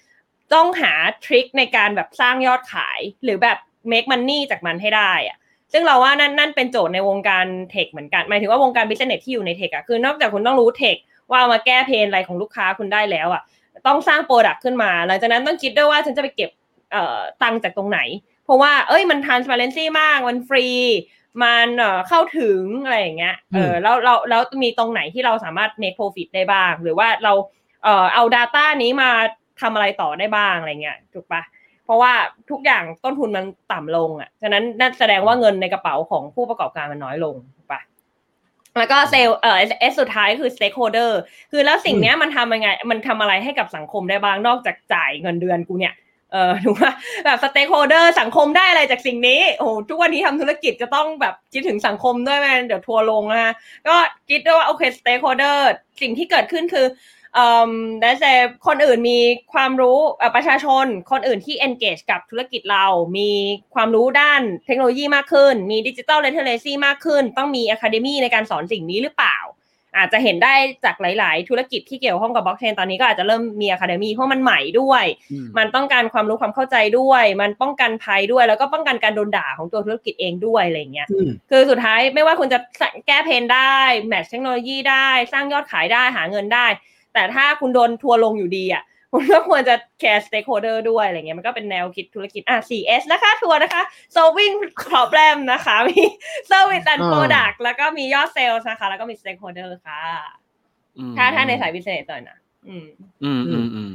[0.55, 0.93] ต้องหา
[1.25, 3.59] trick ในการแบบสร้างยอดขาย หรือแบบ
[3.93, 5.37] make money จากมันให้ได้อะ
[5.73, 10.97] ซึ่งเราว่านั่นนั่นเป็นโจทย์ในวงการ tech เหมือนกันหมายถึงว่าวงการ business ที่อยู่ใน tech อะคือนอกจากคุณต้องรู้ tech
[11.31, 13.43] ว่าเอามาแก้ pain อะไรของลูกค้าคุณได้แล้วอะ
[13.87, 16.51] ต้องสร้าง product ขึ้นมา หลังจากนั้นต้องคิดด้วยว่าฉันจะไปเก็บ
[16.93, 18.01] เอ่อตังค์จากตรงไหน
[18.45, 20.66] เพราะว่าเอ้ยมัน transparency มากมันฟรี
[21.43, 27.33] มันเอ่อเข้าถึงอะไรอย่างเงี้ยเออแล้วเราแล้วมีตรงไหนที่เราสามารถ make profit ได้บ้าง หรือว่าเรา
[27.85, 29.11] เอ่อเอา data นี้มา
[29.61, 31.43] ทำอะไรต่อได้บ้างอะไรเงี้ยถูกปะ
[31.85, 32.12] เพราะว่า
[32.51, 37.60] ทุกอย่างต้นทุนมันต่ำลงอะฉะนั้นนั่นแสดงว่าเงินในกระเป๋าของผู้ประกอบการมันน้อยลงถูกปะ
[38.79, 41.11] แล้วก็เซลเอ่อ S สุดท้ายคือ stakeholder
[41.53, 45.95] คือแล้วสิ่งเนี้ยมันทำยังไง มันทำอะไรให้กับสังคมได้บ้างนอกจากจ่ายเงินเดือนกูเนี่ย
[46.33, 46.93] เออถูกปะ
[47.25, 53.53] แบบ stakeholder สังคมได้อะไรจากสิ่งนี้โอ้โหทุกวันนี้ทำธุรกิจจะต้องแบบคิดถึงสังคมด้วยแหมเดี๋ยวทัวร์ลงนะฮะ
[53.89, 53.95] ก็
[54.31, 56.87] คิดด้วยว่าโอเค stakeholderสิ่งที่เกิดขึ้นคือ
[57.35, 57.70] เอ่อ
[58.20, 58.33] แต่
[58.66, 59.18] คนอื่นมี
[59.53, 62.87] ความรู้เอ่อประชาชน คนอื่นที่ engage กับธุรกิจเรา
[63.18, 63.31] มี
[63.74, 69.39] ความรู้ด้านเทคโนโลยีมากขึ้น มีดิจิ t a ลเลเทอเรซีมากขึ้น ต้องมี academy ในการสอนสิ่งนี้หรือเปล่า
[69.97, 70.55] อาจจะเห็นได้
[70.85, 75.05] จากหลาย ๆ ธุรกิจที่เกี่ยวข้องกับบล็อกเชนตอนนี้ก็อาจจะเริ่มมี Academy เพราะมันใหม่ด้วย
[75.59, 82.59] มันต้องการความรู้ความเข้าใจด้วย มันป้องกันภัยด้วย แล้วก็ป้องกันการโดนด่าของตัวธุรกิจเองด้วยอะไรอย่างเงี้ยอืมคือสุดท้ายไม่ว่าคุณจะ
[83.07, 83.76] แก้ pain ได้
[84.09, 86.66] match เทคโนโลยีได้ สร้างยอดขายได้หาเงินได้
[87.15, 88.83] แต่ถ้าคุณโดนทัวร์ลงอยู่ดีอะ
[89.13, 93.83] คุณก็ควรจะแคร์ stakeholder ด้วยอะไรเงี้ยมันก็เป็นแนวคิดธุรกิจอะ 4S นะคะทัวร์นะคะ
[94.17, 94.55] solving
[94.85, 96.03] problem นะคะ มี
[96.51, 100.03] service and อ่า product แล้วก็มียอดเซลล์นะคะ แล้วก็มี stakeholder ค่ะ
[101.17, 102.37] ถ้าถ้าในสาย business หน่อยนะ
[102.69, 102.87] อืม
[103.25, 103.91] อืมอืมอืม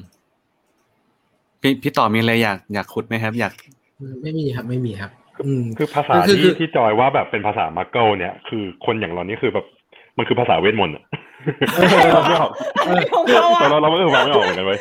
[1.62, 3.54] พี่พี่ต่อมีอะไรอยากอยากขุดไหมครับ อยาก
[4.24, 5.12] ไม่มีครับ ไม่มีครับ
[5.46, 9.66] อืมคือภาษาคือคืที่ที่จอยว่าแบบเป็นภาษามักเกิลเนี่ย คือคนอย่างเรานี่คือแบบ
[10.18, 11.25] มันคือภาษาเวทมนต์อะเออเรา
[12.28, 12.52] ไม่ออก
[12.88, 14.80] เออของเขาอะเราเราเราไม่เออฟังไม่ออกเหมือนกันเว้ย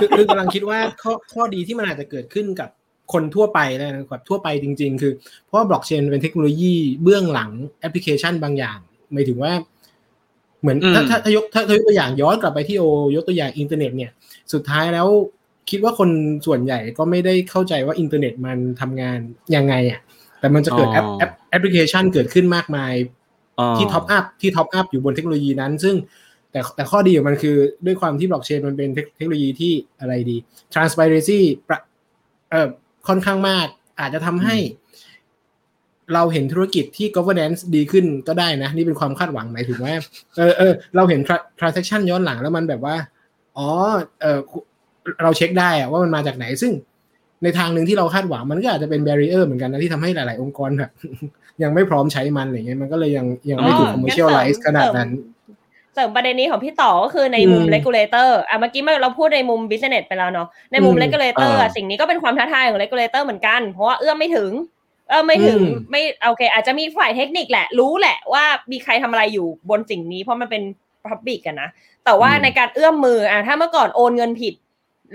[0.00, 2.68] คือคือกำลังคิดว่าข้อข้อดีที่มันอาจจะเกิดขึ้นกับ
[3.12, 5.12] คนทั่วไปนะครับทั่วไปจริง ๆ คือ
[5.46, 7.50] เพราะว่าบล็อกเชนเป็นเทคโนโลยีเบื้องหลัง
[7.80, 8.78] แอปพลิเคชันบางอย่าง
[9.12, 9.52] หมายถึงว่า
[10.60, 12.84] เหมือนอืมถ้าถ้าถ้ายกถ้าถ้ายกตัวอย่างย้อนกลับไปที่โอ
[13.14, 14.10] ยกตัวอย่างอินเทอร์เน็ตเนี่ย
[14.52, 15.08] สุดท้ายแล้ว
[15.70, 16.10] คิดว่าคน
[16.46, 19.18] ส่วนใหญ่ก็ไม่ได้เข้าใจว่าอินเทอร์เน็ตมันทำงาน
[19.56, 20.00] ยังไงอะ
[20.40, 22.92] แต่มันจะเกิดแอปแอปแอปพลิเคชันเกิดขึ้นมากมาย
[23.76, 25.94] ที่ top up ที่ top up อยู่บนเทคโนโลยีนั้น ซึ่ง
[26.50, 30.36] แต่แต่ข้อดีของมันคือด้วยความที่บล็อกเชนมันเป็นเทคเทคโนโลยีที่อะไรดี
[30.74, 31.80] transparency ประ
[32.50, 32.68] เอ่อ
[33.08, 33.66] ค่อนข้างมาก
[34.00, 34.56] อาจจะทำให้
[36.14, 39.94] เราเห็นธุรกิจที่ governance ดีขึ้นก็ได้นะ นี่เป็นความคาดหวังหมายถึงว่า
[40.36, 42.96] เออเออเราเห็น tra- transaction ย้อนหลังแล้วมันแบบว่า
[43.56, 43.68] อ๋อ
[44.20, 44.38] เออ
[45.22, 46.72] เราเช็คได้อะว่ามันมาจากไหนซึ่ง
[47.44, 50.90] ในทางหนึ่งที่เราคาดหวังมันก็อาจจะเป็น barrier เหมือนกันนะที่ทำให้หลาย ๆ องค์กรแบบ
[51.62, 55.10] ยังไม่พร้อมใช้มันอะไรเงี้ยมันก็เลยยังยังไม่ถูกอ๋อ commercialize ขนาดนั้น
[55.94, 64.50] เสริมประเด็นนี้ของพี่ต่อก็คือในมุมอืม regulator อะเมื่อกี้เราพูดในมุม business ไปแล้วเนาะในมุมอืม regulator อะอ่าสิ่งนี้ก็เป็นความท้าทายของ regulator เหมือนกัน เพราะว่าเอื้อมไม่ถึง
[65.08, 70.62] เอื้อมไม่ถึงอืมไม่โอเค อาจจะมีฝ่ายเทคนิคแหละ รู้แหละว่ามีใครทำอะไรอยู่บนสิ่งนี้เพราะมันเป็น
[71.06, 71.68] public กันนะ
[72.04, 74.54] แต่ว่าอืมในการเอื้อมมืออะถ้าเมื่อก่อนโอนเงินผิด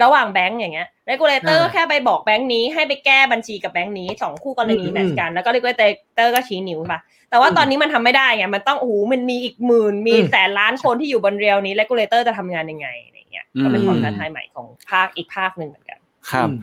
[0.04, 5.90] ระหว่างแบงก์อย่างเงี้ย regulator อ่าก็แค่ไปบอกแบงก์นี้ให้ไปแก้บัญชีกับแบงก์นี้สองคู่กรณีอืมแมทช์กันแล้วก็ regulator
[6.36, 6.94] ก็ชี้นิ้วไป
[7.30, 16.00] แต่ว่าอืมตอนนี้มันทำไม่ได้ไงมันต้องโอ้โหมันมีอีกหมื่นมีอืมแสนล้านคนที่อยู่บนเรียวนี้ regulator จะทำงานยังไงอะไรเงี้ยก็เป็นอืมความท้าทายใหม่ของภาคอีกภาคหนึ่งเหมือนกัน
[16.32, 16.58] ครับอืม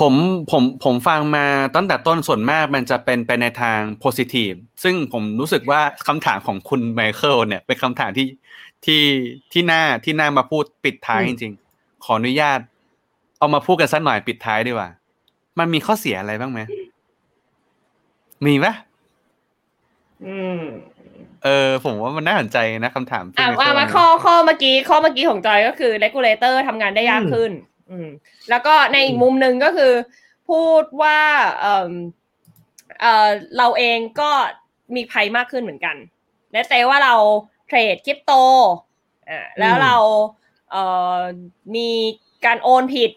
[0.00, 0.14] ผม
[0.50, 8.26] ผมผมฟังมาตั้งแต่ต้นส่วนมากมันจะเป็นไปในทาง positive ซึ่งผมรู้สึกว่าคำถามของคุณไมเคิลเนี่ยเป็นคำถามที่
[8.84, 9.02] ที่
[9.52, 11.63] ที่น่าที่น่ามาพูดปิดท้ายอืจมริงๆ
[12.04, 12.60] ขออนุญาต
[13.38, 14.88] เอามาพูดกันสักหน่อยปิดท้ายดีกว่า
[15.58, 16.60] มันมีข้อเสียอะไรบ้างไหม
[18.46, 18.66] มีไหม
[20.26, 20.62] อืม
[21.44, 27.50] เออผมว่ามันน่าสนใจนะคำถามที่อะไมเคิมาลมาข้อข้อเมื่อกี้ข้อเมื่อกี้ของจอยก็คือ regulator ทำงานได้ยากขึ้น
[27.90, 28.08] อืม
[28.50, 29.92] แล้วก็ในอีกมุมหนึ่งก็คือ
[30.48, 31.18] พูดว่า
[31.60, 31.92] เออ
[33.00, 33.28] เออ
[33.58, 34.30] เราเองก็
[34.94, 35.96] มีภัยมากขึ้นเหมือนกัน
[36.52, 37.14] และเซว่าเรา
[37.66, 38.32] เทรดคริปโต
[39.28, 40.43] อ่าแล้วเราเอ่อ
[41.74, 41.88] มี
[42.46, 43.10] การโอนผิด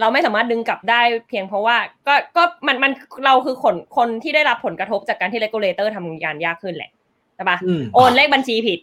[0.00, 1.76] เราไม่สามารถดึงกลับได้เพียงเพราะว่า
[2.06, 2.92] ก็ก็มันมัน
[3.24, 6.90] เราคือคนคนที่ได้รับผลกระทบจากการที่ regulator ทำงานยากขึ้นแหละ
[7.34, 8.78] ใช่ปะอืมโอนเลขบัญชีผิด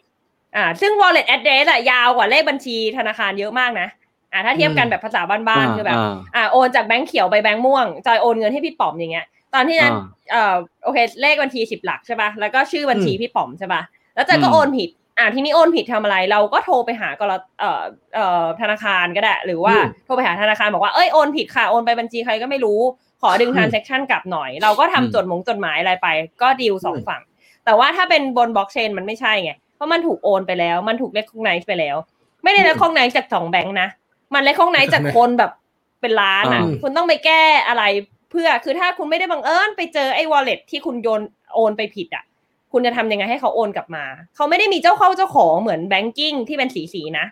[0.56, 3.88] อ่า ซึ่ง wallet address อะยาวกว่าเลขบัญชีธนาคารเยอะมากนะ
[4.32, 13.82] อ่าถ้าเทียบกันแบบภาษาบ้านๆคือแบบอ่าอ่าโอนจากแบงค์เขียวไปแบงค์ม่วงจอยโอนเงินให้พี่ป๋อมอย่างเงี้ย ตอนที่นั้นอ่าเอ่อโอเคเลขบัญชีสิบหลักใช่ปะแล้วก็ชื่อบัญชีอืมพี่ป๋อมใช่ปะ
[14.16, 14.90] แล้วจอยก็อืมโอนผิด
[15.20, 17.84] อ่าที่นี่โอนผิดทำอะไร เราก็โทรไปหากรเอ่อ
[18.16, 22.80] เอ่อธนาคารก็ได้ หรือว่าอืมโทรไปหาธนาคารบอกว่าเอ้ยโอนผิดค่ะโอนไปบัญชีใครก็ไม่รู้
[23.22, 26.08] ขอดึงอืม transaction กลับหน่อย เราก็ทำอืมจดหมงจดหมายอะไรไป
[26.42, 27.22] ก็ดีลสองอืมฝั่ง
[27.66, 31.96] แต่ว่าถ้าเป็นบนบล็อกเชนมันไม่ใช่ไง เพราะมันถูกโอนไปแล้ว มันถูก recognize ไปแล้ว
[32.44, 33.88] ไม่ได้เล c ค g ไนซ์จากสองแบงค์นะ
[34.34, 35.52] มันเล c ค g ไนซ์จากคนแบบ
[36.02, 37.84] เป็นล้านอะอ่าคุณต้องไปแก้อะไร
[38.32, 41.22] เพื่อ คือถ้าคุณไม่ได้บังเอิญไปเจอไอ้ wallet ที่คุณโยน
[41.54, 42.24] โอนไปผิดอะ
[42.72, 44.06] คุณจะทำยังไงให้เขาโอนกลับมา
[44.36, 47.26] เขาไม่ได้มีเจ้าเข้าเจ้าของเหมือน banking ที่เป็นสีสีๆนะ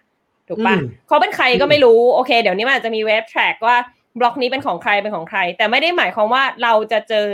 [0.47, 3.77] ถูกปะอืมเขาเป็นใครก็ไม่รู้ โอเค เดี๋ยวนี้มันอาจจะมีเว็บ track ว่า
[4.19, 7.27] บล็อกนี้เป็นของใครเป็นของใคร แต่ไม่ได้หมายความว่าเราจะเจอ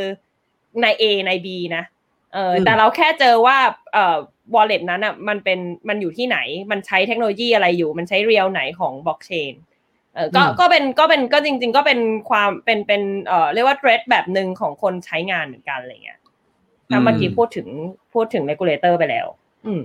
[0.81, 1.83] ใน A ใน B นะ
[2.33, 3.57] เอออมแต่เราแค่เจอว่า
[3.93, 4.17] เอ่อ
[4.53, 6.37] wallet นั้นอะมันเป็นมันอยู่ที่ไหน
[6.71, 9.53] มันใช้เทคโนโลยีอะไรอยู่ มันใช้เรียลไหนของบล็อกเชน
[10.15, 11.99] เออก็อืมก็เป็นก็เป็นก็จริง ๆ ก็เป็น
[12.29, 16.19] ความเป็นเป็นเอ่อเรียกว่า threat แบบหนึ่งของคนใช้งานเหมือนกันอะไรเงี้ย
[16.93, 17.67] ถ้าเมื่อกี้พูดถึง
[18.13, 19.27] พูดถึง regulator ไปแล้ว
[19.65, 19.81] อืม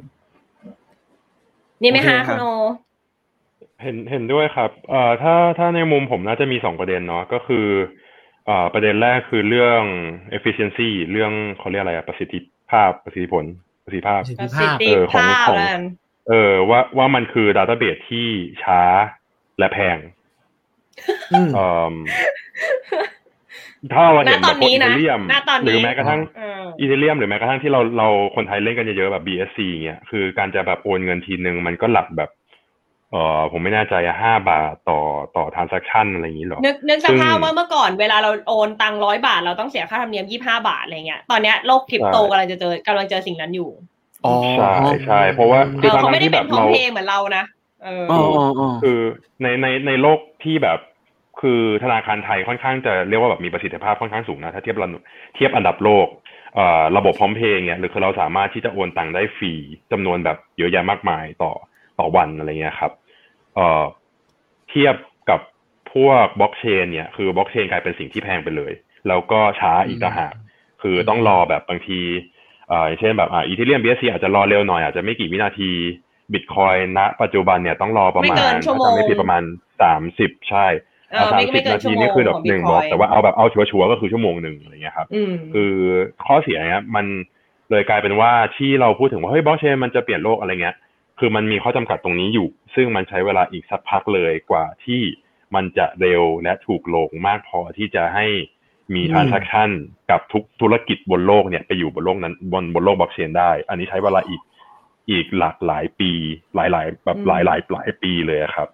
[1.83, 2.47] นี่ไหมโอเคคะครับคุณโอ
[3.83, 7.67] เห็นเห็นด้วยครับเอ่อถ้าถ้าในมุมผมน่าจะมีสองประเด็นเนาะก็คือ
[8.47, 9.83] เอ่อประเด็นแรกคือเรื่อง
[10.37, 12.39] efficiency เรื่องเขาเรียกอะไรอะประสิทธิ
[12.71, 13.45] ภาพประสิทธิผล
[13.85, 15.83] ประสิทธิภาพประสิทปธิระภาสิทพธิเออของภาพของแล้วกัน
[16.29, 18.29] เออว่าว่ามันคือดัตเตอร์เบสที่
[18.63, 18.81] ช้า
[19.59, 19.99] และแพง
[21.33, 21.95] อืมเอ่อ
[23.93, 32.31] ถ้าเราเห็นณตแบอนบพวกนี้อีนะเทเรียมณตอนนี้หรือแม้กระทั่งเอออีเทเรียมหรือแม้กระทั่งที่เราเราคนไทยเล่นกันเยอะๆแบบ BSC เงี้ยคือการจะแบบโอนเงินทีนึงมันก็หลักแบบ
[33.13, 35.01] เอ่อผมไม่แน่ใจอะห้าบาทต่อ
[35.37, 43.71] ต่อ transaction อะไรอย่างนี้หรอ นึกนึกสซึ่งภาพว่าเมื่อก่อนเวลาเราโอนตังร้อยบาท เราต้องเสียค่าธรรมเนียมยี่ห้าบาทอะไรเงี้ย ตอนเนี้ยโลกคริปโตใช่กำลังจะเจอกำลังเจอสิ่งนั้นอยู่
[44.27, 44.73] อ๋อใช่
[45.07, 47.45] ใช่เพราะว่าเอคืออทั้เขางไม่ๆได้ที่เป็แบนบพร้อมเราเพย์เหมือนเรานะ
[47.85, 48.99] เอออ๋ออ๋ออ๋อคือ
[49.43, 50.79] ในในในโลกที่แบบ
[51.41, 54.89] คือธนาคารไทยค่อนข้างจะเรียกว่าแบบมีประสิทธิภาพค่อนข้างสูงนะถ้าเทียบระ
[55.35, 56.07] เทียบอันดับโลก
[56.55, 59.53] เอ่อระบบพร้อมเพย์เนี่ยหรือคือเราสามารถที่จะโอนตังค์ได้ฟรี
[59.93, 61.53] จำนวนแบบเยอะแยะมากมายต่อ
[61.99, 62.93] ต่อวันอะไรเงี้ยครับ
[63.55, 63.85] เอ่อ
[64.71, 64.95] เทียบ
[65.31, 65.41] กับ
[65.95, 68.73] พวกบล็อกเชนเนี่ยคือบล็อกเชนกลายเป็นสิ่งที่แพงไปเลย
[69.09, 70.35] แล้วก็ช้าอีกต่างหาก
[70.83, 72.01] คือต้องรอแบบบางที
[72.69, 75.71] เอ่ออย่างเช่นแบบอ่า Ethereum BSC อาจจะรอเร็วหน่อยอาจจะไม่กี่วินาที
[76.33, 79.43] บิตคอยน์ณ ปัจจุบันเนี่ยต้องรอประมาณไม่เกินชั่วโมงถ้าจำไม่ผิดประมาณ
[79.83, 80.79] สามสิบใช่เออ
[81.33, 85.73] สามไม่สิไม่บเกินนาชั่ทีวโมงนี่คือแบขบองหนึ่ง Bitcoin บล็อกแต่ว่าเอาแบบเอาชัวร์ๆก็คือชั่วโมงหนึ่งอะไรเงี้ยครับอืมคือ
[86.25, 87.07] ข้อเสียเนี้ยมัน
[87.71, 90.77] เลยกลายเป็นว่าที่เราพูดถึงว่าเฮ้ยบล็อกเชนมันจะเปลี่ยนโลกอะไรเงี้ย
[91.19, 95.01] คือมันมีข้อจำกัดตรงนี้อยู่ ซึ่งมันใช้เวลาอีกสักพักเลยกว่าที่
[95.55, 98.27] มันจะเร็วและถูกลงมากพอที่จะให้
[98.95, 99.71] มีอืม transaction
[100.11, 104.41] กับทุกธุรกิจบนโลกเนี่ยไปอยู่บนโลกนั้นบนบนโลกบล็อกเชนได้ อันนี้ใช้เวลาอีก
[105.11, 106.11] อีกหลากหลายปี
[106.55, 108.69] หลายหลายๆแบบอืมหลายหลายหลายปีเลยอะครับ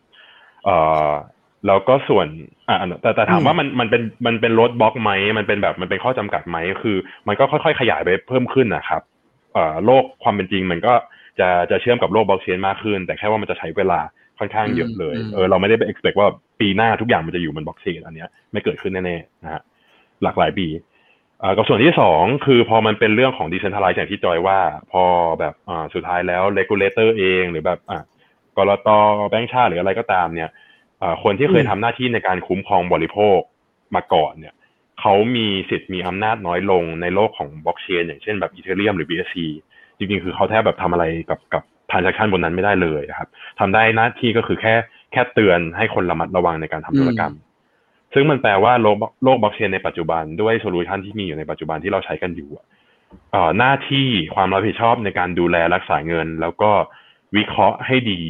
[0.64, 0.76] เอ่
[1.08, 1.10] อ
[1.66, 2.26] แล้วก็ส่วน
[2.68, 6.96] อ่าแต่แต่ถามอืมว่ามันมันเป็นมันเป็นรถบล็อกไหมมันเป็นแบบมันเป็นข้อจำกัดไหมคือ
[7.28, 9.02] มันก็ค่อยๆขยายไปเพิ่มขึ้นนะครับ
[9.54, 10.94] เอ่อโลกความเป็นจริงมันก็
[11.40, 14.00] จะจะเชื่อมกับโลกบล็อกเชนมากขึ้น แต่แค่ว่ามันจะใช้เวลา
[14.38, 16.28] ค่อนข้างเยอะเลยอืมเออเราไม่ได้ไป expect ว่า
[16.60, 19.62] ปีหน้าทุกอย่างมันจะอยู่บนบล็อกเชนอันเนี้ยไม่เกิดขึ้นแน่ๆนะฮะ
[20.22, 20.66] หลากหลายปี
[21.40, 24.58] เอ่อกับส่วนที่สองคือพอมันเป็นเรื่องของ decentralize อย่างที่จอยว่า
[24.92, 25.02] พอ
[25.40, 28.00] แบบอ่าสุดท้ายแล้ว regulator เองหรือแบบอะ
[28.56, 28.88] ก.ล.ต.
[29.28, 30.73] แบงก์ชาติหรืออะไรก็ตามเนี่ยเอ่อ
[31.22, 33.38] คนที่เคยอืมทำหน้าที่ในการคุ้มครองบริโภค
[33.94, 34.54] มาก่อนเนี่ย
[35.00, 39.36] เขามีสิทธิ์มีอำนาจน้อยลงในโลกของบล็อกเชนอย่างเช่นแบบ Ethereum หรือ BSC
[39.98, 43.28] จริงๆ คือเขาแทบแบบทำอะไรกับกับทราน a c t ชันบนนั้นไม่ได้เลยครับ
[43.60, 44.74] ทำได้หน้าที่ก็คือแค่
[45.12, 47.34] แค่เตือนให้คนระมัดระวังในการทำธุรกรรม
[48.14, 52.66] ซึ่งมันแปลว่าโลกโลกบล็อกเชนในปัจจุบันด้วย solution ที่มีอยู่ในปัจจุบันที่เราใช้กันอยู่อะ
[53.32, 56.70] เอ่อหน้าที่ความรับผิดชอบในการดูแลรักษาเงิน แล้วก็
[57.36, 58.22] วิเคราะห์ให้ดี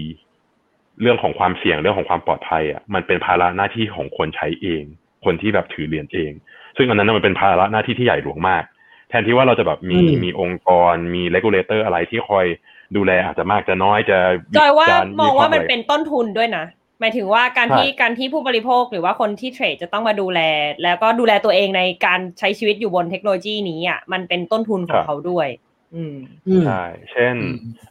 [1.02, 4.82] เรื่องของความเสี่ยงเรื่องของความปลอดภัยอะมันเป็นภาระหน้าที่ของคนใช้เอง
[5.24, 6.32] คนที่แบบถือเหรียญเอง
[6.76, 8.64] ซึ่งอันนั้นนะมันเป็นภาระหน้าที่ที่ใหญ่หลวงมาก
[9.08, 12.46] แทนที่ว่าเราจะแบบมีอืมมีองค์กรมี regulator อะไรที่คอย
[12.96, 14.18] ดูแลอาจจะมากจะน้อยจะ
[14.56, 16.64] จอยว่าจะมองว่ามันคระเป็นต้นทุนด้วยนะ
[17.00, 20.40] หมายถึงว่าการใช่ที่การที่ผู้บริโภคหรือว่าคนที่เทรดจะต้องมาดูแล
[20.82, 25.73] แล้วก็ดูแลตัวเองในการใช้ชีวิตอยู่บนเทคโนโลยีนี้อะมันเป็นต้นทุนของเขาด้วยอืมอืม
[26.66, 26.82] ใช่
[27.12, 27.34] เช่น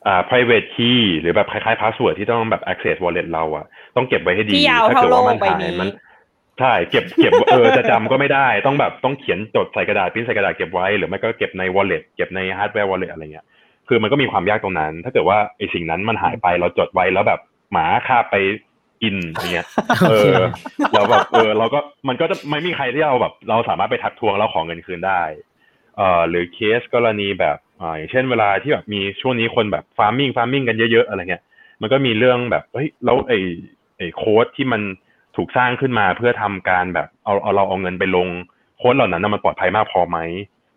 [0.05, 5.89] อ่า private key หรือแบบคล้ายๆ password ที่ต้องแบบ access wallet เราอะต้องเก็บไว้ให้ดีที่ยาวถ้าเกิดว่ามันเท่าโลกใบหายนี้มัน
[6.59, 13.45] ใช่เก็บเก็บเออจะจำก็ไม่ได้ต้องแบบต้องเขียนจดใส่กระดาษพิมพ์ใส่กระดาษเก็บไว้หรือไม่ก็เก็บใน wallet เก็บใน hardware wallet อะไรเงี้ย
[13.87, 17.39] คือมันก็มีความยากตรงนั้น ถ้าเกิดว่าไอสิ่งนั้นมันหายไปเราจดไว้แล้วแบบ
[17.71, 18.35] หมาคาบไป
[19.01, 19.67] กินอย่างเงี้ย
[20.09, 20.33] เออ
[20.93, 25.21] เราแบบเออเราก็มันก็จะไม่มีใครที่เราแบบ เราสามารถไปทักท้วงแล้วขอเงินคืนได้
[25.97, 31.43] เอ่อหรือเคสกรณีแบบ อ่าอย่างเช่นเวลาที่แบบมีช่วงนี้คนแบบ farming farming กันเยอะๆอะไรเงี้ย
[31.81, 33.39] มันก็มีเรื่องแบบเฮ้ยแล้วไอ้
[33.97, 34.81] ไอ้โค้ดที่มัน
[35.35, 38.27] ถูกสร้างขึ้นมาเพื่อทำการแบบเอาเอาเราเอาเงินไปลง
[38.77, 40.17] โค้ดเหล่านั้นนะมันปลอดภัยมากพอไหม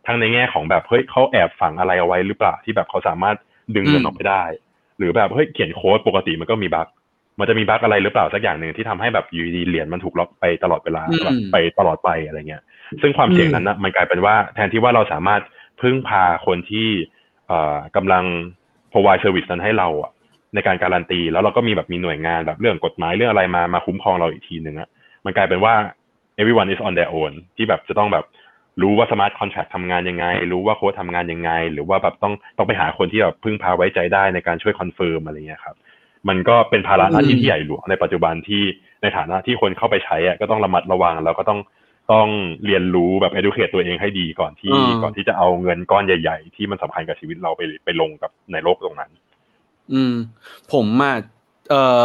[0.06, 3.36] ทั้งในแง่ของแบบเฮ้ยเขาแอบฝังอะไรเอาไว้หรือเปล่าที่แบบเขาสามารถ
[3.74, 4.42] ดึงเงินออกไปได้
[4.98, 6.88] หรือแบบเฮ้ยเขียนโค้ดปกติมันก็มีบั๊ก
[7.38, 12.62] มันจะมีบั๊กอะไรหรือเปล่าสักอย่างหนึ่งที่ทำให้แบบอยู่ดีๆเหรียญมันถูกล็อกไปตลอดเวลาอืมแบบไปตลอดไปอะไรเงี้ย
[13.02, 15.40] ซึ่งความเสี่ยงนั้นนะมันกลายเป็นว่าแทนที่ว่าเราสามารถ
[15.80, 16.88] พึ่งพาคนที่
[17.46, 18.24] เอ่อกำลัง
[18.92, 20.12] provide service นั้นให้เราอะ
[20.54, 24.88] ในการการันตี แล้วเราก็มีแบบมีหน่วยงานแบบเรื่องกฎหมายเรื่องอะไรมามาคุ้มครองเราอีกทีหนึ่งอะ
[25.24, 25.74] มันกลายเป็นว่า
[26.40, 28.24] everyone is on their own ที่แบบจะต้องแบบ
[28.82, 35.76] รู้ว่า smart contract ทำงานยังไง รู้ว่าโค้ดทำงานยังไง หรือว่าแบบต้องต้องไปหาคนที่แบบพึ่งพาไว้ใจได้ในการช่วย confirm อะไรเงี้ยครับ
[36.28, 38.62] มันก็เป็นภาระหน้าที่ที่ใหญ่หลวงในปัจจุบันที่
[39.02, 41.60] ในฐานะที่คนเข้าไปใช้อะก็ต้องระมัดระวัง แล้วก็ต้อง
[42.12, 42.28] ต้อง
[42.66, 49.10] เรียนรู้แบบ educate ตัวเองให้ดีก่อนที่อืมก่อนที่จะเอาเงินก้อนใหญ่ ๆ ที่มันสำคัญกับชีวิตเราไปไปลงกับในโลกตรงนั้น
[49.92, 50.14] อืม
[50.72, 51.14] ผมอะ
[51.70, 52.04] เอ่อ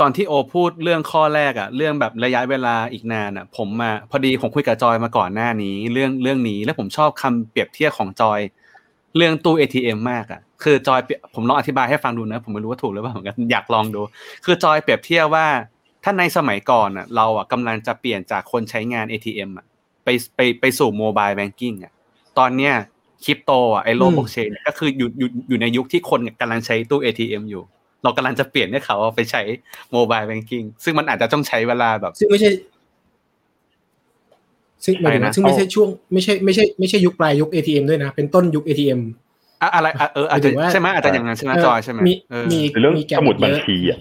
[0.00, 8.40] ตอนที่โอพูดเรื่องข้อแรกอะเรื่องแบบระยะเวลาอีกนานอะผมมาพอดีผมคุยกับจอยมาก่อนหน้านี้ เรื่องเรื่องนี้แล้วผมชอบคำเปรียบเทียบของจอย
[9.16, 14.00] เรื่องตู้ ATM มากอะคือจอยเปรียบผมลองอธิบายให้ฟังดูนะ ผมไม่รู้ว่าถูกหรือเปล่าเหมือนกันอยากลองดู
[14.44, 15.46] คือจอยเปรียบเทียบว่า
[16.04, 19.66] ถ้าในสมัยก่อนอะเราอะกำลังจะเปลี่ยนจากคนใช้งาน ATM อะ
[20.04, 21.92] ไปไปไปสู่ mobile banking อะ
[22.38, 22.74] ตอนเนี้ย
[23.24, 27.62] คริปโตอะไอโลกอืมบล็อกเชนก็คืออยู่อยู่อยู่ในยุคที่คนกำลังใช้ตู้ ATM อยู่
[28.02, 29.42] เรากำลังจะเปลี่ยนให้เขาเอาไปใช้
[29.92, 32.50] mobile banking ซึ่งมันอาจจะต้องใช้เวลาแบบ ซึ่งไม่ใช่
[34.84, 39.00] ซึ่งหมายถึงอะไรว่านะซึ่งไม่ใช่ช่วงไม่ใช่ไม่ใช่ไม่ใช่ยุคปลายยุค ATM ด้วยนะ เป็นต้นยุค ATM
[39.62, 43.98] อะอะไรอะเอออาจหมายถึจะงว่าใช่ไหมอาจจะอย่างนั้นใช่ไหมเออจอยใช่ไหมมีเออมีหรือเรื่องมีแกปสมุดบัญเยอะชีอะ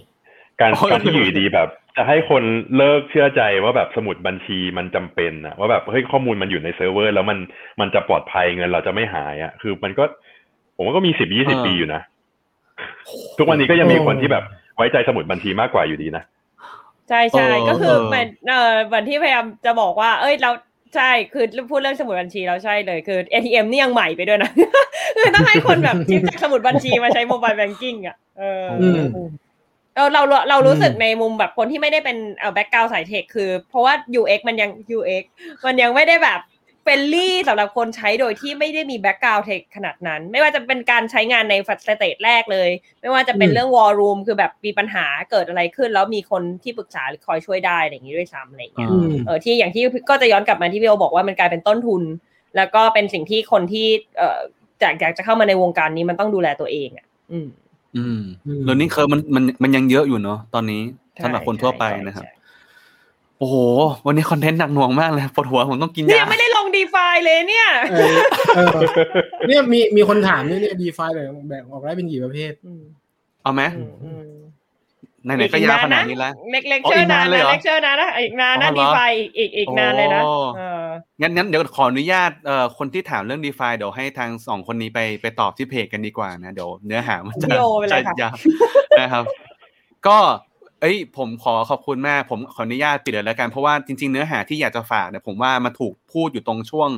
[0.61, 2.43] การโอ้ยการที่อยู่ดีๆแบบ จะให้คน
[2.77, 7.37] เลิกเชื่อใจว่าแบบสมุดบัญชีมันจำเป็นอะว่าแบบเฮ้ยข้อมูลมันอยู่ในเซิร์ฟเวอร์ แล้วมัน
[7.79, 10.03] มันจะปลอดภัยเงินเราจะไม่หายอะคือมันก็
[10.75, 12.01] ผมว่าก็มีสิบยี่สิบปีอยู่นะ
[13.37, 14.43] ทุกวันนี้ก็ยังมีคนที่แบบ
[14.77, 16.23] ไว้ใจสมุดบัญชีมากกว่าอยู่ดีนะ
[17.09, 20.51] ใช่ใช่เออก็คือเออเหมือนเออเหมือนที่พยายามจะบอกว่า เอ้ยเรา
[20.95, 24.51] ใช่คือพูดเรื่องสมุดบัญชีเราใช่เลยคือ ATM นี่ยังใหม่ไปด้วยนะ
[25.17, 29.29] คือต้องให้คนแบบ shift จากสมุดบัญชีมาใช้ mobile banking อะเออออืม
[29.97, 35.23] เออเราเราเรารู้สึกอืมในมุมแบบคนที่ไม่ได้เป็นเอ่อ background สาย tech คือ เพราะว่า UX มันยัง UX
[35.65, 36.41] มันยังไม่ได้แบบ
[36.83, 42.69] friendly สำหรับคนใช้โดยที่ไม่ได้มี background tech ขนาดนั้น ไม่ว่าจะเป็นการใช้งานใน first stage แรกเลย
[43.01, 52.03] ไม่ว่าจะเป็นอืมเรื่องวอลลุ่มคือแบบมีปัญหาเกิดอะไรขึ้น แล้วมีคนที่ปรึกษาหรือคอยช่วยได้อะไรอย่างนี้ด้วยซ้ำอะไรอย่างเงี้ยอืมเออที่อย่างที่ก็จะย้อนกลับมาที่พี่โอบอกว่ามันกลายเป็นต้นทุน
[52.55, 53.87] แล้วก็เป็นสิ่งที่คนที่
[54.17, 54.39] เอ่อ
[54.81, 57.47] จากอยากจะเข้ามาในวงการนี้มันต้องดูแลตัวเองอะ อืม
[57.97, 60.81] อืมอืมแล้วนี่เคอมันมันมันยังเยอะอยู่เนาะตอนนี้
[61.15, 62.35] ใช่สำหรับคนทั่วไปใช่นะครับใช่
[63.39, 63.55] โอ้โห
[64.05, 68.15] วันนี้คอนเทนต์หนักหน่วงมากเลยปวดหัวผมต้องกินเนี่ยยาไม่ได้ลงดีฟาเลยเนี่ยเออ
[68.55, 68.79] เออ
[69.47, 72.51] เนี่ยมีมีคนถามเนี่ยเนี่ยดีไฟเลยแบ่งออกได้เป็นกี่ประเภท
[73.43, 74.23] เอาไหมอืมอืม
[75.23, 79.05] ไหนๆก็ยาวขนาดนี้แล้วเล็กเล็กอ๋อเชออีร์กนานนานเลยเหรอนะเล็กเชอร์นานนะอีกนานนะอ๋อเหรดีอฟา
[79.37, 80.87] อีกอีกนานเลยนะโอ้เออ
[81.21, 88.35] งั้นงั้นเดี๋ยวขออนุญาตเอ่อคนที่ถามเรื่อง d e f i เดี๋ยวให้ทางสองคนนี้ไปไปตอบที่เพจกันดีกว่านะเดี๋ยวเนื้อหามันจะวิดีโอไปเลยค่ะจะยาว
[88.99, 89.23] นะครับ
[90.07, 90.17] ก็
[90.81, 96.89] เอ้ยผมขอขอบคุณมากผมขออนุญาตปิดเลยแล้วกัน เพราะว่าจริง ๆ เนื้อหาที่อยากจะฝากเนี่ยผมว่ามันถูกพูดอยู่ตรงช่วง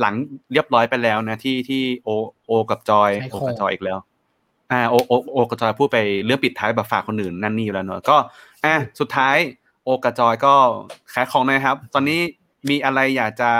[0.00, 0.14] หลัง
[0.52, 2.08] เรียบร้อยไปแล้วนะที่ที่โอ
[2.46, 3.98] โอกับจอยใช่โอคอกับจอยอีกแล้ว
[4.74, 8.16] อ่าโอโอโอกับจอยพูดไปเรื่องปิดท้ายแบบฝากคนอื่นนั่นนี่อยู่แล้วเนอะก็
[8.64, 9.36] อะสุดท้าย
[9.84, 10.54] โอกับจอยก็
[11.14, 12.20] ขายของนะครับ ตอนนี้
[12.68, 13.50] มีอะไรอยากจะ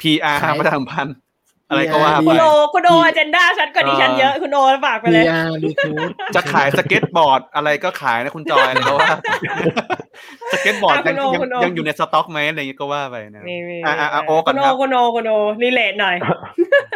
[0.00, 1.16] PR ขายประชาสัมพันธ์
[1.70, 9.10] อะไรก็ว่า PR ไปคุณโอคุณโออเจนดาชัดกว่าดิฉันเยอะคุณโอฝากไปเลย PR recruit จะขายสเก็ตบอร์ดอะไรก็ขายนะคุณจอยอะไรก็ว่า
[10.52, 15.32] สเก็ตบอร์ดอะคุยังณโอยังคุณโอยังอยู่ในสต็อกไหมอะไรอย่างงี้ก็ว่าไปนะนี่นี่อะอะอะโอก่คุอนณโอครับคุณโอคุณโอ
[15.62, 16.16] relate หน่อย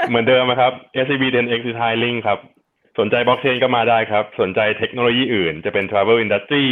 [0.08, 0.72] เหมือนเดิมนะครับ
[1.04, 2.38] SCB 10X คือ hiring ครับ
[2.98, 6.66] สนใจบล็อกเชนก็มาได้ครับ สนใจเทคโนโลยีอื่น จะเป็น Travel Industry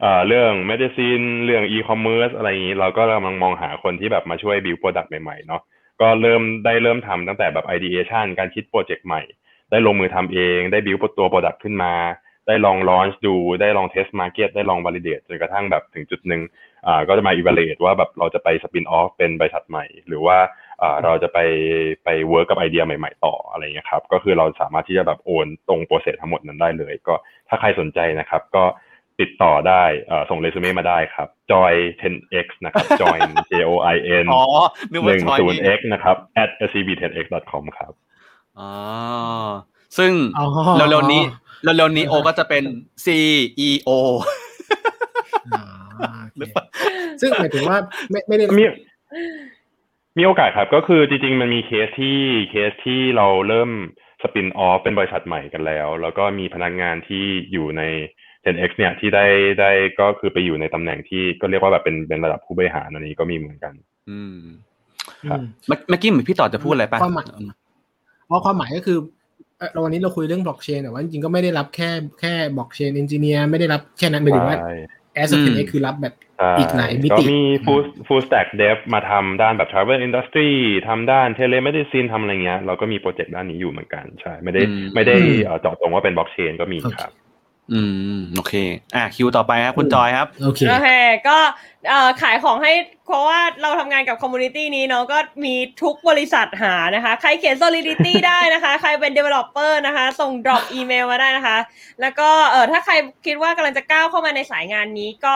[0.00, 5.62] เอ่อเรื่อง Medicine เรื่อง E-commerce อะไรอย่างนี้ เราก็กำลังมองหาคนที่แบบมาช่วย build product ใหม่ๆเนาะ
[6.00, 9.22] ก็เริ่มได้เริ่มทำตั้งแต่แบบ ideation การคิดโปรเจกต์ใหม่
[9.70, 11.92] ได้ลงมือทำเอง ได้ build ตัว product ขึ้นมา
[12.46, 16.42] ได้ลอง launch ดู ได้ลอง test market ได้ลอง validate จนกระทั่งแบบถึงจุดหนึ่ง
[16.86, 20.36] อ่าก็จะมา evaluate ว่าแบบเราจะไป spin off เป็นบริษัทใหม่ หรือว่า
[20.82, 21.38] อ่าเราจะไป
[22.04, 27.14] ไป work กับไอเดียใหม่ ๆ ต่ออะไรเงี้ยครับ ก็คือเราสามารถที่จะแบบโอนตรง process ทั้งหมดนั้นได้เลย ก็
[27.48, 28.64] ถ้าใครสนใจนะครับ ก็
[29.20, 33.20] ติดต่อได้เอ่อส่งเรซูเม่มาได้ครับ join 10x นะครับ join
[33.52, 34.42] j o i n อ๋อ
[34.92, 37.92] นึกหว่านึ่งชอยศูนนี่ย์ x นะครับ at scb10x.com ครับ
[38.58, 38.70] อ๋อ
[39.98, 41.22] ซึ่งอ๋อเร็วๆนี้
[41.64, 42.64] เร็วๆนี้โอก็จะเป็น
[43.04, 43.90] CEO
[45.52, 45.62] อ่า
[46.30, 46.50] โอเค
[47.20, 47.78] ซึ่งหมายถึงว่า
[48.10, 48.64] ไม่ไม่ได้มี
[50.18, 52.18] มีโอกาสครับ ก็คือจริง ๆ มันมีเคสที่
[52.50, 53.70] เคสที่เราเริ่ม
[54.22, 57.82] spin off เป็นบริษัทใหม่กันแล้ว แล้วก็มีพนักงานที่อยู่ใน
[58.46, 59.26] 10x เนี่ยที่ได้
[59.60, 63.72] ได้ก็คือไปอยู่ในตำแหน่งที่ก็เรียกว่าแบบเป็นเป็นระดับผู้บริหารอันนี้ก็มีเหมือนกัน
[64.10, 64.36] อืม
[65.30, 67.28] ครับอืมเมื่อเมื่อกี้เหมือนพี่ต่อจะพูดอะไรป่ะความหมาย
[68.26, 68.98] เพราะความหมายก็คือ
[69.58, 71.90] เอ่อเราวันนี้เราคุยเรื่องบล็อกเชนแต่ว่าจริงๆก็ไม่ได้รับแค่
[72.20, 74.72] แค่บล็อกเชน engineer ไม่ได้รับแค่นั้นหมายถึงว่าใช่
[75.14, 80.50] asset คือรับแบบใช่อีกหลายมิติก็มี full full stack dev มาทำด้านแบบ travel industry
[80.88, 87.12] ทำด้าน telemedicine ทำอะไรเงี้ย เราก็มี project ด้านนี้อยู่เหมือนกัน ใช่ ไม่ได้อืมไม่ได้อืมเอ่อเจาะจงว่าเป็น blockchain ก็มีครับ
[87.72, 87.80] อื
[88.14, 88.54] มโอเค
[88.94, 90.88] อะคิวต่อไปครับคุณจอยครับโอเคโอเค
[91.28, 91.38] ก็
[91.88, 92.72] เอ่อขายของให้
[93.06, 101.58] เพราะว่าเราทำงานกับ community นี้เนาะก็มีทุกบริษัทหานะคะ ใครเขียน Solidity ได้นะคะ ใครเป็น Developer นะคะ ส่ง drop อีเมลมาได้นะคะ
[102.00, 102.94] แล้วก็เออถ้าใคร
[103.26, 105.34] คิดว่ากำลังจะก้าวเข้ามาในสายงานนี้ก็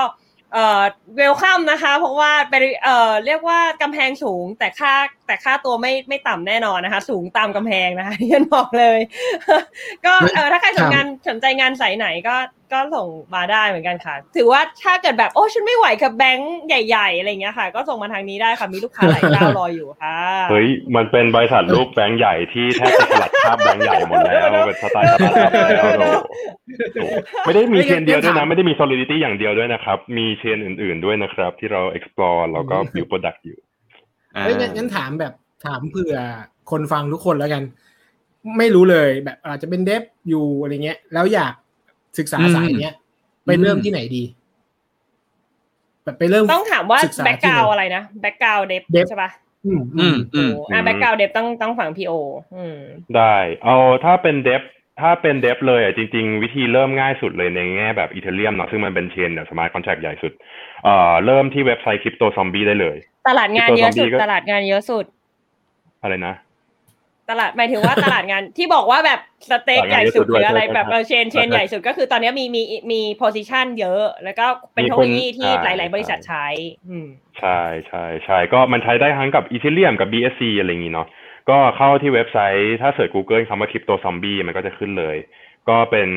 [0.52, 0.82] เอ่อ
[1.16, 4.94] welcome นะคะ เพราะว่าเป็นเอ่อเรียกว่ากำแพงสูงแต่ค่า
[5.26, 8.98] แต่ค่าตัวไม่ไม่ต่ำแน่นอนนะคะ สูงตามกำแพงนะคะที่ฉันบอกเลย
[10.06, 12.36] ก็เออถ้าใครสนงานสนใจงานสายไหนก็
[12.72, 20.16] ก็ส่งมาได้เหมือนกันค่ะ ถือว่าถ้าเกิดแบบโอ้ฉันไม่ไหวกับแบงค์ใหญ่ๆอะไรเงี้ยค่ะ ก็ส่งมาทางนี้ได้ค่ะมีลูกค้าหลายเจ้ารออยู่ค่ะ
[20.51, 25.51] เฮ้ยมันเป็นบริษัทลูกแบงค์ใหญ่ที่แทบจะสลัดคราบแบงค์ใหญ่หมดแล้วเป็นสไตล์สตาร์ทอัพ
[26.01, 26.22] แล้ว
[26.94, 33.73] โอ้โหไม่ได้มีเชนเดียวด้วยนะ ไม่ได้มี solidity อย่างเดียวด้วยนะครับ มีเชนอื่น ๆด้วยนะครับ ที่เรา explore แล้วก็ build product อยู่อ่า
[34.43, 35.32] เฮ้ยงั้นงั้นถามแบบ
[35.66, 36.16] ถามเผื่อ
[36.70, 37.62] คนฟังทุกคนแล้วกัน
[38.59, 41.55] ไม่รู้เลยแบบอาจจะเป็น dev อยู่อะไรเงี้ย แล้วอยาก
[42.19, 42.94] ศึกษาอืมสายเนี้ย
[43.47, 44.24] ไปเริ่มที่ไหนดี
[46.05, 49.31] แบบไปเริ่มต้องถามว่าศึกษาแบ็กที่กไหนราวอะไรนะแบ็กกราวเดฟ Dev ใช่ปะ
[49.66, 52.12] อืมอืมอืมโอ้อ่าแบ็กกราวเดฟต้องต้องฝั่งพี่โอ
[52.56, 52.78] อืม
[53.16, 53.35] ได้
[53.65, 54.62] เอาถ้าเป็น dev
[55.01, 60.32] ถ้าเป็น dev เลยอะจริง ๆ วิธีเริ่มง่ายสุดเลยในแง่แบบ Ethereum เนาะซึ่งมันเป็น chain แบบ smart contract ใหญ่สุด
[60.85, 62.97] เอ่อเริ่มที่เว็บไซต์ Crypto Zombie ได้เลย
[63.28, 65.05] ตลาดงานเยอะสุด Crypto Zombie ก็ตลาดงานเยอะสุด
[66.02, 66.35] อะไรนะ
[67.31, 69.20] ตลาดหมายถึงว่าตลาดงานที่บอกว่าแบบ
[69.51, 72.62] stack ตลาดงานใหญ่สุดเยอะสุดด้วยหรืออะไรใช่แบบใช่ chain chain ใช่ใหญ่สุดก็คือตอนนี้มีมี
[72.93, 76.47] มี position เยอะ แล้วก็เป็นมีเทคคโนนโลยีที่หใช่ลาย ๆ บริษัทใช่ใช้
[76.89, 77.06] อืม
[77.39, 81.09] ใช่ใช่ใช่ก็มันใช้ได้ทั้งกับ Ethereum กับ BSC อะไรอย่างงี้เนาะ
[81.51, 85.16] ก็เข้าที่เว็บไซต์ถ้า search Google คำว่า Crypto Zombie มันก็จะขึ้นเลย
[85.69, 86.09] ก็เป็น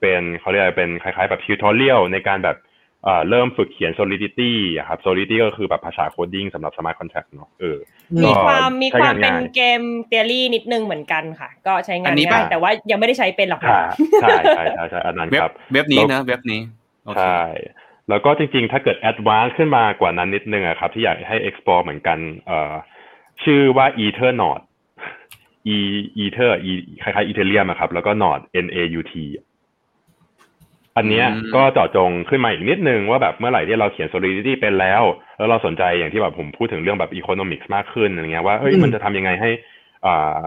[0.00, 2.56] เป็นเขาเรียกอะไรเป็นคล้ายๆ แบบ tutorial ในการแบบ
[3.04, 7.78] เอ่อเริ่มฝึกเขียน solidity อะครับ solidity ก็คือแบบภาษาโคดดิ้งสำหรับ smart contract เนาะเออ
[8.22, 13.78] มีก็ความมีใช้ความงานเป็นง่ายเกมเทอรี่นิดนึงเหมือนกันค่ะ ก็ใช้งาอันนนี้ง่ายป่ะแต่ว่ายังไม่ได้ใช้เป็นหรอกค่ะ
[14.22, 16.60] ใช่ใช่ใช่ใช่ใช่อันนั้นเว็บครับ เว็บนี้แล้วนะเว็บนี้
[17.04, 17.40] โอเคใช่
[18.08, 22.72] แล้วก็จริงๆ ถ้าเกิด advance ขึ้นมากว่านั้นนิดนึงอะครับ ที่อยากให้ explore เหมือนกันเอ่อ
[23.44, 24.60] ชื่อว่า Ethernaut
[25.76, 25.78] e
[26.24, 26.72] ether e
[27.02, 29.14] คล้ายๆ Ethereum อะครับ แล้วก็ Node n a u t
[30.96, 35.02] อันเนี้ยอืมก็เจาะจงขึ้นมาอีกนิดนึงว่าแบบเมื่อไหร่ที่เราเขียน solidity เป็นแล้ว
[35.38, 39.50] แล้วเราสนใจอย่างที่แบบผมพูดถึงเรื่องแบบ economics มากขึ้นอะไรเงี้ยว่าเอ้ยอืมมันจะทำยังไงให้
[40.06, 40.38] อ่า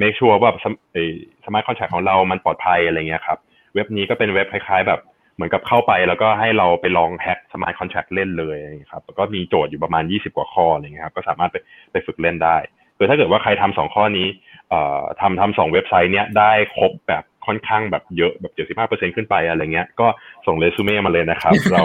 [0.00, 0.58] make sure ว่าแบบ
[0.92, 1.04] ไอ้
[1.44, 3.38] smart contract ของเรามันปลอดภัยอะไรเงี้ยครับ
[3.74, 5.00] เว็บนี้ก็เป็นเว็บคล้ายๆ แบบ
[5.34, 11.56] เหมือนกับเข้าไปแล้วก็ให้เราไปลองแฮ็ก smart contract เล่นเลยอะไรเงี้ยครับแล้วก็มีโจทย์อยู่ประมาณ 20 กว่าข้ออะไรเงี้ยครับก็สามารถไป
[11.92, 12.56] ไปฝึกเล่นได้
[12.96, 14.28] คือถ้าเกิดว่าใครทำสองข้อนี้
[14.70, 18.52] เอ่อทำทำสองเว็บไซต์เนี้ยได้ครบแบบ ค่อนข้างแบบเยอะแบบ
[18.88, 20.06] 75%ขึ้นไปอะไรเงี้ยก็
[20.46, 21.82] ส่งเรซูเม่มาเลยนะครับ เรา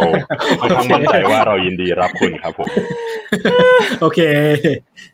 [0.61, 2.69] ค่อนข้างมั่นใจว่าเรายินดีรับคุณครับผม
[4.02, 4.19] โอเค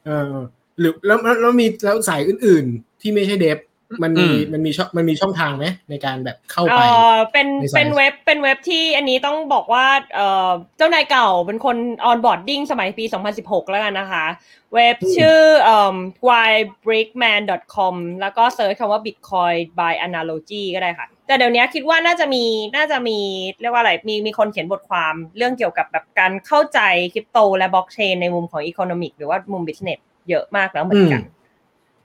[0.05, 0.33] เออ
[0.79, 3.57] หรือแล้วแล้วแล้วมีแล้วสายอื่น ๆ ที่ไม่ใช่ dev
[4.03, 6.95] มันมีอืมมันมีช่องมันมีช่องทางไหมในการแบบเข้าไปเออ
[7.31, 9.85] เป็นในสายเป็นเว็บเป็นเว็บที่อันนี้ต้องบอกว่า
[10.15, 13.05] เออเจ้านายเก่าเป็นคน onboarding สมัยปี
[13.37, 14.25] 2016 แล้วกันนะคะ
[14.73, 15.95] เว็บชื่อเอ่อ
[16.27, 22.43] whybrickman.com แล้วก็ search คำว่า bitcoin by analogy ก็ได้ค่ะ แต่เดี๋ยวนี้คิดว่าน่าจะมี
[22.75, 23.17] น่าจะมี
[23.61, 26.79] เรียกว่าอะไรมีมีคนเขียนบทความเรื่องเกี่ยวกับแบบการเข้าใจ
[27.13, 31.21] คริปโตและบล็อกเชนในมุมของ economic หรือว่ามุม business เยอะมากแล้วเหมือนกัน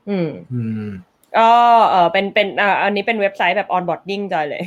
[0.09, 0.91] อืมอืม
[1.39, 1.51] ก็
[1.91, 4.63] เออเป็นเป็นอ่าอันนี้เป็นเว็บไซต์แบบ onboarding จอยเลย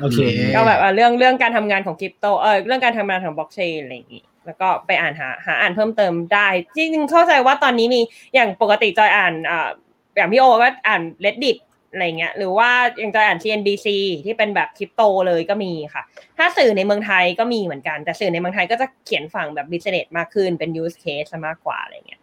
[0.00, 0.20] โอเค
[0.54, 8.00] ก็แบบอะเรื่องเรื่องการทำงานของคริปโตเออเรื่องการทำงานของบล็อกเชนอะไรอย่างงี้แล้วก็ไปอ่านหาหาอ่านเพิ่มเติมได้จริงๆเข้าใจว่าตอนนี้มี
[8.34, 9.68] อย่างปกติจอยอ่านอ่า
[10.16, 11.58] อย่างพี่โอก็อ่าน reddit
[11.92, 13.88] อะไรเงี้ยหรือว่าอย่างจอยอ่าน CNBC
[14.24, 16.02] ที่เป็นแบบคริปโตเลยก็มีค่ะ
[16.38, 22.21] ถ้าสื่อในเมืองไทยก็มีเหมือนกัน แต่สื่อในเมืองไทยก็จะเขียนฝั่งแบบ business มากขึ้นเป็น use case ซะมากกว่าอะไรเงี้ย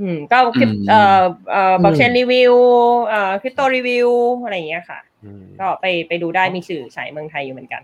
[0.00, 2.54] อืมก็คริปอืมเอ่อเอ่อบล็อกเชนอืมรีวิว
[3.06, 4.08] เอ่อคริปโตรีวิว
[4.44, 7.82] อะไรอย่างเงี้ยค่ะอืมก็ไปไปดูได้มีสื่อสายเมืองไทยอยู่เหมือนกัน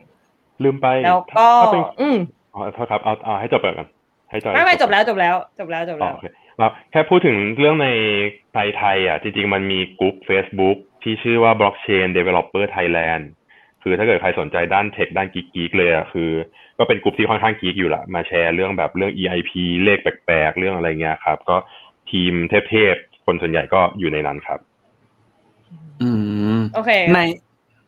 [0.64, 2.16] ลืมไปแล้วก็ถ้าเป็นอืม
[2.54, 3.88] อ๋อโทษครับเอาเอาให้จบก่อนกัน
[4.30, 6.26] ให้จอยไม่ไม่จบแล้วจบแล้วจบแล้วจบอ๋อแล้วโอเค
[6.58, 7.88] เราแค่พูดถึงเรื่องใน
[8.52, 13.24] ไทยไทยอะจริง ๆ มันมีกลุ่ม Facebook ที่ชื่อว่า Blockchain Developer Thailand
[13.82, 16.30] คือถ้าเกิดใครสนใจด้านเทคด้านกิ๊กๆเลยอะคือ
[16.78, 19.50] ก็เป็นกลุ่มที่ค่อนข้างกิ๊กอยู่ละมาแชร์เรื่องแบบเรื่อง EIP
[19.84, 21.56] เลขแปลกๆ เรื่องอะไรเงี้ยครับ ก็
[22.10, 22.32] ทีม
[22.68, 24.58] เทพๆคนส่วนใหญ่ก็อยู่ในนั้นครับ
[26.02, 26.10] อื
[26.56, 27.18] มโอเคใน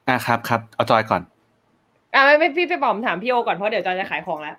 [0.09, 1.23] อะครับครับเอาจอยก่อน
[2.15, 4.57] อ่าไม่ไม่พี่พี่บอมถามพี่โอก่อนเพราะเดี๋ยวจอยจะขายของแล้ว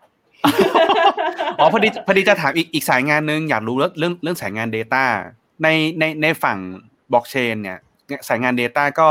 [1.59, 5.03] อ๋อพอดีพอดีจะถามอีกอีกสายงานหนึ่งอยากรู้เรื่องเรื่องเรื่องสายงาน Data
[5.63, 5.67] ใน
[5.99, 6.57] ในในฝั่ง
[7.11, 7.77] บล็อกเชนเนี่ย
[8.27, 9.09] สายงาน Data ก็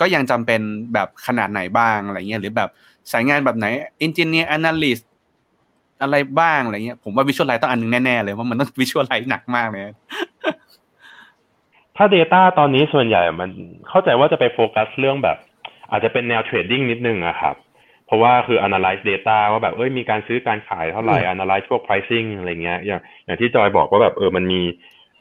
[0.00, 0.60] ก็ยังจำเป็น
[0.92, 2.70] แบบขนาดไหนบ้างอะไรเงี้ยหรือแบบ
[3.12, 3.66] สายงานแบบไหน
[4.06, 5.02] Engineer Analyst
[6.02, 9.82] อะไรบ้างอะไรเงี้ยผมว่า Visual Light ต้องอันหนึงแน่ๆเลยเพราะมันต้อง Visual Light หนักมากเลย
[11.96, 13.50] ถ้า Data ตอนนี้ส่วนใหญ่มัน
[13.88, 15.36] เข้าใจว่าจะไปโฟกัสเรื่องแบบ
[15.90, 17.56] อาจจะเป็นแนวเทรดดิ้งนิดนึงอะครับ
[18.06, 24.60] เพราะว่าคือ analyze data ว่าแบบเอ้ยมีการซื้อการขายเท่าไหร่ analyze พวก pricing อะไรเงี้ยอย่างอย่างที่จอยบอกว่าแบบเออมันมี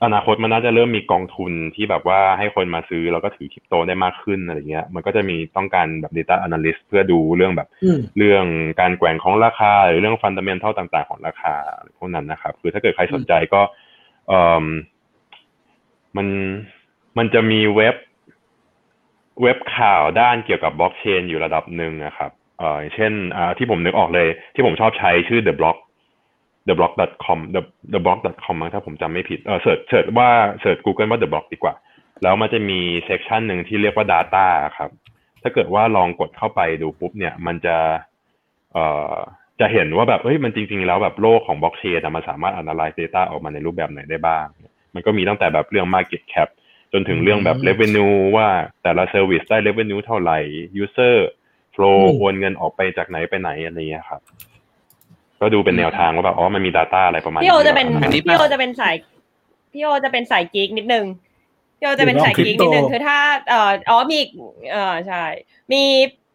[0.03, 8.45] อนาคตมันน่าจะเริ่มมีกองทุนที่แบบว่าให้คนมาซื้อแล้วก็ถือคริปโตได้มากขึ้นอะไรเงี้ย มันก็จะมีต้องการแบบ data analyst เพื่อดูเรื่องแบบอืมเรื่อง
[8.79, 11.53] การแกว่งของราคา หรือเรื่องฟันดัมเ n นทัลต่าง ๆ ของราคา
[11.97, 13.61] พวกนั้นนะครับ คือถ้าเกิดใครสนใจก็
[14.27, 14.65] เออ
[16.17, 16.27] มัน
[17.17, 17.95] มันจะมีเว็บ
[19.41, 25.77] เว็บข่าวด้านเกี่ยวกับบล็อกเชนอยู่ระดับหนึ่งนะครับเอ่ออย่างเช่นอ่าที่ผมนึกออกเลย ที่ผมชอบใช้ชื่อ the block
[26.69, 26.93] the block
[27.25, 27.61] com the
[27.93, 30.29] the block com มั้งถ้าผมจำไม่ผิดเออเสิร์ชเสิร์ชว่า
[30.61, 31.73] เสิร์ช Google ว่า the block ดีกว่า
[32.23, 34.45] แล้วมันจะมี section หนึ่งที่เรียกว่า data
[34.77, 34.89] ครับ
[35.41, 37.77] ถ้าเกิดว่าลองกดเข้าไปดูปุ๊บเนี่ย มันจะ
[38.73, 39.15] เอ่อ
[39.59, 44.45] จะเห็นว่าแบบเฮ้ยมันจริง ๆ แล้วแบบโลกของบล็อกเชนมันสามารถ analyze data ออกมาในรูปแบบไหนได้บ้าง
[44.95, 46.49] มันก็มีตั้งแต่แบบเรื่อง market cap
[46.93, 48.47] จนถึงเรื่องแบบอืม revenue ว่า
[48.83, 50.39] แต่ละ service ได้ revenue เท่าไหร่
[50.83, 51.15] user
[51.75, 54.21] flow อืมโอนเงินออกไปจากไหนไปไหนอะไรเงี้ยครับ
[55.41, 58.95] ก็ดูเป็นแนวทางว่าแบบอ๋อมันมี data อะไรประมาณพี่โอจะเป็นอันนี้พี่โอจะเป็นสาย
[59.73, 61.05] พี่โอจะเป็นสายกิ๊กนิดนึง
[61.77, 63.17] พี่โอจะเป็นสายกิ๊กนิดนึงคือถ้า
[63.49, 64.31] เอ่ออ๋อมีอีก
[64.71, 65.23] เอ่อใช่
[65.71, 65.81] มี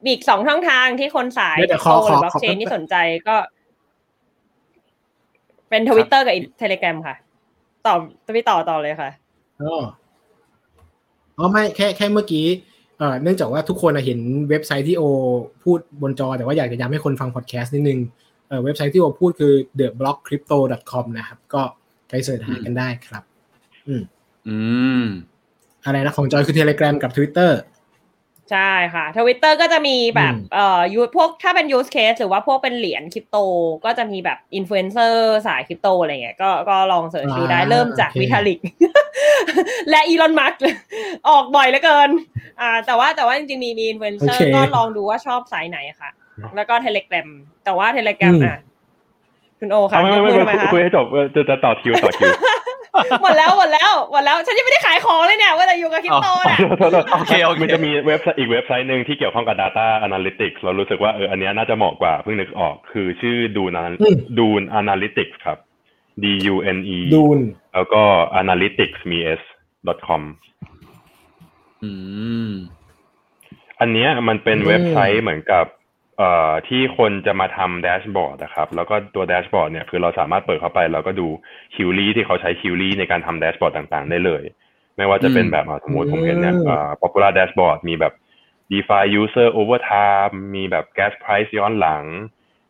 [0.04, 2.94] มีอีกสองช่องทางที่คนสายเดี๋ยวเดี๋ยวขอ คริปโตหรือบล็อกเชนที่สนใจ
[3.28, 3.36] ก็
[5.70, 7.16] เป็นทวิตเตอร์กับเทเล gram ค่ะ
[7.86, 7.94] ต่อ
[8.36, 9.10] พี่ต่อต่อเลยค่ะ
[9.62, 9.82] อ๋อ
[11.38, 12.46] อ๋อไม่แค่แค่เมื่อกี้
[12.98, 14.18] เอ่อเนื่องจากว่าทุกคนอะเห็น
[14.50, 15.02] เว็บไซต์ที่โอ
[15.62, 18.00] พูดบนจอแต่ว่าอยากจะย้ำให้คนฟังพอดแคสต์นิดนึง
[18.48, 21.62] เอ่อเว็บไซต์ที่โอพูดคือ theblockcrypto.com นะครับ ก็
[22.08, 23.22] ไป search หากันได้ครับ
[23.88, 24.02] อืม
[24.48, 24.56] อื
[25.02, 25.04] ม
[25.84, 27.52] อะไรนะของจอยคือ Telegram กับ Twitter
[28.50, 33.36] ใช่ค่ะทวิตเตอร์ก็จะมีแบบอืมเอ่อยูพวกถ้าเป็น use case หรือว่าพวกเป็นเหรียญคริปโต
[33.84, 38.58] ก็จะมีแบบอินฟลูเอนเซอร์สายคริปโตอะไรเงี้ยก็ก็ลอง search ดูได้อ่าเริ่มจากโอเควิทาลิก
[39.90, 40.54] และอีลอนมัสก์
[41.28, 42.10] ออกบ่อยเหลือเกิน
[42.60, 46.10] อ่า แต่ว่าแต่ว่าจริงๆมีมีอินฟลูเอนเซอร์ก็ลองดูว่าชอบสายไหนค่ะ
[46.56, 47.28] แล้วก็เทเล gram
[47.64, 48.58] แต่ว่าเทเล gram อะ
[49.58, 52.32] คุณโอค่ะเอาไม่ไม่ยกไม่อทำไม่คะคุยให้จบเออจะจะต่อคิวต่อคิว
[53.22, 56.58] หมดแล้วหมดแล้วหมดแล้วฉันยังไม่ได้ขายของเลยเนี่ยว่าแต่อยู่กับคริปโตเนี่ย
[57.12, 65.58] โอเคโอเคมันจะมีเว็บไซต์อีกเว็บไซต์หนึ่งที่เกี่ยวข้องกับ Data Analytics เรารู้สึกว่าเอออันเนี้ยน่าจะเหมาะกว่าเพิ่งนึกออกคือชื่อ Dune Ana- อืม Dune Analytics ครับ
[66.22, 67.38] D U N E ดูน
[67.74, 68.02] แล้วก็
[68.40, 69.42] analytics มี s
[70.08, 70.22] com
[71.82, 71.90] อื
[72.48, 72.50] ม
[73.80, 75.64] อันเนี้ยมันเป็นอืมเว็บไซต์เหมือนกับ
[76.18, 81.26] เอ่อที่คนจะมาทำ dashboard นะครับ แล้วก็ตัว dashboard เนี่ยคือเราสามารถเปิดเข้าไป แล้วก็ดู
[81.74, 84.42] query ที่เขาใช้ query ในการทำ dashboard ต่างๆ ได้เลย
[84.96, 88.12] ไม่ว่าจะเป็นแบบอะสมมติผมเห็นเนี่ยอ่า popular dashboard มีแบบ
[88.70, 92.04] DeFi user over time มีแบบ gas price ย้อนหลัง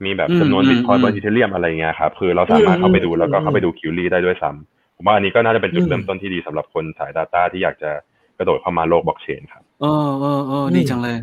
[0.05, 7.91] มีแบบจำนวนอืม Bitcoin อืมบน Ethereum อะไรเงี้ยครับ คือเราสามารถเข้าไปดูแล้วก็เข้าไปดู query ได้ด้วยซ้ำผมว่าอันนี้ก็น่าจะเป็นจุดเริ่มต้นที่ดีสำหรับคนสาย Data ที่อยากจะ
[8.39, 11.17] กระโดดเข้ามาโลกบล็อกเชนครับเออเออเออดีจังเลย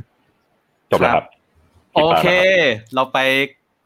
[0.92, 1.26] จบแล้วครับ
[1.94, 2.28] โอเค
[2.96, 3.18] เราไป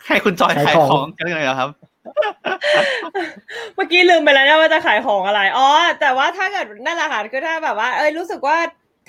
[0.06, 1.69] ให้คุณจอยขายของกันเลยเหรอครับ
[3.76, 5.68] เมื่อกี้ลืมไปแล้วนะว่าจะขายของอะไร อ๋อ
[5.99, 8.57] แต่ว่าถ้าเกิดนั่นแหละค่ะคือถ้าแบบว่า เอ้ยรู้สึกว่า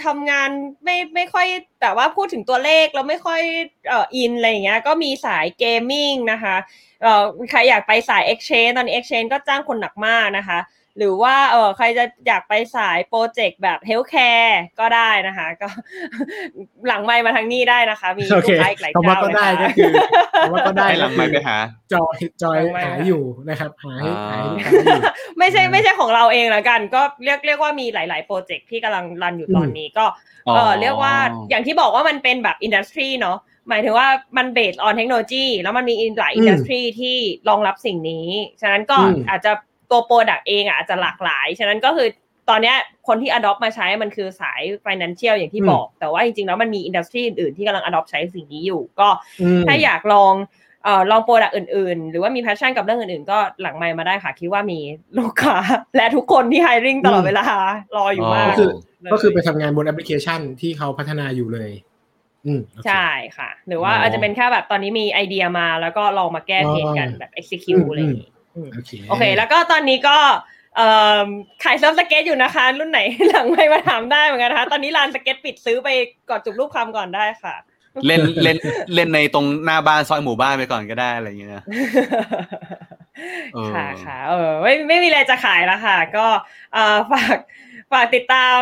[0.05, 0.49] ทำงาน
[0.85, 1.47] ไม่ไม่ค่อย
[1.81, 3.41] แต่ว่าพูดถึงตัวเลขแล้วไม่ค่อย
[3.89, 6.57] เอ่ออินอะไรอย่างเงี้ยก็มีสายเกมมิ่งนะคะ
[7.03, 10.59] เอ่อใครอยากไปสาย Exchange ตอนนี้ Exchange ก็จ้างคนหนักมากนะคะ
[10.99, 15.69] หรือว่าเออใครจะอยากไปสายโปรเจกต์แบบเฮลท์แคร์ก็ได้นะคะ ก็
[16.87, 19.91] หลังไมค์มาทางนี้ได้นะคะ มีโอลูเคกค้าอีกหลายคำว่าเจ้าก็เลยได้ก็ค่ะคือ
[20.41, 21.57] คำว่าก็ได้ให้หลังไมค์ไปหา
[21.93, 25.01] จอยจอยหลังไมค์หาอยู่นะครับหาให้อ่าหาให้ลูกค้าอยู่
[25.39, 30.07] ไม่ใช่อืมไม่ใช่ของเราเองแล้วกัน ก็เรียกเรียกว่ามีหลาย ๆ โปรเจกต์ที่กำลังรันอยู่ตอนนี้ก็
[30.55, 31.15] เออเรียกว่า
[31.51, 37.17] อย่างที่บอกว่ามันเป็นแบบอินดัสทรีเนาะหมายถึงว่ามันเบสออนเทคโนโลยีแล้วมันมีหลายอืมอินดัสทรีที่
[37.49, 38.29] รองรับสิ่งนี้
[38.61, 39.53] ฉะนั้นก็อืมอาจจะ
[39.91, 42.09] ตัว product เองอะอาจจะหลากหลาย ฉะนั้นก็คือ
[42.49, 42.77] ตอนเนี้ย
[43.09, 49.09] คนที่ adopt มาใช้มันคือสาย financial อย่างที่บอก แต่ว่าจริงๆ แล้วมันมี industry อื่นๆ ที่กำลัง adopt ใช้สิ่งนี้อยู่ ก็
[49.41, 50.35] อืมถ้าอยากลอง
[50.85, 54.81] เอ่อลอง product อื่นๆ หรือว่ามี passion กับเรื่องอื่นๆ ก็หลังไมค์มาได้ค่ะ คิดว่ามี
[55.19, 55.57] ลูกค้า
[55.97, 57.45] และทุกคนที่ hiring ตลอดเวลา
[57.97, 61.71] รออยู่มากก็คือเลยก็คือไปทำงานบนแอปพลิเคชันที่เขาพัฒนาอยู่เลย
[62.47, 68.36] อืมโอเคใช่ค่ะ หรือว่าอ๋อออาจจะเป็นแค่แบบตอนนี้มีไอเดียมาแล้วก็ลองมาแก้เพนกันอ๋อแบบ execute อืมอะไรอย่างงี้อืม
[68.75, 70.19] โอเคโอเค แล้วก็ตอนนี้ก็
[70.77, 70.89] เอ่
[71.23, 71.27] อ
[71.65, 73.01] ขายเซิร์ฟสเก็ตอยู่นะคะ รุ่นไหน
[73.31, 75.89] หลังไม่มาถามได้เหมือนกันนะคะ ตอนนี้ลานสเก็ตปิดซื้อไป
[76.31, 77.55] กดจุบรูปคำก่อนได้ค่ะ
[78.07, 78.57] เล่นเล่น
[78.95, 81.53] เล่นในตรงหน้าบ้านซอยหมู่บ้านไปก่อนก็ได้อะไรอย่างเงี้ย
[83.55, 86.27] เออค่ะค่ะเออไม่ไม่มีอะไรจะขายแล้วค่ะ ก็
[86.75, 87.37] เอ่อฝาก
[87.93, 88.61] ฝากติดตาม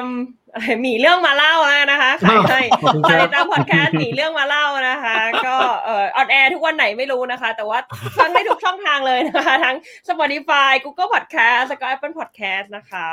[0.53, 7.79] อะไรหมีเรื่องมาเล่าแล้วนะคะขายให้ขอบคุณครับฝากรัติบดตามพอดแคสต์หมีเรื่องมาเล่านะคะ ก็เอ่อ on air ทุกวันไหนไม่รู้นะคะ แต่ว่า
[8.19, 9.77] ฟังได้ทุกช่องทางเลยนะคะ ทั้ง
[10.09, 13.09] Spotify Google Podcast แล้วก็ Apple Podcast นะคะ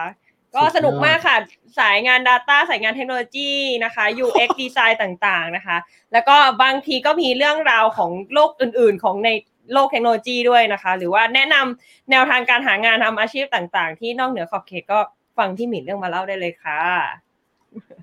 [0.55, 1.37] ก็สนุกมากค่ะ
[1.79, 5.77] สายงาน Data สายงานเทคโนโลยีนะคะ UX Design ต่างๆนะคะ
[6.13, 9.29] แล้วก็บางทีก็มีเรื่องราวของโลกอื่นๆ ของใน
[9.73, 14.99] โลกเทคโนโลยีด้วยนะคะ หรือว่าแนะนำแนวทางการหางานทำอาชีพต่างๆ ที่นอกเหนือขอบเขตก็
[15.37, 16.81] ฟังที่หมิ่นเรื่องมาเล่าได้เลยค่ะ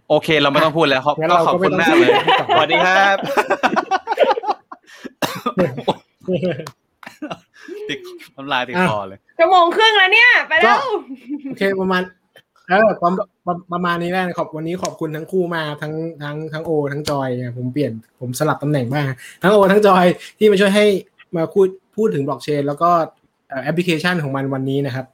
[0.08, 3.16] โอเค เราไม่ต้องพูดแล้วขอบงั้นก็เราขอบก็ไม่คุณต้องมากเลยพูดต่อสวัสดีครับ
[7.88, 7.98] ติด
[8.36, 10.78] น้ำลายติดคอเลยชั่วโมงครึ่งแล้วเนี่ย ไปแล้ว
[11.48, 12.02] โอเคประมาณ
[12.68, 15.92] เออประมาณประมาณนี้แหละขอบวันนี้ขอบคุณทั้งคู่มาทั้ง
[16.22, 19.04] ทั้งทั้งโอ ทั้งจอยเนี่ยผมเปลี่ยนผมสลับตำแหน่งบ้าง
[19.42, 20.04] ทั้งโอ ทั้งจอย
[20.38, 20.84] ที่มาช่วยให้
[21.36, 22.90] มาพูดพูดถึงบล็อกเชน แล้วก็
[23.48, 25.06] เอ่อแอปพลิเคชันของมันวันนี้นะครับ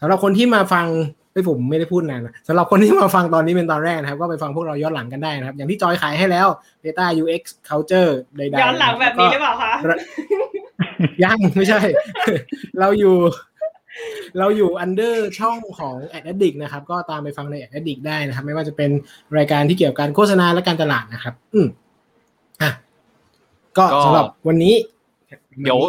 [0.00, 0.86] สำหรับคนที่มาฟัง
[1.34, 6.48] ไม่ผมไม่ได้พูดนานนะสำหรับคนที่มาฟังตอนนี้เป็นตอนแรกนะครับ ก็ไปฟังพวกเราย้อนหลังกันได้นะครับ อย่างที่จอยขายให้แล้ว
[6.84, 9.72] Data UX Culture ใดๆย้อนหลังแบบนี้หรือเปล่าคะ
[11.24, 11.80] ยังไม่ใช่
[12.80, 13.16] เราอยู่
[14.38, 18.90] เราอยู่ under ช่องของ Ad Addict นะครับ ก็ตามไปฟังใน Ad Addict ได้นะครับ ไม่ว่าจะเป็น
[19.36, 21.66] รายการที่เกี่ยวกับการโฆษณาและการตลาดนะครับ อืม
[22.62, 22.70] อะ
[23.78, 24.74] ก็ก็สำหรับวันนี้
[25.62, 25.80] เดี๋ยว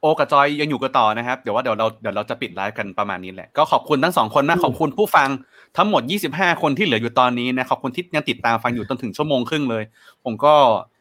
[0.00, 5.28] โอกับจอยยังอยู่กันต่อนะครับ เดี๋ยวว่าเดี๋ยวเราเดี๋ยวเราจะปิดไลฟ์กันประมาณนี้แหละ ก็ขอบคุณทั้งสองคนมากอืมขอบคุณผู้ฟัง
[5.76, 6.02] ทั้งหมด
[6.32, 9.82] 25 คนที่เหลืออยู่ตอนนี้นะขอบคุณที่ยังติดตามฟังอยู่จนถึงชั่วโมงครึ่งเลย
[10.24, 10.54] ผมก็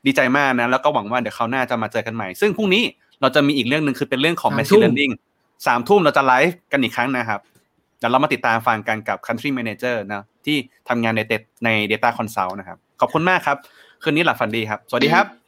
[0.05, 2.84] ดีใจมากนะ แล้วก็หวังว่าเดี๋ยวคราวหน้าจะมาเจอกันใหม่ ซึ่งพรุ่งนี้
[3.21, 5.13] เราจะมีอีกเรื่องหนึ่งคือเป็นเรื่องของ machine learning
[5.67, 7.39] สามทุ่มเราจะไลฟ์กันอีกครั้งนะครับ
[7.99, 10.57] เดี๋ยวเรามาติดตามฟังกันกับ country manager นะที่
[10.89, 11.34] ทำงานในเต
[11.65, 13.57] ใน data consult นะครับ ขอบคุณมากครับ
[14.03, 15.38] คืนนี้หลับฝันดีครับ สวัสดีครับ